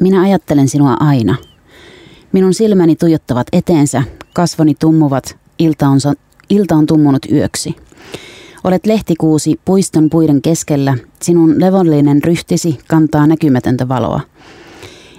Minä 0.00 0.22
ajattelen 0.22 0.68
sinua 0.68 0.96
aina. 1.00 1.36
Minun 2.32 2.54
silmäni 2.54 2.96
tuijottavat 2.96 3.46
eteensä, 3.52 4.02
kasvoni 4.34 4.74
tummuvat, 4.74 5.36
ilta 5.58 5.88
on, 5.88 6.00
ilta 6.50 6.74
on 6.74 6.86
tummunut 6.86 7.26
yöksi. 7.32 7.76
Olet 8.64 8.86
lehtikuusi 8.86 9.60
puiston 9.64 10.10
puiden 10.10 10.42
keskellä, 10.42 10.96
sinun 11.22 11.60
levollinen 11.60 12.22
ryhtisi 12.22 12.78
kantaa 12.88 13.26
näkymätöntä 13.26 13.88
valoa. 13.88 14.20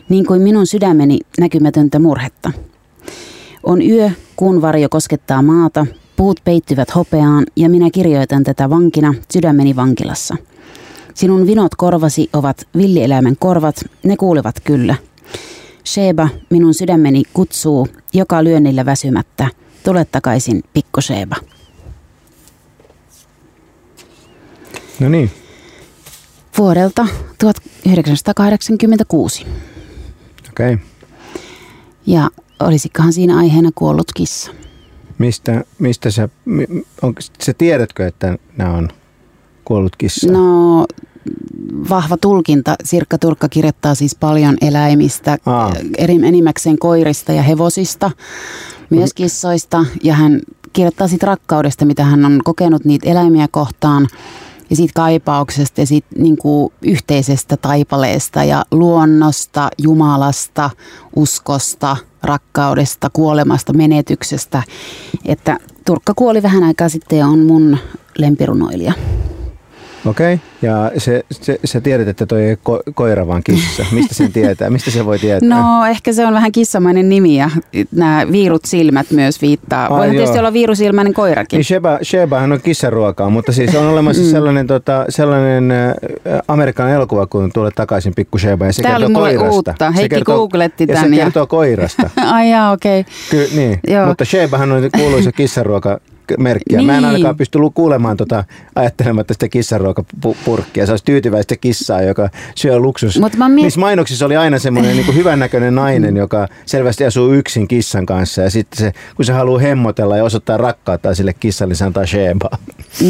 Niin 0.09 0.25
kuin 0.25 0.41
minun 0.41 0.67
sydämeni 0.67 1.19
näkymätöntä 1.39 1.99
murhetta. 1.99 2.51
On 3.63 3.81
yö, 3.81 4.11
kuun 4.35 4.61
varjo 4.61 4.89
koskettaa 4.89 5.41
maata, 5.41 5.85
puut 6.15 6.39
peittyvät 6.43 6.95
hopeaan 6.95 7.45
ja 7.55 7.69
minä 7.69 7.89
kirjoitan 7.93 8.43
tätä 8.43 8.69
vankina 8.69 9.13
sydämeni 9.33 9.75
vankilassa. 9.75 10.35
Sinun 11.17 11.47
vinot 11.47 11.75
korvasi 11.75 12.29
ovat 12.33 12.67
villieläimen 12.77 13.35
korvat, 13.39 13.75
ne 14.03 14.17
kuulevat 14.17 14.55
kyllä. 14.63 14.95
Sheba, 15.85 16.29
minun 16.49 16.73
sydämeni 16.73 17.23
kutsuu, 17.33 17.87
joka 18.13 18.43
lyönnillä 18.43 18.85
väsymättä. 18.85 19.47
Tule 19.83 20.05
takaisin, 20.05 20.63
pikku 20.73 21.01
Sheba. 21.01 21.35
No 24.99 25.09
niin. 25.09 25.31
Vuodelta 26.57 27.07
1986. 27.37 29.45
Okei. 30.49 30.73
Okay. 30.73 30.85
Ja 32.05 32.29
olisikohan 32.59 33.13
siinä 33.13 33.37
aiheena 33.37 33.69
kuollut 33.75 34.11
kissa? 34.15 34.51
Mistä, 35.17 35.63
mistä 35.79 36.11
sä, 36.11 36.29
on, 37.01 37.15
sä 37.43 37.53
tiedätkö, 37.53 38.07
että 38.07 38.37
nämä 38.57 38.73
on 38.73 38.89
kuollut 39.65 39.95
kissa? 39.95 40.31
No 40.31 40.85
vahva 41.89 42.17
tulkinta. 42.17 42.75
Sirkka 42.83 43.17
Turkka 43.17 43.49
kirjoittaa 43.49 43.95
siis 43.95 44.15
paljon 44.15 44.57
eläimistä, 44.61 45.37
Aa. 45.45 45.73
eri, 45.97 46.13
enimmäkseen 46.13 46.79
koirista 46.79 47.31
ja 47.31 47.41
hevosista, 47.41 48.11
myös 48.89 49.13
kissoista. 49.13 49.85
Ja 50.03 50.13
hän 50.13 50.41
kirjoittaa 50.73 51.07
siitä 51.07 51.25
rakkaudesta, 51.25 51.85
mitä 51.85 52.03
hän 52.03 52.25
on 52.25 52.39
kokenut 52.43 52.85
niitä 52.85 53.09
eläimiä 53.09 53.47
kohtaan 53.51 54.07
ja 54.69 54.75
siitä 54.75 54.93
kaipauksesta 54.95 55.81
ja 55.81 55.87
siitä 55.87 56.07
niin 56.17 56.37
kuin 56.37 56.73
yhteisestä 56.81 57.57
taipaleesta 57.57 58.43
ja 58.43 58.65
luonnosta, 58.71 59.69
Jumalasta, 59.77 60.69
uskosta, 61.15 61.97
rakkaudesta, 62.23 63.09
kuolemasta, 63.13 63.73
menetyksestä. 63.73 64.63
Että 65.25 65.57
Turkka 65.85 66.13
kuoli 66.15 66.43
vähän 66.43 66.63
aikaa 66.63 66.89
sitten 66.89 67.19
ja 67.19 67.27
on 67.27 67.39
mun 67.39 67.77
lempirunoilija. 68.17 68.93
Okei, 70.05 70.33
okay. 70.33 70.47
ja 70.61 70.91
se, 70.97 71.23
se, 71.31 71.59
sä 71.65 71.81
tiedät, 71.81 72.07
että 72.07 72.25
toi 72.25 72.41
ei 72.43 72.55
ko- 72.55 72.91
koira 72.93 73.27
vaan 73.27 73.43
kissa. 73.43 73.85
Mistä 73.95 74.13
sen 74.13 74.33
tietää? 74.33 74.69
Mistä 74.69 74.91
se 74.91 75.05
voi 75.05 75.19
tietää? 75.19 75.49
No 75.49 75.85
ehkä 75.85 76.13
se 76.13 76.25
on 76.25 76.33
vähän 76.33 76.51
kissamainen 76.51 77.09
nimi 77.09 77.35
ja 77.39 77.49
nämä 77.91 78.25
viirut 78.31 78.65
silmät 78.65 79.11
myös 79.11 79.41
viittaa. 79.41 79.87
Joo. 79.89 80.11
tietysti 80.11 80.39
olla 80.39 80.53
viirusilmäinen 80.53 81.13
koirakin. 81.13 81.57
Niin 81.57 81.65
Sheba, 81.65 81.99
Shebahan 82.03 82.51
on 82.51 82.61
kissaruokaa, 82.61 83.29
mutta 83.29 83.51
siis 83.51 83.75
on 83.75 83.87
olemassa 83.87 84.23
Mm. 84.23 84.29
sellainen, 84.29 84.67
tota, 84.67 85.05
sellainen 85.09 85.71
äh, 85.71 85.93
Amerikan 86.47 86.89
elokuva, 86.89 87.25
kun 87.27 87.51
tulee 87.53 87.71
takaisin 87.75 88.13
pikku 88.15 88.37
Sheba 88.37 88.65
ja 88.65 88.73
se 88.73 88.81
Tää 88.81 88.99
kertoo 88.99 89.21
koirasta. 89.21 89.49
uutta. 89.51 89.75
Se 89.79 89.95
Heikki 89.95 90.15
kertoo, 90.15 90.35
googletti 90.37 90.85
ja 90.87 90.95
tän 90.95 91.09
se 91.09 91.15
ja- 91.15 91.23
kertoo 91.23 91.47
koirasta. 91.47 92.09
Ai 92.25 92.51
jaa, 92.51 92.71
okei. 92.71 92.99
Okay. 92.99 93.13
Ky, 93.47 93.55
niin. 93.55 93.79
Joo. 93.87 94.05
Mutta 94.07 94.25
Shebahan 94.25 94.71
on 94.71 94.89
kuuluisa 94.97 95.31
kissaruoka 95.41 95.99
merkkiä. 96.39 96.81
Mä 96.81 96.97
en 96.97 97.03
Niin. 97.03 97.05
ainakaan 97.05 97.37
pysty 97.37 97.57
kuulemaan 97.73 98.17
tota, 98.17 98.43
ajattelematta 98.75 99.33
sitä 99.33 99.49
kissaruokapurkkia. 99.49 100.85
Se 100.85 100.91
olisi 100.91 101.05
tyytyväistä 101.05 101.55
kissaa, 101.55 102.01
joka 102.01 102.29
syö 102.55 102.79
luksus. 102.79 103.19
Mut 103.19 103.35
mä 103.35 103.49
miet- 103.49 103.63
Niissä 103.65 103.79
mainoksissa 103.79 104.25
oli 104.25 104.35
aina 104.37 104.59
semmoinen 104.59 104.95
niin 104.97 105.15
hyvännäköinen 105.15 105.75
nainen, 105.75 106.17
joka 106.17 106.47
selvästi 106.65 107.05
asuu 107.05 107.33
yksin 107.33 107.67
kissan 107.67 108.05
kanssa. 108.05 108.41
Ja 108.41 108.49
sitten 108.49 108.77
se, 108.77 108.91
kun 109.15 109.25
se 109.25 109.33
haluaa 109.33 109.59
hemmotella 109.59 110.17
ja 110.17 110.23
osoittaa 110.23 110.57
rakkautta 110.57 111.15
sille 111.15 111.33
kissalle, 111.33 111.75
se 111.75 111.85
antaa 111.85 112.05
Shebaa. 112.05 112.57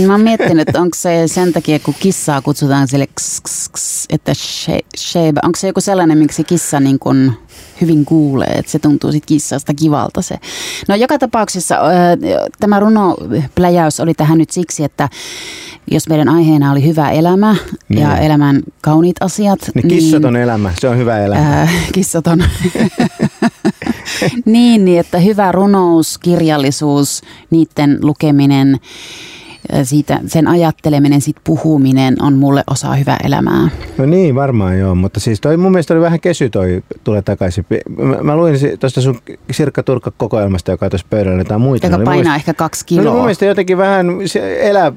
Mä 0.08 0.14
oon 0.14 0.22
miettinyt, 0.22 0.70
että 0.70 0.82
onko 0.82 0.96
se 0.98 1.24
sen 1.28 1.54
takia, 1.54 1.80
kun 1.80 1.94
kissaa 2.00 2.42
kutsutaan 2.42 2.88
sille 2.88 3.08
ks, 3.08 3.42
ks, 3.42 3.70
ks, 3.70 4.06
että 4.10 4.34
she, 4.34 4.80
sheba. 4.98 5.40
Onko 5.44 5.58
se 5.60 5.68
joku 5.68 5.82
sellainen, 5.82 6.18
miksi 6.18 6.44
kissa 6.44 6.80
niin 6.80 7.00
kun 7.00 7.34
hyvin 7.82 8.06
kuulee, 8.06 8.48
että 8.56 8.72
se 8.72 8.80
tuntuu 8.80 9.12
sit 9.12 9.26
kissasta 9.26 9.74
kivalta 9.74 10.22
se. 10.22 10.36
No 10.88 10.96
joka 10.96 11.20
tapauksessa 11.20 11.76
tämä 12.60 12.80
runopläjäys 12.80 14.00
oli 14.00 14.14
tähän 14.14 14.38
nyt 14.38 14.52
siksi, 14.52 14.84
että 14.84 15.10
jos 15.92 16.10
meidän 16.10 16.30
aiheena 16.30 16.72
oli 16.72 16.84
hyvä 16.86 17.10
elämä 17.12 17.56
ja 17.90 18.14
Niin. 18.14 18.24
elämän 18.24 18.62
kauniit 18.82 19.16
asiat. 19.22 19.60
Niin 19.76 19.88
kissaton 19.88 20.36
elämä, 20.36 20.72
se 20.80 20.90
on 20.90 20.98
hyvä 20.98 21.20
elämä. 21.20 21.42
Ää, 21.42 21.68
kissaton. 21.94 22.44
niin, 24.46 24.86
niin, 24.86 25.00
että 25.00 25.20
hyvä 25.20 25.52
runous, 25.52 26.18
kirjallisuus, 26.18 27.22
niiden 27.50 27.98
lukeminen, 28.02 28.80
siitä, 29.84 30.20
sen 30.26 30.48
ajatteleminen, 30.48 31.22
sit 31.22 31.36
puhuminen 31.44 32.16
on 32.22 32.34
mulle 32.34 32.64
osa 32.72 32.96
hyvää 32.96 33.18
elämää. 33.24 33.70
No 33.98 34.06
niin, 34.06 34.36
varmaan 34.36 34.80
joo, 34.80 34.96
mutta 34.96 35.20
siis 35.20 35.42
toi 35.42 35.58
mun 35.58 35.72
mielestä 35.72 35.94
oli 35.94 36.02
vähän 36.02 36.20
kesy 36.20 36.50
toi 36.50 36.84
tulee 37.04 37.22
takaisin. 37.22 37.66
Mä, 37.98 38.18
mä 38.22 38.36
luin 38.38 38.56
tuosta 38.80 39.02
sun 39.02 39.20
Sirkka 39.52 39.84
Turkka 39.84 40.12
kokoelmasta, 40.18 40.72
joka 40.72 40.86
on 40.86 40.90
tuossa 40.90 41.08
pöydällä 41.10 41.38
jotain 41.42 41.62
muita. 41.62 41.86
Joka 41.88 41.98
mun 41.98 42.06
painaa 42.06 42.36
ehkä 42.36 42.54
kaksi 42.54 42.86
No, 42.92 42.96
ne 42.96 43.02
kiloa. 43.02 43.14
mun 43.14 43.24
mielestä 43.24 43.46
jotenkin 43.46 43.78
vähän 43.78 44.08
elä, 44.62 44.92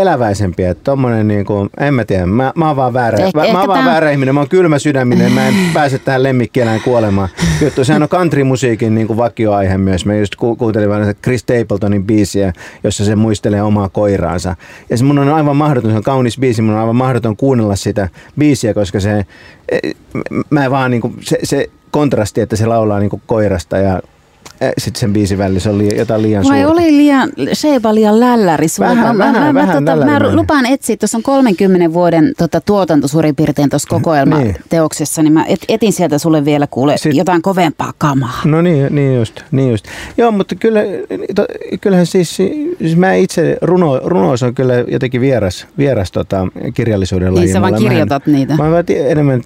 eläväisempiä, 0.00 0.70
että 0.70 0.84
tommonen 0.84 1.28
niinku, 1.28 1.68
en 1.80 1.94
mä 1.94 2.04
tiedä, 2.04 2.26
mä, 2.26 2.52
mä 2.56 2.66
oon 2.66 2.76
vaan 2.76 2.92
väärä, 2.92 3.18
Ehkä- 3.18 3.38
mä, 3.40 3.52
mä 3.52 3.58
oon 3.58 3.68
vaan 3.68 3.78
tää- 3.84 3.92
väärä 3.92 4.10
ihminen, 4.10 4.34
mä 4.34 4.40
oon 4.40 4.48
kylmä 4.48 4.78
sydäminen, 4.78 5.32
mä 5.32 5.48
en 5.48 5.54
pääse 5.74 5.98
tähän 5.98 6.22
lemmikkieläin 6.22 6.80
kuolemaan. 6.84 7.28
Juttu, 7.62 7.84
sehän 7.84 8.02
on 8.02 8.08
countrymusiikin 8.08 8.94
niinku 8.94 9.16
vakioaihe 9.16 9.78
myös, 9.78 10.06
mä 10.06 10.14
just 10.16 10.36
ku, 10.36 10.56
kuuntelin 10.56 10.88
vaan 10.88 11.14
Chris 11.22 11.40
Stapletonin 11.40 12.04
biisiä, 12.04 12.52
jossa 12.84 13.04
se 13.04 13.16
muistelee 13.16 13.62
omaa 13.62 13.88
koiraansa. 14.08 14.56
Ja 14.90 14.96
se 14.96 15.04
mun 15.04 15.18
on 15.18 15.28
aivan 15.28 15.56
mahdoton, 15.56 15.90
se 15.90 15.96
on 15.96 16.02
kaunis 16.02 16.38
biisi, 16.38 16.62
mun 16.62 16.74
on 16.74 16.80
aivan 16.80 16.96
mahdoton 16.96 17.36
kuunnella 17.36 17.76
sitä 17.76 18.08
biisiä, 18.38 18.74
koska 18.74 19.00
se, 19.00 19.26
eh, 19.68 19.94
mä 20.50 20.70
vaan 20.70 20.90
niinku, 20.90 21.12
se, 21.20 21.38
se 21.44 21.70
kontrasti, 21.90 22.40
että 22.40 22.56
se 22.56 22.66
laulaa 22.66 22.98
niinku 22.98 23.20
koirasta 23.26 23.78
ja 23.78 24.02
sitten 24.78 25.00
sen 25.00 25.12
biisin 25.12 25.38
välissä 25.38 25.64
se 25.64 25.70
on 25.70 25.78
liian, 25.78 25.96
jotain 25.96 26.22
liian 26.22 26.44
Vai 26.44 26.62
suurta. 26.62 26.72
oli 26.72 26.96
liian, 26.96 27.30
Sheba 27.54 27.94
liian 27.94 28.20
lälläri? 28.20 28.66
Vähän, 28.78 29.16
mä, 29.16 29.18
vähän, 29.18 29.34
mä, 29.42 29.52
mä, 29.52 29.60
vähän 29.60 29.84
tota, 29.84 30.04
mä 30.04 30.36
lupaan 30.36 30.66
etsiä, 30.66 30.96
tuossa 30.96 31.18
on 31.18 31.22
30 31.22 31.92
vuoden 31.92 32.32
tota, 32.38 32.60
tuotanto 32.60 33.08
suurin 33.08 33.36
piirtein 33.36 33.70
tuossa 33.70 33.88
kokoelmateoksessa, 33.88 35.22
niin 35.22 35.32
mä 35.32 35.44
et, 35.44 35.60
etin 35.68 35.92
sieltä 35.92 36.18
sulle 36.18 36.44
vielä 36.44 36.66
kuule 36.66 36.96
Sit- 36.96 37.14
jotain 37.14 37.42
kovempaa 37.42 37.92
kamaa. 37.98 38.40
No 38.44 38.62
niin, 38.62 38.94
niin 38.94 39.16
just, 39.16 39.40
niin 39.50 39.70
just. 39.70 39.84
Joo, 40.16 40.30
mutta 40.30 40.54
kyllä, 40.54 40.80
to, 41.34 41.46
kyllähän 41.80 42.06
siis, 42.06 42.38
siis 42.78 42.96
mä 42.96 43.14
itse, 43.14 43.58
runo, 43.62 44.00
runous 44.04 44.42
on 44.42 44.54
kyllä 44.54 44.74
jotenkin 44.74 45.20
vieras, 45.20 45.66
vieras 45.78 46.12
tota, 46.12 46.46
kirjallisuuden 46.74 47.34
laji. 47.34 47.44
Niin 47.44 47.52
sä 47.52 47.60
vaan 47.60 47.72
Mulle- 47.72 47.80
mä 47.80 47.86
en- 47.86 47.90
kirjoitat 47.90 48.26
niitä. 48.26 48.56
Mä 48.56 48.62
oon 48.64 48.84
enemmän, 48.88 49.42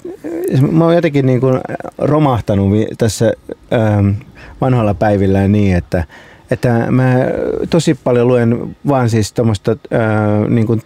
mä 0.70 0.84
oon 0.84 0.94
jotenkin 0.94 1.26
niin 1.26 1.40
kuin 1.40 1.60
romahtanut 1.98 2.68
tässä 2.98 3.32
ähm, 3.72 4.08
vanhoilla 4.60 4.94
päivillä 4.94 5.48
niin, 5.48 5.76
että, 5.76 6.04
että 6.50 6.86
mä 6.90 7.14
tosi 7.70 7.94
paljon 8.04 8.28
luen 8.28 8.76
vaan 8.88 9.10
siis 9.10 9.32
tuommoista 9.32 9.70
äh, 9.72 10.48
niin 10.48 10.66
kuin 10.66 10.82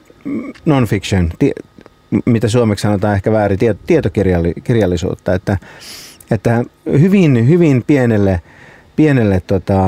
non-fiction, 0.67 1.29
ti- 1.39 1.53
mitä 2.25 2.49
suomeksi 2.49 2.83
sanotaan 2.83 3.15
ehkä 3.15 3.33
väärin, 3.33 3.59
tie- 3.59 3.77
tietokirjallisuutta, 3.87 5.35
että, 5.35 5.59
että 6.31 6.65
hyvin, 7.01 7.49
hyvin 7.49 7.85
pienelle, 7.87 8.41
pienelle 8.97 9.43
tota, 9.47 9.81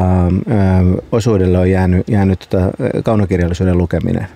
osuudelle 1.12 1.58
on 1.58 1.70
jäänyt, 1.70 2.08
jäänyt 2.08 2.46
tota, 2.50 2.70
kaunokirjallisuuden 3.04 3.78
lukeminen. 3.78 4.26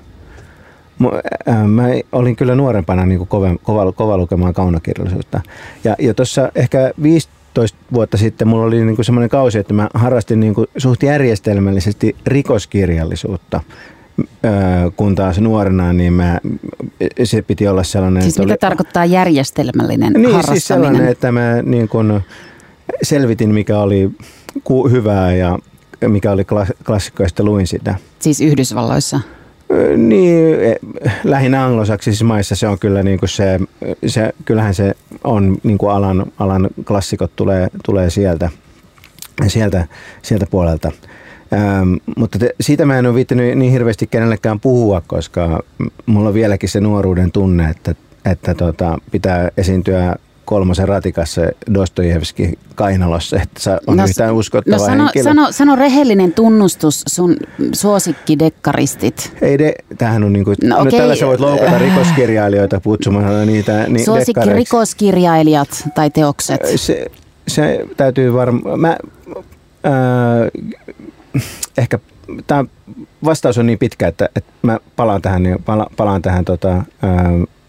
Mä 1.66 1.82
olin 2.12 2.36
kyllä 2.36 2.54
nuorempana 2.54 3.06
niin 3.06 3.26
kova, 3.26 3.56
kova, 3.62 3.92
kova 3.92 4.16
lukemaan 4.16 4.54
kaunokirjallisuutta. 4.54 5.40
Ja, 5.84 5.96
ja 5.98 6.14
tuossa 6.14 6.52
ehkä 6.54 6.92
15 7.02 7.78
vuotta 7.92 8.16
sitten 8.16 8.48
mulla 8.48 8.64
oli 8.64 8.84
niin 8.84 9.04
semmoinen 9.04 9.30
kausi, 9.30 9.58
että 9.58 9.74
mä 9.74 9.88
harrastin 9.94 10.40
niin 10.40 10.54
suht 10.76 11.02
järjestelmällisesti 11.02 12.16
rikoskirjallisuutta. 12.26 13.60
Kun 14.96 15.14
taas 15.14 15.40
nuorena, 15.40 15.92
niin 15.92 16.12
mä, 16.12 16.38
se 17.24 17.42
piti 17.42 17.68
olla 17.68 17.82
sellainen... 17.82 18.22
Siis 18.22 18.38
mitä 18.38 18.52
oli- 18.52 18.58
tarkoittaa 18.58 19.04
järjestelmällinen 19.04 20.12
niin, 20.12 20.24
harrastaminen? 20.24 20.60
siis 20.60 20.68
sellainen, 20.68 21.08
että 21.08 21.32
mä 21.32 21.62
niin 21.62 21.88
kun 21.88 22.20
selvitin, 23.02 23.54
mikä 23.54 23.78
oli 23.78 24.10
ku- 24.64 24.88
hyvää 24.88 25.34
ja 25.34 25.58
mikä 26.08 26.32
oli 26.32 26.42
klas- 26.42 26.84
klassikko, 26.86 27.22
ja 27.22 27.44
luin 27.44 27.66
sitä. 27.66 27.94
Siis 28.18 28.40
Yhdysvalloissa. 28.40 29.20
Niin, 29.96 30.60
e, 30.60 30.76
lähinnä 31.24 31.64
anglosaksisissa 31.64 32.24
maissa 32.24 32.56
se 32.56 32.68
on 32.68 32.78
kyllä 32.78 33.02
niin 33.02 33.18
kuin 33.18 33.28
se, 33.28 33.60
se, 34.06 34.32
kyllähän 34.44 34.74
se 34.74 34.94
on 35.24 35.56
niin 35.62 35.78
kuin 35.78 35.92
alan, 35.92 36.26
alan 36.38 36.68
klassikot 36.84 37.36
tulee, 37.36 37.68
tulee 37.84 38.10
sieltä, 38.10 38.50
sieltä, 39.46 39.86
sieltä 40.22 40.46
puolelta. 40.50 40.92
Ähm, 41.52 41.94
mutta 42.16 42.38
te, 42.38 42.54
siitä 42.60 42.86
mä 42.86 42.98
en 42.98 43.06
ole 43.06 43.14
viittänyt 43.14 43.58
niin 43.58 43.72
hirveästi 43.72 44.06
kenellekään 44.06 44.60
puhua, 44.60 45.02
koska 45.06 45.62
mulla 46.06 46.28
on 46.28 46.34
vieläkin 46.34 46.68
se 46.68 46.80
nuoruuden 46.80 47.32
tunne, 47.32 47.70
että, 47.70 47.94
että 48.24 48.54
tota, 48.54 48.98
pitää 49.10 49.50
esiintyä 49.56 50.16
kolmosen 50.44 50.88
ratikassa 50.88 51.40
Dostojevski 51.74 52.58
kainalossa, 52.74 53.36
että 53.42 53.60
se 53.60 53.70
on 53.86 53.96
No 53.96 54.04
yhtään 54.04 54.34
uskottava 54.34 54.76
No 54.76 54.84
sano, 54.86 55.04
henkilö. 55.04 55.22
sano, 55.24 55.52
sano 55.52 55.76
rehellinen 55.76 56.32
tunnustus 56.32 57.02
sun 57.08 57.36
suosikkidekkaristit. 57.72 59.32
Ei 59.42 59.58
de, 59.58 59.74
tämähän 59.98 60.24
on 60.24 60.32
niinku, 60.32 60.50
No 60.64 60.76
no, 60.76 60.82
okei. 60.82 60.92
no 60.92 60.98
tällä 60.98 61.16
sä 61.16 61.26
voit 61.26 61.40
loukata 61.40 61.78
rikoskirjailijoita 61.78 62.80
kutsumalla 62.80 63.44
niitä 63.44 63.84
niin 63.88 64.04
Suosikki 64.04 64.32
dekkareiksi. 64.40 64.56
rikoskirjailijat 64.58 65.68
tai 65.94 66.10
teokset. 66.10 66.60
Se, 66.76 67.06
se 67.48 67.86
täytyy 67.96 68.32
varmaan, 68.32 68.80
mä, 68.80 68.96
ää, 69.84 69.92
ehkä 71.78 71.98
tämä 72.46 72.64
vastaus 73.24 73.58
on 73.58 73.66
niin 73.66 73.78
pitkä, 73.78 74.08
että, 74.08 74.28
että 74.36 74.52
mä 74.62 74.78
palaan 74.96 75.22
tähän, 75.22 75.42
niin 75.42 75.62
pala, 75.64 75.86
palaan 75.96 76.22
tähän 76.22 76.44
tota, 76.44 76.68
ää, 76.72 76.84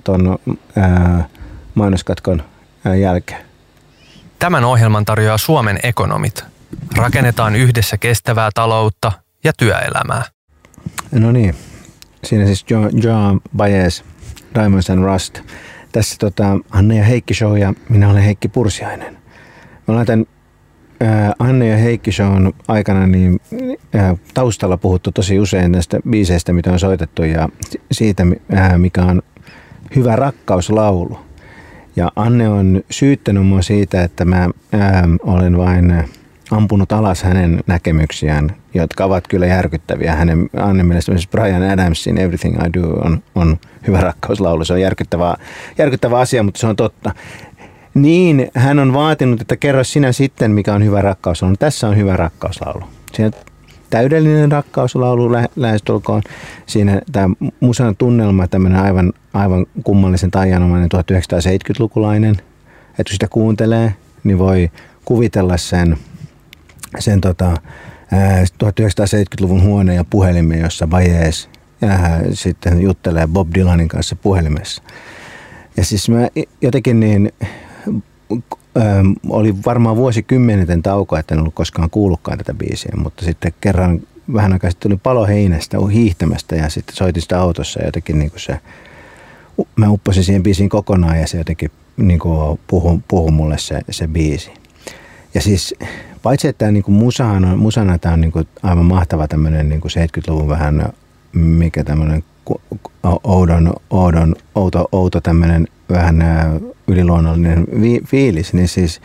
ton, 0.03 0.37
ää, 0.75 1.27
mainoskatkon 1.75 2.43
jälkeen. 2.85 3.41
Tämän 4.39 4.63
ohjelman 4.63 5.05
tarjoaa 5.05 5.37
Suomen 5.37 5.79
ekonomit. 5.83 6.43
Rakennetaan 6.97 7.55
yhdessä 7.55 7.97
kestävää 7.97 8.49
taloutta 8.53 9.11
ja 9.43 9.53
työelämää. 9.53 10.23
No 11.11 11.31
niin, 11.31 11.55
siinä 12.23 12.45
siis 12.45 12.65
John, 12.69 12.89
John 13.03 13.39
Baez, 13.57 14.01
Diamonds 14.55 14.89
and 14.89 15.03
Rust. 15.03 15.39
Tässä 15.91 16.15
tota, 16.19 16.57
Anne 16.69 16.97
ja 16.97 17.03
Heikki 17.03 17.33
Show 17.33 17.57
ja 17.57 17.73
minä 17.89 18.09
olen 18.09 18.23
Heikki 18.23 18.47
Pursiainen. 18.47 19.17
Ollaan 19.87 20.05
tämän 20.05 20.25
ää, 21.01 21.33
Anne 21.39 21.67
ja 21.67 21.77
Heikki 21.77 22.11
Shown 22.11 22.53
aikana 22.67 23.07
niin, 23.07 23.39
ää, 23.93 24.15
taustalla 24.33 24.77
puhuttu 24.77 25.11
tosi 25.11 25.39
usein 25.39 25.71
näistä 25.71 25.99
biiseistä, 26.09 26.53
mitä 26.53 26.71
on 26.71 26.79
soitettu 26.79 27.23
ja 27.23 27.49
si- 27.69 27.81
siitä, 27.91 28.23
ää, 28.51 28.77
mikä 28.77 29.01
on 29.01 29.21
hyvä 29.95 30.15
rakkauslaulu. 30.15 31.19
Ja 31.95 32.11
Anne 32.15 32.49
on 32.49 32.81
syyttänyt 32.89 33.45
mua 33.45 33.61
siitä, 33.61 34.03
että 34.03 34.25
mä 34.25 34.49
ää, 34.71 35.07
olen 35.23 35.57
vain 35.57 36.03
ampunut 36.51 36.91
alas 36.91 37.23
hänen 37.23 37.63
näkemyksiään, 37.67 38.55
jotka 38.73 39.05
ovat 39.05 39.27
kyllä 39.27 39.45
järkyttäviä. 39.45 40.15
Hänen 40.15 40.49
Anne 40.57 40.83
mielestä 40.83 41.11
myös 41.11 41.27
Brian 41.27 41.63
Adamsin 41.63 42.17
Everything 42.17 42.55
I 42.55 42.73
Do 42.73 42.87
on, 42.87 43.23
on 43.35 43.57
hyvä 43.87 43.99
rakkauslaulu. 43.99 44.65
Se 44.65 44.73
on 44.73 44.81
järkyttävä, 44.81 45.35
järkyttävä 45.77 46.19
asia, 46.19 46.43
mutta 46.43 46.59
se 46.59 46.67
on 46.67 46.75
totta. 46.75 47.11
Niin, 47.93 48.51
hän 48.55 48.79
on 48.79 48.93
vaatinut, 48.93 49.41
että 49.41 49.57
kerro 49.57 49.83
sinä 49.83 50.11
sitten, 50.11 50.51
mikä 50.51 50.73
on 50.73 50.85
hyvä 50.85 51.01
rakkauslaulu. 51.01 51.57
Tässä 51.57 51.87
on 51.87 51.97
hyvä 51.97 52.17
rakkauslaulu. 52.17 52.83
Siinä 53.13 53.31
täydellinen 53.93 54.51
rakkauslaulu 54.51 55.31
lä- 55.31 55.49
lähestulkoon. 55.55 56.21
Siinä 56.65 57.01
tämä 57.11 57.29
musan 57.59 57.95
tunnelma, 57.95 58.47
tämmöinen 58.47 58.79
aivan, 58.79 59.13
aivan 59.33 59.65
kummallisen 59.83 60.31
taianomainen 60.31 60.89
1970-lukulainen. 60.95 62.31
Että 62.89 63.03
kun 63.03 63.11
sitä 63.11 63.27
kuuntelee, 63.27 63.93
niin 64.23 64.39
voi 64.39 64.71
kuvitella 65.05 65.57
sen, 65.57 65.97
sen 66.99 67.21
tota, 67.21 67.53
1970-luvun 68.63 69.63
huoneen 69.63 69.95
ja 69.95 70.03
puhelimen, 70.09 70.59
jossa 70.59 70.87
Baez 70.87 71.47
sitten 72.33 72.81
juttelee 72.81 73.27
Bob 73.27 73.47
Dylanin 73.55 73.87
kanssa 73.87 74.15
puhelimessa. 74.15 74.83
Ja 75.77 75.85
siis 75.85 76.09
mä 76.09 76.27
jotenkin 76.61 76.99
niin 76.99 77.31
oli 79.29 79.55
varmaan 79.65 79.95
vuosikymmenten 79.95 80.83
tauko, 80.83 81.17
että 81.17 81.35
en 81.35 81.39
ollut 81.39 81.53
koskaan 81.53 81.89
kuullutkaan 81.89 82.37
tätä 82.37 82.53
biisiä, 82.53 82.91
mutta 82.97 83.25
sitten 83.25 83.53
kerran 83.61 84.01
vähän 84.33 84.53
aikaa 84.53 84.69
sitten 84.69 84.89
tuli 84.89 84.99
palo 85.03 85.25
heinästä 85.25 85.77
hiihtämästä 85.93 86.55
ja 86.55 86.69
sitten 86.69 86.95
soitin 86.95 87.21
sitä 87.21 87.41
autossa 87.41 87.79
ja 87.79 87.85
jotenkin 87.85 88.19
niin 88.19 88.31
kuin 88.31 88.41
se, 88.41 88.59
mä 89.75 89.89
upposin 89.89 90.23
siihen 90.23 90.43
biisiin 90.43 90.69
kokonaan 90.69 91.19
ja 91.19 91.27
se 91.27 91.37
jotenkin 91.37 91.71
niin 91.97 92.19
kuin 92.19 92.59
puhui, 92.67 92.99
puhui 93.07 93.31
mulle 93.31 93.57
se, 93.57 93.81
se 93.89 94.07
biisi. 94.07 94.51
Ja 95.33 95.41
siis 95.41 95.75
paitsi, 96.23 96.47
että 96.47 96.59
tämä 96.59 96.71
niin 96.71 96.83
kuin 96.83 96.95
musahan 96.95 97.59
musana 97.59 97.97
tämä 97.97 98.13
on 98.13 98.21
niin 98.21 98.31
kuin 98.31 98.47
aivan 98.63 98.85
mahtava 98.85 99.27
tämmöinen 99.27 99.69
niin 99.69 99.81
kuin 99.81 99.91
70-luvun 99.91 100.49
vähän, 100.49 100.93
mikä 101.33 101.83
tämmöinen 101.83 102.23
oudon, 103.23 103.73
oudon, 103.89 104.35
outo, 104.55 104.87
outo 104.91 105.21
tämmöinen 105.21 105.67
vähän 105.93 106.23
yliluonnollinen 106.87 107.67
vi, 107.81 108.01
fiilis, 108.05 108.53
niin 108.53 108.67
siis 108.67 109.01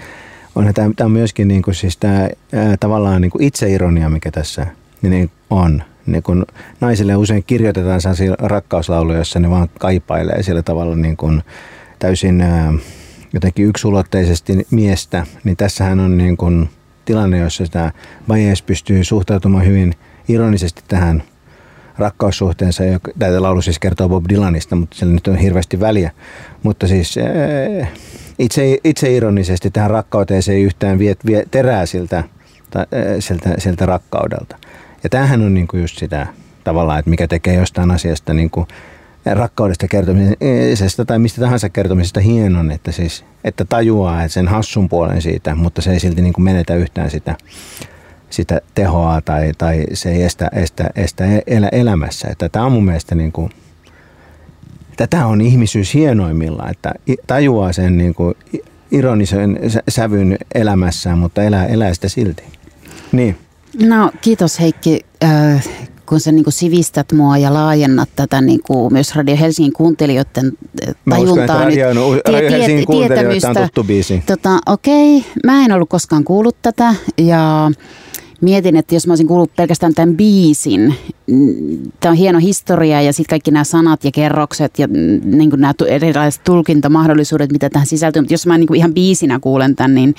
on 0.54 0.74
tämä, 0.74 0.90
tämä 0.96 1.06
on 1.06 1.12
myöskin 1.12 1.48
niin 1.48 1.62
kuin 1.62 1.74
siis 1.74 1.96
tämä, 1.96 2.28
ää, 2.52 2.76
tavallaan 2.80 3.22
niin 3.22 3.30
kuin 3.30 3.42
itseironia, 3.42 4.10
mikä 4.10 4.30
tässä 4.30 4.66
niin 5.02 5.30
on. 5.50 5.82
Niin 6.06 6.22
kun 6.22 6.46
naisille 6.80 7.16
usein 7.16 7.44
kirjoitetaan 7.46 8.00
sellaisia 8.00 8.34
rakkauslauluja, 8.38 9.18
joissa 9.18 9.40
ne 9.40 9.50
vaan 9.50 9.68
kaipailee 9.78 10.42
sillä 10.42 10.62
tavalla 10.62 10.96
niin 10.96 11.16
kuin 11.16 11.42
täysin 11.98 12.40
ää, 12.40 12.72
jotenkin 13.32 13.66
yksulotteisesti 13.66 14.66
miestä, 14.70 15.26
niin 15.44 15.56
tässähän 15.56 16.00
on 16.00 16.18
niin 16.18 16.36
kuin 16.36 16.68
tilanne, 17.04 17.38
jossa 17.38 17.64
tämä 17.70 17.92
Baez 18.28 18.62
pystyy 18.62 19.04
suhtautumaan 19.04 19.66
hyvin 19.66 19.94
ironisesti 20.28 20.82
tähän 20.88 21.22
rakkaussuhteensa. 21.98 22.84
Tätä 23.18 23.42
laulu 23.42 23.62
siis 23.62 23.78
kertoo 23.78 24.08
Bob 24.08 24.24
Dylanista, 24.28 24.76
mutta 24.76 24.96
sillä 24.96 25.12
nyt 25.12 25.26
on 25.26 25.36
hirveästi 25.36 25.80
väliä. 25.80 26.10
Mutta 26.62 26.86
siis 26.86 27.16
eh, 27.16 27.88
itse, 28.38 28.78
itse 28.84 29.16
ironisesti 29.16 29.70
tähän 29.70 29.90
rakkauteen 29.90 30.42
se 30.42 30.52
ei 30.52 30.62
yhtään 30.62 30.98
vie, 30.98 31.16
vie 31.26 31.44
terää 31.50 31.86
siltä, 31.86 32.24
ta, 32.70 32.86
eh, 32.92 33.16
siltä, 33.18 33.54
siltä 33.58 33.86
rakkaudelta. 33.86 34.56
Ja 35.02 35.08
tämähän 35.08 35.42
on 35.42 35.54
niinku 35.54 35.76
just 35.76 35.98
sitä 35.98 36.26
tavallaan, 36.64 36.98
että 36.98 37.10
mikä 37.10 37.26
tekee 37.26 37.54
jostain 37.54 37.90
asiasta 37.90 38.34
niinku 38.34 38.66
rakkaudesta 39.34 39.88
kertomisesta 39.88 41.04
tai 41.04 41.18
mistä 41.18 41.40
tahansa 41.40 41.68
kertomisesta 41.68 42.20
hienon, 42.20 42.70
että, 42.70 42.92
siis, 42.92 43.24
että 43.44 43.64
tajuaa 43.64 44.22
että 44.22 44.34
sen 44.34 44.48
hassun 44.48 44.88
puolen 44.88 45.22
siitä, 45.22 45.54
mutta 45.54 45.82
se 45.82 45.92
ei 45.92 46.00
silti 46.00 46.22
niin 46.22 46.32
kuin 46.32 46.44
menetä 46.44 46.74
yhtään 46.74 47.10
sitä, 47.10 47.36
sitä 48.30 48.60
tehoa 48.74 49.20
tai, 49.20 49.52
tai 49.58 49.84
se 49.92 50.10
ei 50.10 50.22
estä, 50.22 50.50
estä, 50.52 50.90
estä 50.96 51.24
elä, 51.46 51.68
elämässä. 51.72 52.28
Että 52.30 52.48
tämä 52.48 52.66
on 52.66 52.72
mun 52.72 52.84
mielestä 52.84 53.14
niin 53.14 53.32
kuin, 53.32 53.50
tätä 54.96 55.26
on 55.26 55.40
ihmisyys 55.40 55.94
hienoimmilla, 55.94 56.68
että 56.70 56.94
tajuaa 57.26 57.72
sen 57.72 57.98
niin 57.98 58.14
kuin 58.14 58.34
ironisen 58.90 59.58
sävyn 59.88 60.38
elämässään, 60.54 61.18
mutta 61.18 61.42
elää, 61.42 61.66
elää 61.66 61.94
sitä 61.94 62.08
silti. 62.08 62.42
Niin. 63.12 63.36
No 63.82 64.10
kiitos 64.20 64.60
Heikki. 64.60 65.00
Äh, 65.24 65.68
kun 66.08 66.20
sä 66.20 66.32
niin 66.32 66.44
kuin 66.44 66.52
sivistät 66.52 67.12
mua 67.12 67.38
ja 67.38 67.54
laajennat 67.54 68.08
tätä 68.16 68.40
niin 68.40 68.60
kuin 68.62 68.92
myös 68.92 69.16
Radio 69.16 69.36
Helsingin 69.36 69.72
kuuntelijoiden 69.72 70.52
tajuntaa 71.10 71.64
nyt. 71.64 71.78
Radio, 71.78 71.94
Radio 72.32 72.50
Helsingin 72.50 72.86
kuuntelijoita 72.86 73.48
on 73.48 73.56
tuttu 73.56 73.84
biisi. 73.84 74.22
Tota, 74.26 74.58
okei, 74.66 75.18
okay. 75.18 75.30
mä 75.44 75.64
en 75.64 75.72
ollut 75.72 75.88
koskaan 75.88 76.24
kuullut 76.24 76.56
tätä 76.62 76.94
ja 77.18 77.70
mietin, 78.40 78.76
että 78.76 78.94
jos 78.94 79.06
mä 79.06 79.12
olisin 79.12 79.26
kuullut 79.26 79.56
pelkästään 79.56 79.94
tämän 79.94 80.16
biisin, 80.16 80.94
tämä 82.00 82.10
on 82.10 82.16
hieno 82.16 82.38
historia 82.38 83.02
ja 83.02 83.12
sitten 83.12 83.30
kaikki 83.30 83.50
nämä 83.50 83.64
sanat 83.64 84.04
ja 84.04 84.10
kerrokset 84.10 84.78
ja 84.78 84.86
niin 85.24 85.50
nämä 85.56 85.74
erilaiset 85.88 86.44
tulkintamahdollisuudet, 86.44 87.52
mitä 87.52 87.70
tähän 87.70 87.86
sisältyy. 87.86 88.22
Mutta 88.22 88.34
jos 88.34 88.46
mä 88.46 88.58
niin 88.58 88.74
ihan 88.74 88.94
biisinä 88.94 89.40
kuulen 89.40 89.76
tämän, 89.76 89.94
niin 89.94 90.14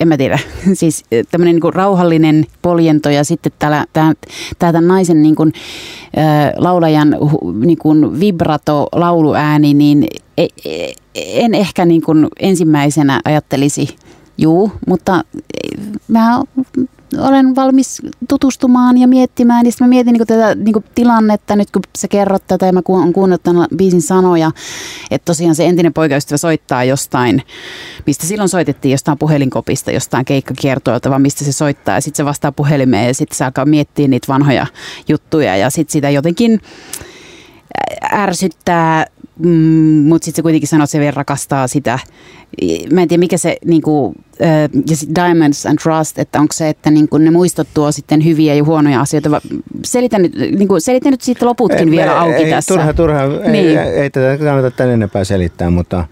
en 0.00 0.08
mä 0.08 0.16
tiedä, 0.16 0.38
siis 0.72 1.04
tämmöinen 1.30 1.56
niin 1.56 1.74
rauhallinen 1.74 2.46
poljento 2.62 3.10
ja 3.10 3.24
sitten 3.24 3.52
täällä, 3.58 3.86
tää, 3.92 4.12
tää 4.58 4.72
tämän 4.72 4.88
naisen 4.88 5.22
niin 5.22 5.34
kuin, 5.34 5.52
laulajan 6.56 7.16
niin 7.64 7.78
kuin 7.78 8.20
vibrato 8.20 8.88
lauluääni, 8.92 9.74
niin 9.74 10.06
e, 10.38 10.46
e, 10.64 10.92
en 11.14 11.54
ehkä 11.54 11.84
niin 11.84 12.02
kuin 12.02 12.28
ensimmäisenä 12.40 13.20
ajattelisi 13.24 13.96
juu, 14.40 14.72
mutta 14.86 15.24
mä 16.08 16.42
olen 17.18 17.56
valmis 17.56 18.02
tutustumaan 18.28 18.98
ja 18.98 19.08
miettimään. 19.08 19.66
Ja 19.66 19.72
mä 19.80 19.86
mietin 19.86 20.12
niin 20.12 20.26
tätä 20.26 20.54
niin 20.54 20.84
tilannetta, 20.94 21.56
nyt 21.56 21.70
kun 21.70 21.82
sä 21.98 22.08
kerrot 22.08 22.42
tätä 22.46 22.66
ja 22.66 22.72
mä 22.72 22.80
oon 22.88 23.12
kuunnellut 23.12 23.42
tämän 23.42 23.66
biisin 23.76 24.02
sanoja, 24.02 24.50
että 25.10 25.24
tosiaan 25.24 25.54
se 25.54 25.66
entinen 25.66 25.94
poikaystävä 25.94 26.36
soittaa 26.36 26.84
jostain, 26.84 27.42
mistä 28.06 28.26
silloin 28.26 28.48
soitettiin 28.48 28.92
jostain 28.92 29.18
puhelinkopista, 29.18 29.90
jostain 29.90 30.24
keikkakiertoilta, 30.24 31.10
vaan 31.10 31.22
mistä 31.22 31.44
se 31.44 31.52
soittaa. 31.52 31.94
Ja 31.94 32.00
sitten 32.00 32.16
se 32.16 32.24
vastaa 32.24 32.52
puhelimeen 32.52 33.06
ja 33.06 33.14
sitten 33.14 33.38
se 33.38 33.44
alkaa 33.44 33.66
miettiä 33.66 34.08
niitä 34.08 34.28
vanhoja 34.28 34.66
juttuja 35.08 35.56
ja 35.56 35.70
sitten 35.70 35.92
sitä 35.92 36.10
jotenkin 36.10 36.60
ärsyttää, 38.12 39.06
mm, 39.38 40.08
mutta 40.08 40.24
sitten 40.24 40.36
se 40.36 40.42
kuitenkin 40.42 40.68
sanoo, 40.68 40.84
että 40.84 40.92
se 40.92 40.98
vielä 40.98 41.14
rakastaa 41.16 41.68
sitä. 41.68 41.98
Mä 42.92 43.02
en 43.02 43.08
tiedä, 43.08 43.20
mikä 43.20 43.36
se, 43.36 43.56
niin 43.64 43.82
kuin, 43.82 44.14
ja 44.90 44.96
sit 44.96 45.14
Diamonds 45.14 45.66
and 45.66 45.78
Trust, 45.82 46.18
että 46.18 46.40
onko 46.40 46.52
se, 46.52 46.68
että 46.68 46.90
niin 46.90 47.08
kuin 47.08 47.24
ne 47.24 47.30
muistot 47.30 47.68
tuo 47.74 47.92
sitten 47.92 48.24
hyviä 48.24 48.54
ja 48.54 48.64
huonoja 48.64 49.00
asioita. 49.00 49.40
Selitän 49.84 50.22
nyt, 50.22 50.34
niin 50.36 50.68
kuin, 50.68 50.80
selitän 50.80 51.10
nyt 51.10 51.20
siitä 51.20 51.46
loputkin 51.46 51.88
ei, 51.88 51.90
vielä 51.90 52.20
auki 52.20 52.42
ei, 52.42 52.50
tässä. 52.50 52.74
Turha, 52.74 52.92
turha. 52.92 53.26
Niin. 53.26 53.54
Ei, 53.54 53.76
ei 53.76 54.10
tätä 54.10 54.44
kannata 54.44 54.70
tämän 54.70 54.92
enempää 54.92 55.24
selittää, 55.24 55.70
mutta, 55.70 56.04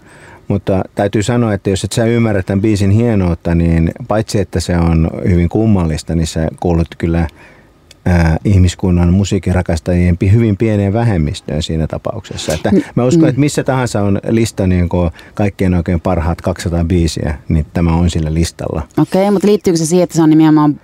mutta 0.47 0.83
täytyy 0.95 1.23
sanoa, 1.23 1.53
että 1.53 1.69
jos 1.69 1.83
et 1.83 1.91
sä 1.91 2.05
ymmärrä 2.05 2.43
tämän 2.43 2.61
biisin 2.61 2.91
hienoutta, 2.91 3.55
niin 3.55 3.91
paitsi 4.07 4.39
että 4.39 4.59
se 4.59 4.77
on 4.77 5.09
hyvin 5.29 5.49
kummallista, 5.49 6.15
niin 6.15 6.27
sä 6.27 6.47
kuulut 6.59 6.87
kyllä– 6.97 7.27
ää, 8.09 8.37
ihmiskunnan 8.45 9.13
musiikkirakastajien 9.13 10.17
hyvin 10.31 10.57
pieneen 10.57 10.93
vähemmistöön 10.93 11.63
siinä 11.63 11.87
tapauksessa. 11.87 12.53
Että 12.53 12.71
mä 12.95 13.05
uskon, 13.05 13.23
mm. 13.23 13.29
että 13.29 13.39
missä 13.39 13.63
tahansa 13.63 14.01
on 14.01 14.19
lista 14.29 14.67
niin 14.67 14.89
kaikkien 15.33 15.73
oikein 15.73 15.99
parhaat 15.99 16.41
200 16.41 16.83
biisiä, 16.83 17.37
niin 17.49 17.65
tämä 17.73 17.93
on 17.93 18.09
sillä 18.09 18.33
listalla. 18.33 18.81
Okei, 18.97 19.21
okay, 19.21 19.31
mutta 19.31 19.47
liittyykö 19.47 19.77
se 19.77 19.85
siihen, 19.85 20.03
että 20.03 20.15
se 20.15 20.21
on 20.21 20.29
nimenomaan 20.29 20.79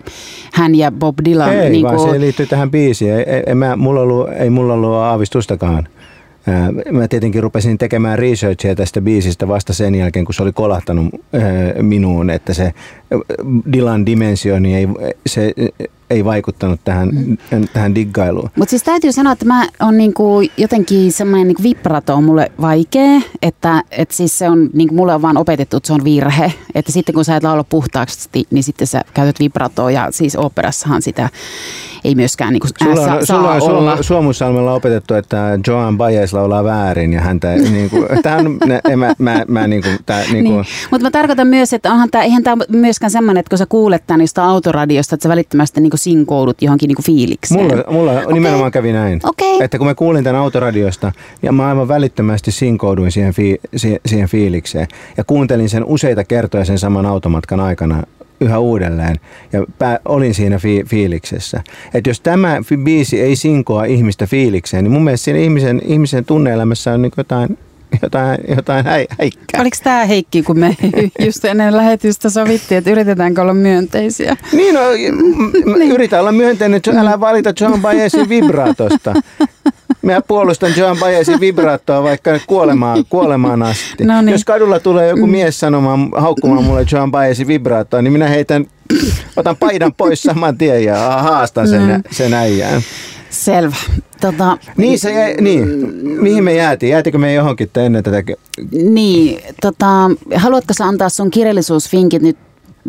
hän 0.53 0.75
ja 0.75 0.91
Bob 0.91 1.17
Dylan? 1.25 1.53
Ei, 1.53 1.69
niin 1.69 1.83
vaan 1.83 1.95
kuin... 1.95 2.11
se 2.11 2.19
liittyy 2.19 2.45
tähän 2.45 2.71
biisiin. 2.71 3.13
Ei, 3.13 3.43
ei, 3.47 3.55
mä, 3.55 3.75
mulla 3.75 4.01
ollut, 4.01 4.29
ei 4.39 4.49
mulla 4.49 4.73
ollut 4.73 4.93
aavistustakaan. 4.93 5.87
Mä 6.91 7.07
tietenkin 7.07 7.43
rupesin 7.43 7.77
tekemään 7.77 8.19
researchia 8.19 8.75
tästä 8.75 9.01
biisistä 9.01 9.47
vasta 9.47 9.73
sen 9.73 9.95
jälkeen, 9.95 10.25
kun 10.25 10.33
se 10.33 10.43
oli 10.43 10.51
kolahtanut 10.51 11.15
minuun, 11.81 12.29
että 12.29 12.53
se 12.53 12.73
Dylan 13.73 14.05
dimensioni 14.05 14.75
ei, 14.75 14.87
se 15.25 15.53
ei 16.09 16.25
vaikuttanut 16.25 16.79
tähän, 16.83 17.09
mm. 17.09 17.67
tähän 17.73 17.95
diggailuun. 17.95 18.49
Mutta 18.55 18.69
siis 18.69 18.83
täytyy 18.83 19.11
sanoa, 19.11 19.33
että 19.33 19.45
mä 19.45 19.67
on 19.79 19.97
niinku 19.97 20.41
jotenkin 20.57 21.11
semmoinen 21.11 21.47
niinku 21.47 21.63
vibrato 21.63 22.13
on 22.13 22.23
mulle 22.23 22.51
vaikea, 22.61 23.21
että 23.41 23.83
et 23.91 24.11
siis 24.11 24.37
se 24.37 24.49
on, 24.49 24.69
niinku 24.73 24.95
mulle 24.95 25.15
on 25.15 25.21
vaan 25.21 25.37
opetettu, 25.37 25.77
että 25.77 25.87
se 25.87 25.93
on 25.93 26.03
virhe. 26.03 26.53
Että 26.75 26.91
sitten 26.91 27.15
kun 27.15 27.25
sä 27.25 27.35
et 27.35 27.43
laula 27.43 27.63
puhtaaksi, 27.63 28.29
niin 28.51 28.63
sitten 28.63 28.87
sä 28.87 29.01
käytät 29.13 29.39
vibratoa 29.39 29.91
ja 29.91 30.07
siis 30.11 30.35
operassahan 30.35 31.01
sitä 31.01 31.29
ei 32.05 32.15
myöskään 32.15 32.53
niinku 32.53 32.67
sulla 32.83 33.01
on, 33.01 33.05
saa 33.05 33.25
sulla 33.25 33.51
on, 33.51 33.61
olla. 33.61 34.03
Suomussalmella 34.03 34.73
opetettu, 34.73 35.13
että 35.13 35.59
Joan 35.67 35.97
Baez 35.97 36.33
laulaa 36.33 36.63
väärin 36.63 37.13
ja 37.13 37.21
häntä 37.21 37.55
niinku, 37.55 37.95
ne, 38.65 38.95
mä, 38.95 39.15
mä, 39.17 39.45
mä 39.47 39.67
niinku, 39.67 39.89
tää, 40.05 40.23
niinku. 40.31 40.51
Niin. 40.51 40.65
Mutta 40.91 41.07
mä 41.07 41.11
tarkoitan 41.11 41.47
myös, 41.47 41.73
että 41.73 41.91
onhan 41.91 42.09
tää, 42.11 42.23
eihän 42.23 42.43
tämä 42.43 42.63
myöskään 42.69 43.11
semmoinen, 43.11 43.39
että 43.39 43.49
kun 43.49 43.57
sä 43.57 43.65
kuulet 43.65 44.07
tämän 44.07 44.27
autoradiosta, 44.41 45.15
että 45.15 45.23
sä 45.23 45.29
välittömästi 45.29 45.81
niinku 45.81 45.94
niin 45.95 46.03
sinkoudut 46.03 46.61
johonkin 46.61 46.87
niin 46.87 47.05
fiilikseen. 47.05 47.61
Mulla, 47.61 47.83
mulla 47.91 48.11
okay. 48.11 48.33
nimenomaan 48.33 48.71
kävi 48.71 48.93
näin. 48.93 49.19
Okay. 49.23 49.63
Että 49.63 49.77
kun 49.77 49.87
mä 49.87 49.95
kuulin 49.95 50.23
tämän 50.23 50.41
autoradiosta, 50.41 51.11
ja 51.43 51.51
mä 51.51 51.67
aivan 51.67 51.87
välittömästi 51.87 52.51
sinkouduin 52.51 53.11
siihen, 53.11 53.33
fi, 53.33 53.59
siihen 54.05 54.29
fiilikseen. 54.29 54.87
Ja 55.17 55.23
kuuntelin 55.23 55.69
sen 55.69 55.85
useita 55.85 56.23
kertoja 56.23 56.65
sen 56.65 56.79
saman 56.79 57.05
automatkan 57.05 57.59
aikana 57.59 58.03
yhä 58.39 58.59
uudelleen 58.59 59.15
ja 59.53 59.65
pää, 59.79 59.99
olin 60.05 60.33
siinä 60.33 60.59
fi, 60.59 60.83
fiiliksessä. 60.87 61.63
Että 61.93 62.09
jos 62.09 62.21
tämä 62.21 62.61
biisi 62.83 63.21
ei 63.21 63.35
sinkoa 63.35 63.85
ihmistä 63.85 64.27
fiilikseen, 64.27 64.83
niin 64.83 64.91
mun 64.91 65.03
mielestä 65.03 65.25
siinä 65.25 65.39
ihmisen, 65.39 65.81
ihmisen 65.85 66.25
tunneelämässä 66.25 66.93
on 66.93 67.01
niin 67.01 67.11
jotain 67.17 67.57
jotain, 68.01 68.37
jotain 68.55 68.85
hä, 68.85 68.91
häikkää. 68.91 69.61
Oliko 69.61 69.77
tämä 69.83 70.05
Heikki, 70.05 70.43
kun 70.43 70.59
me 70.59 70.77
just 71.25 71.45
ennen 71.45 71.77
lähetystä 71.77 72.29
sovittiin, 72.29 72.77
että 72.77 72.91
yritetäänkö 72.91 73.41
olla 73.41 73.53
myönteisiä? 73.53 74.37
Niin, 74.51 74.75
no, 74.75 74.81
niin. 75.77 75.91
yritän 75.91 76.19
olla 76.19 76.31
myönteinen, 76.31 76.77
että 76.77 76.99
älä 76.99 77.19
valita 77.19 77.53
John 77.61 77.81
Baezin 77.81 78.29
vibraatosta. 78.35 79.13
Mä 80.01 80.21
puolustan 80.21 80.71
Joan 80.77 80.97
Baezin 80.99 81.39
vibraattoa 81.39 82.03
vaikka 82.03 82.39
kuolemaan, 82.47 83.03
kuolemaan 83.09 83.63
asti. 83.63 84.03
No 84.03 84.21
niin. 84.21 84.31
Jos 84.31 84.45
kadulla 84.45 84.79
tulee 84.79 85.09
joku 85.09 85.25
mm. 85.25 85.31
mies 85.31 85.59
sanomaan, 85.59 86.09
haukkumaan 86.15 86.63
mulle 86.63 86.85
Joan 86.91 87.11
Baezin 87.11 87.47
vibraattoa, 87.47 88.01
niin 88.01 88.13
minä 88.13 88.27
heitän, 88.27 88.65
otan 89.37 89.57
paidan 89.57 89.93
pois 89.93 90.23
saman 90.23 90.57
tien 90.57 90.83
ja 90.83 90.97
haastan 90.97 91.67
sen, 91.67 91.81
mm. 91.81 92.03
sen 92.11 92.33
äijään. 92.33 92.81
Selvä. 93.29 93.75
Tota, 94.21 94.57
niin, 94.77 94.99
se 94.99 95.13
jäi, 95.13 95.35
niin, 95.41 95.67
mihin 96.21 96.43
me 96.43 96.53
jäätiin? 96.53 96.89
Jäätikö 96.89 97.17
me 97.17 97.33
johonkin 97.33 97.69
ennen 97.75 98.03
tätä? 98.03 98.23
Niin, 98.71 99.41
tota, 99.61 99.85
haluatko 100.35 100.73
sä 100.73 100.85
antaa 100.85 101.09
sun 101.09 101.31
kirjallisuusfinkit 101.31 102.21
nyt 102.21 102.37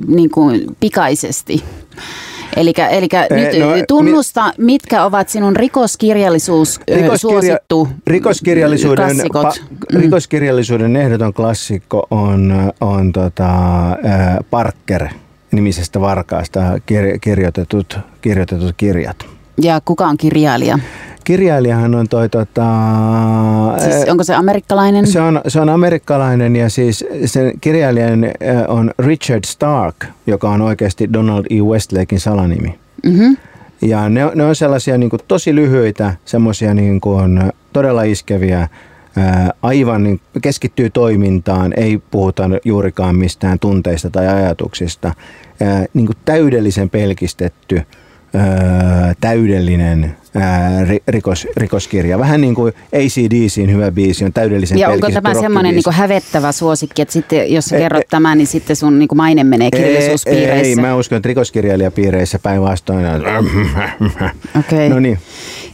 niin 0.06 0.30
kuin 0.30 0.66
pikaisesti? 0.80 1.64
Eli 2.56 2.72
nyt 3.30 3.58
no, 3.58 3.66
tunnusta, 3.88 4.52
mi- 4.58 4.64
mitkä 4.64 5.04
ovat 5.04 5.28
sinun 5.28 5.56
rikoskirjallisuus 5.56 6.80
Rikoskirja- 6.90 7.16
suosittu 7.16 7.88
rikoskirjallisuuden, 8.06 9.16
pa, 9.32 9.52
mm. 9.92 10.00
rikoskirjallisuuden 10.00 10.96
ehdoton 10.96 11.34
klassikko 11.34 12.06
on, 12.10 12.72
on 12.80 13.12
tota, 13.12 13.50
Parker 14.50 15.08
nimisestä 15.56 16.00
varkaasta 16.00 16.60
kir- 16.76 17.18
kirjoitetut, 17.20 17.98
kirjoitetut 18.20 18.74
kirjat. 18.76 19.16
Ja 19.62 19.80
kuka 19.84 20.06
on 20.06 20.16
kirjailija? 20.16 20.78
Kirjailijahan 21.24 21.94
on 21.94 22.08
toi 22.08 22.28
tota... 22.28 22.64
Siis 23.78 24.08
onko 24.08 24.24
se 24.24 24.34
amerikkalainen? 24.34 25.06
Se 25.06 25.20
on, 25.20 25.40
se 25.48 25.60
on 25.60 25.68
amerikkalainen 25.68 26.56
ja 26.56 26.70
siis 26.70 27.04
sen 27.24 27.52
kirjailijan 27.60 28.20
on 28.68 28.90
Richard 28.98 29.44
Stark, 29.46 29.96
joka 30.26 30.50
on 30.50 30.62
oikeasti 30.62 31.12
Donald 31.12 31.44
E. 31.50 31.60
Westlakein 31.60 32.20
salanimi. 32.20 32.78
Mm-hmm. 33.04 33.36
Ja 33.82 34.08
ne, 34.08 34.30
ne 34.34 34.44
on 34.44 34.56
sellaisia 34.56 34.98
niin 34.98 35.10
kuin, 35.10 35.20
tosi 35.28 35.54
lyhyitä, 35.54 36.14
semmoisia 36.24 36.74
niin 36.74 37.00
kuin, 37.00 37.52
todella 37.72 38.02
iskeviä, 38.02 38.68
aivan 39.62 40.02
niin, 40.02 40.20
keskittyy 40.42 40.90
toimintaan, 40.90 41.72
ei 41.76 41.98
puhuta 42.10 42.50
juurikaan 42.64 43.16
mistään 43.16 43.58
tunteista 43.58 44.10
tai 44.10 44.28
ajatuksista. 44.28 45.14
Niin 45.94 46.06
kuin 46.06 46.16
täydellisen 46.24 46.90
pelkistetty 46.90 47.82
täydellinen 49.20 50.16
rikos, 51.08 51.48
rikoskirja. 51.56 52.18
Vähän 52.18 52.40
niin 52.40 52.54
kuin 52.54 52.72
ACDCin 52.92 53.72
hyvä 53.72 53.90
biisi 53.90 54.24
on 54.24 54.32
täydellisen 54.32 54.78
Ja 54.78 54.88
onko 54.88 55.10
tämä 55.10 55.34
semmoinen 55.34 55.74
niin 55.74 55.84
hävettävä 55.90 56.52
suosikki, 56.52 57.02
että 57.02 57.12
sitten, 57.12 57.52
jos 57.52 57.64
sä 57.64 57.76
kerrot 57.76 58.02
e, 58.02 58.06
tämän, 58.10 58.38
niin 58.38 58.46
sitten 58.46 58.76
sun 58.76 58.98
niin 58.98 59.08
kuin 59.08 59.16
maine 59.16 59.44
menee 59.44 59.70
kirjallisuuspiireissä? 59.70 60.54
Ei, 60.54 60.68
ei, 60.68 60.76
mä 60.76 60.94
uskon, 60.94 61.16
että 61.16 61.26
rikoskirjailijapiireissä 61.26 62.38
päinvastoin. 62.38 63.06
Okei. 63.06 64.28
Okay. 64.58 64.88
No 64.88 65.00
niin. 65.00 65.18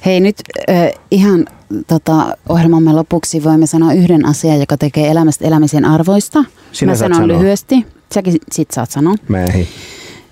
Hei 0.06 0.20
nyt 0.20 0.36
äh, 0.70 0.88
ihan 1.10 1.46
tota, 1.86 2.36
ohjelmamme 2.48 2.92
lopuksi 2.92 3.44
voimme 3.44 3.66
sanoa 3.66 3.92
yhden 3.92 4.26
asian, 4.26 4.60
joka 4.60 4.76
tekee 4.76 5.10
elämästä 5.10 5.44
elämisen 5.44 5.84
arvoista. 5.84 6.44
Sinä 6.72 6.92
mä 6.92 6.96
sanon 6.96 7.16
sanoa. 7.16 7.38
lyhyesti. 7.38 7.86
Säkin 8.14 8.36
sit 8.52 8.70
saat 8.70 8.90
sanoa. 8.90 9.14
Mä 9.28 9.44
ei. 9.44 9.68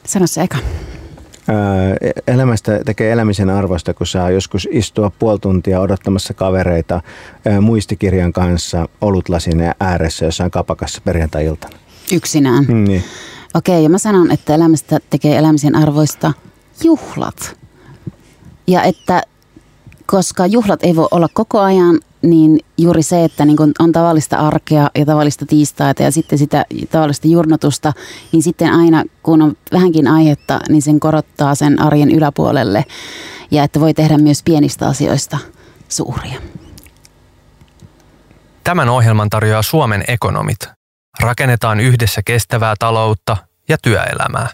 Sano 0.06 0.26
se 0.26 0.42
eka 0.42 0.58
elämästä 2.26 2.80
tekee 2.86 3.12
elämisen 3.12 3.50
arvosta, 3.50 3.94
kun 3.94 4.06
saa 4.06 4.30
joskus 4.30 4.68
istua 4.70 5.10
puoli 5.18 5.38
tuntia 5.38 5.80
odottamassa 5.80 6.34
kavereita 6.34 7.00
muistikirjan 7.60 8.32
kanssa 8.32 8.88
olutlasin 9.00 9.72
ääressä 9.80 10.24
jossain 10.24 10.50
kapakassa 10.50 11.00
perjantai-iltana. 11.04 11.76
Yksinään? 12.12 12.64
Mm, 12.64 12.84
niin. 12.84 13.04
Okei, 13.54 13.82
ja 13.82 13.88
mä 13.88 13.98
sanon, 13.98 14.30
että 14.30 14.54
elämästä 14.54 14.98
tekee 15.10 15.36
elämisen 15.36 15.76
arvoista 15.76 16.32
juhlat. 16.84 17.56
Ja 18.66 18.82
että 18.82 19.22
koska 20.10 20.46
juhlat 20.46 20.82
ei 20.82 20.96
voi 20.96 21.08
olla 21.10 21.28
koko 21.32 21.60
ajan, 21.60 22.00
niin 22.22 22.60
juuri 22.78 23.02
se, 23.02 23.24
että 23.24 23.44
niin 23.44 23.56
kun 23.56 23.72
on 23.78 23.92
tavallista 23.92 24.36
arkea 24.36 24.90
ja 24.98 25.06
tavallista 25.06 25.46
tiistaita 25.46 26.02
ja 26.02 26.12
sitten 26.12 26.38
sitä 26.38 26.64
tavallista 26.90 27.28
jurnotusta, 27.28 27.92
niin 28.32 28.42
sitten 28.42 28.72
aina 28.72 29.04
kun 29.22 29.42
on 29.42 29.56
vähänkin 29.72 30.08
aihetta, 30.08 30.60
niin 30.68 30.82
sen 30.82 31.00
korottaa 31.00 31.54
sen 31.54 31.82
arjen 31.82 32.10
yläpuolelle 32.10 32.84
ja 33.50 33.64
että 33.64 33.80
voi 33.80 33.94
tehdä 33.94 34.18
myös 34.18 34.42
pienistä 34.42 34.88
asioista 34.88 35.38
suuria. 35.88 36.40
Tämän 38.64 38.88
ohjelman 38.88 39.30
tarjoaa 39.30 39.62
Suomen 39.62 40.04
ekonomit. 40.08 40.68
Rakennetaan 41.20 41.80
yhdessä 41.80 42.22
kestävää 42.24 42.74
taloutta 42.78 43.36
ja 43.68 43.76
työelämää. 43.82 44.48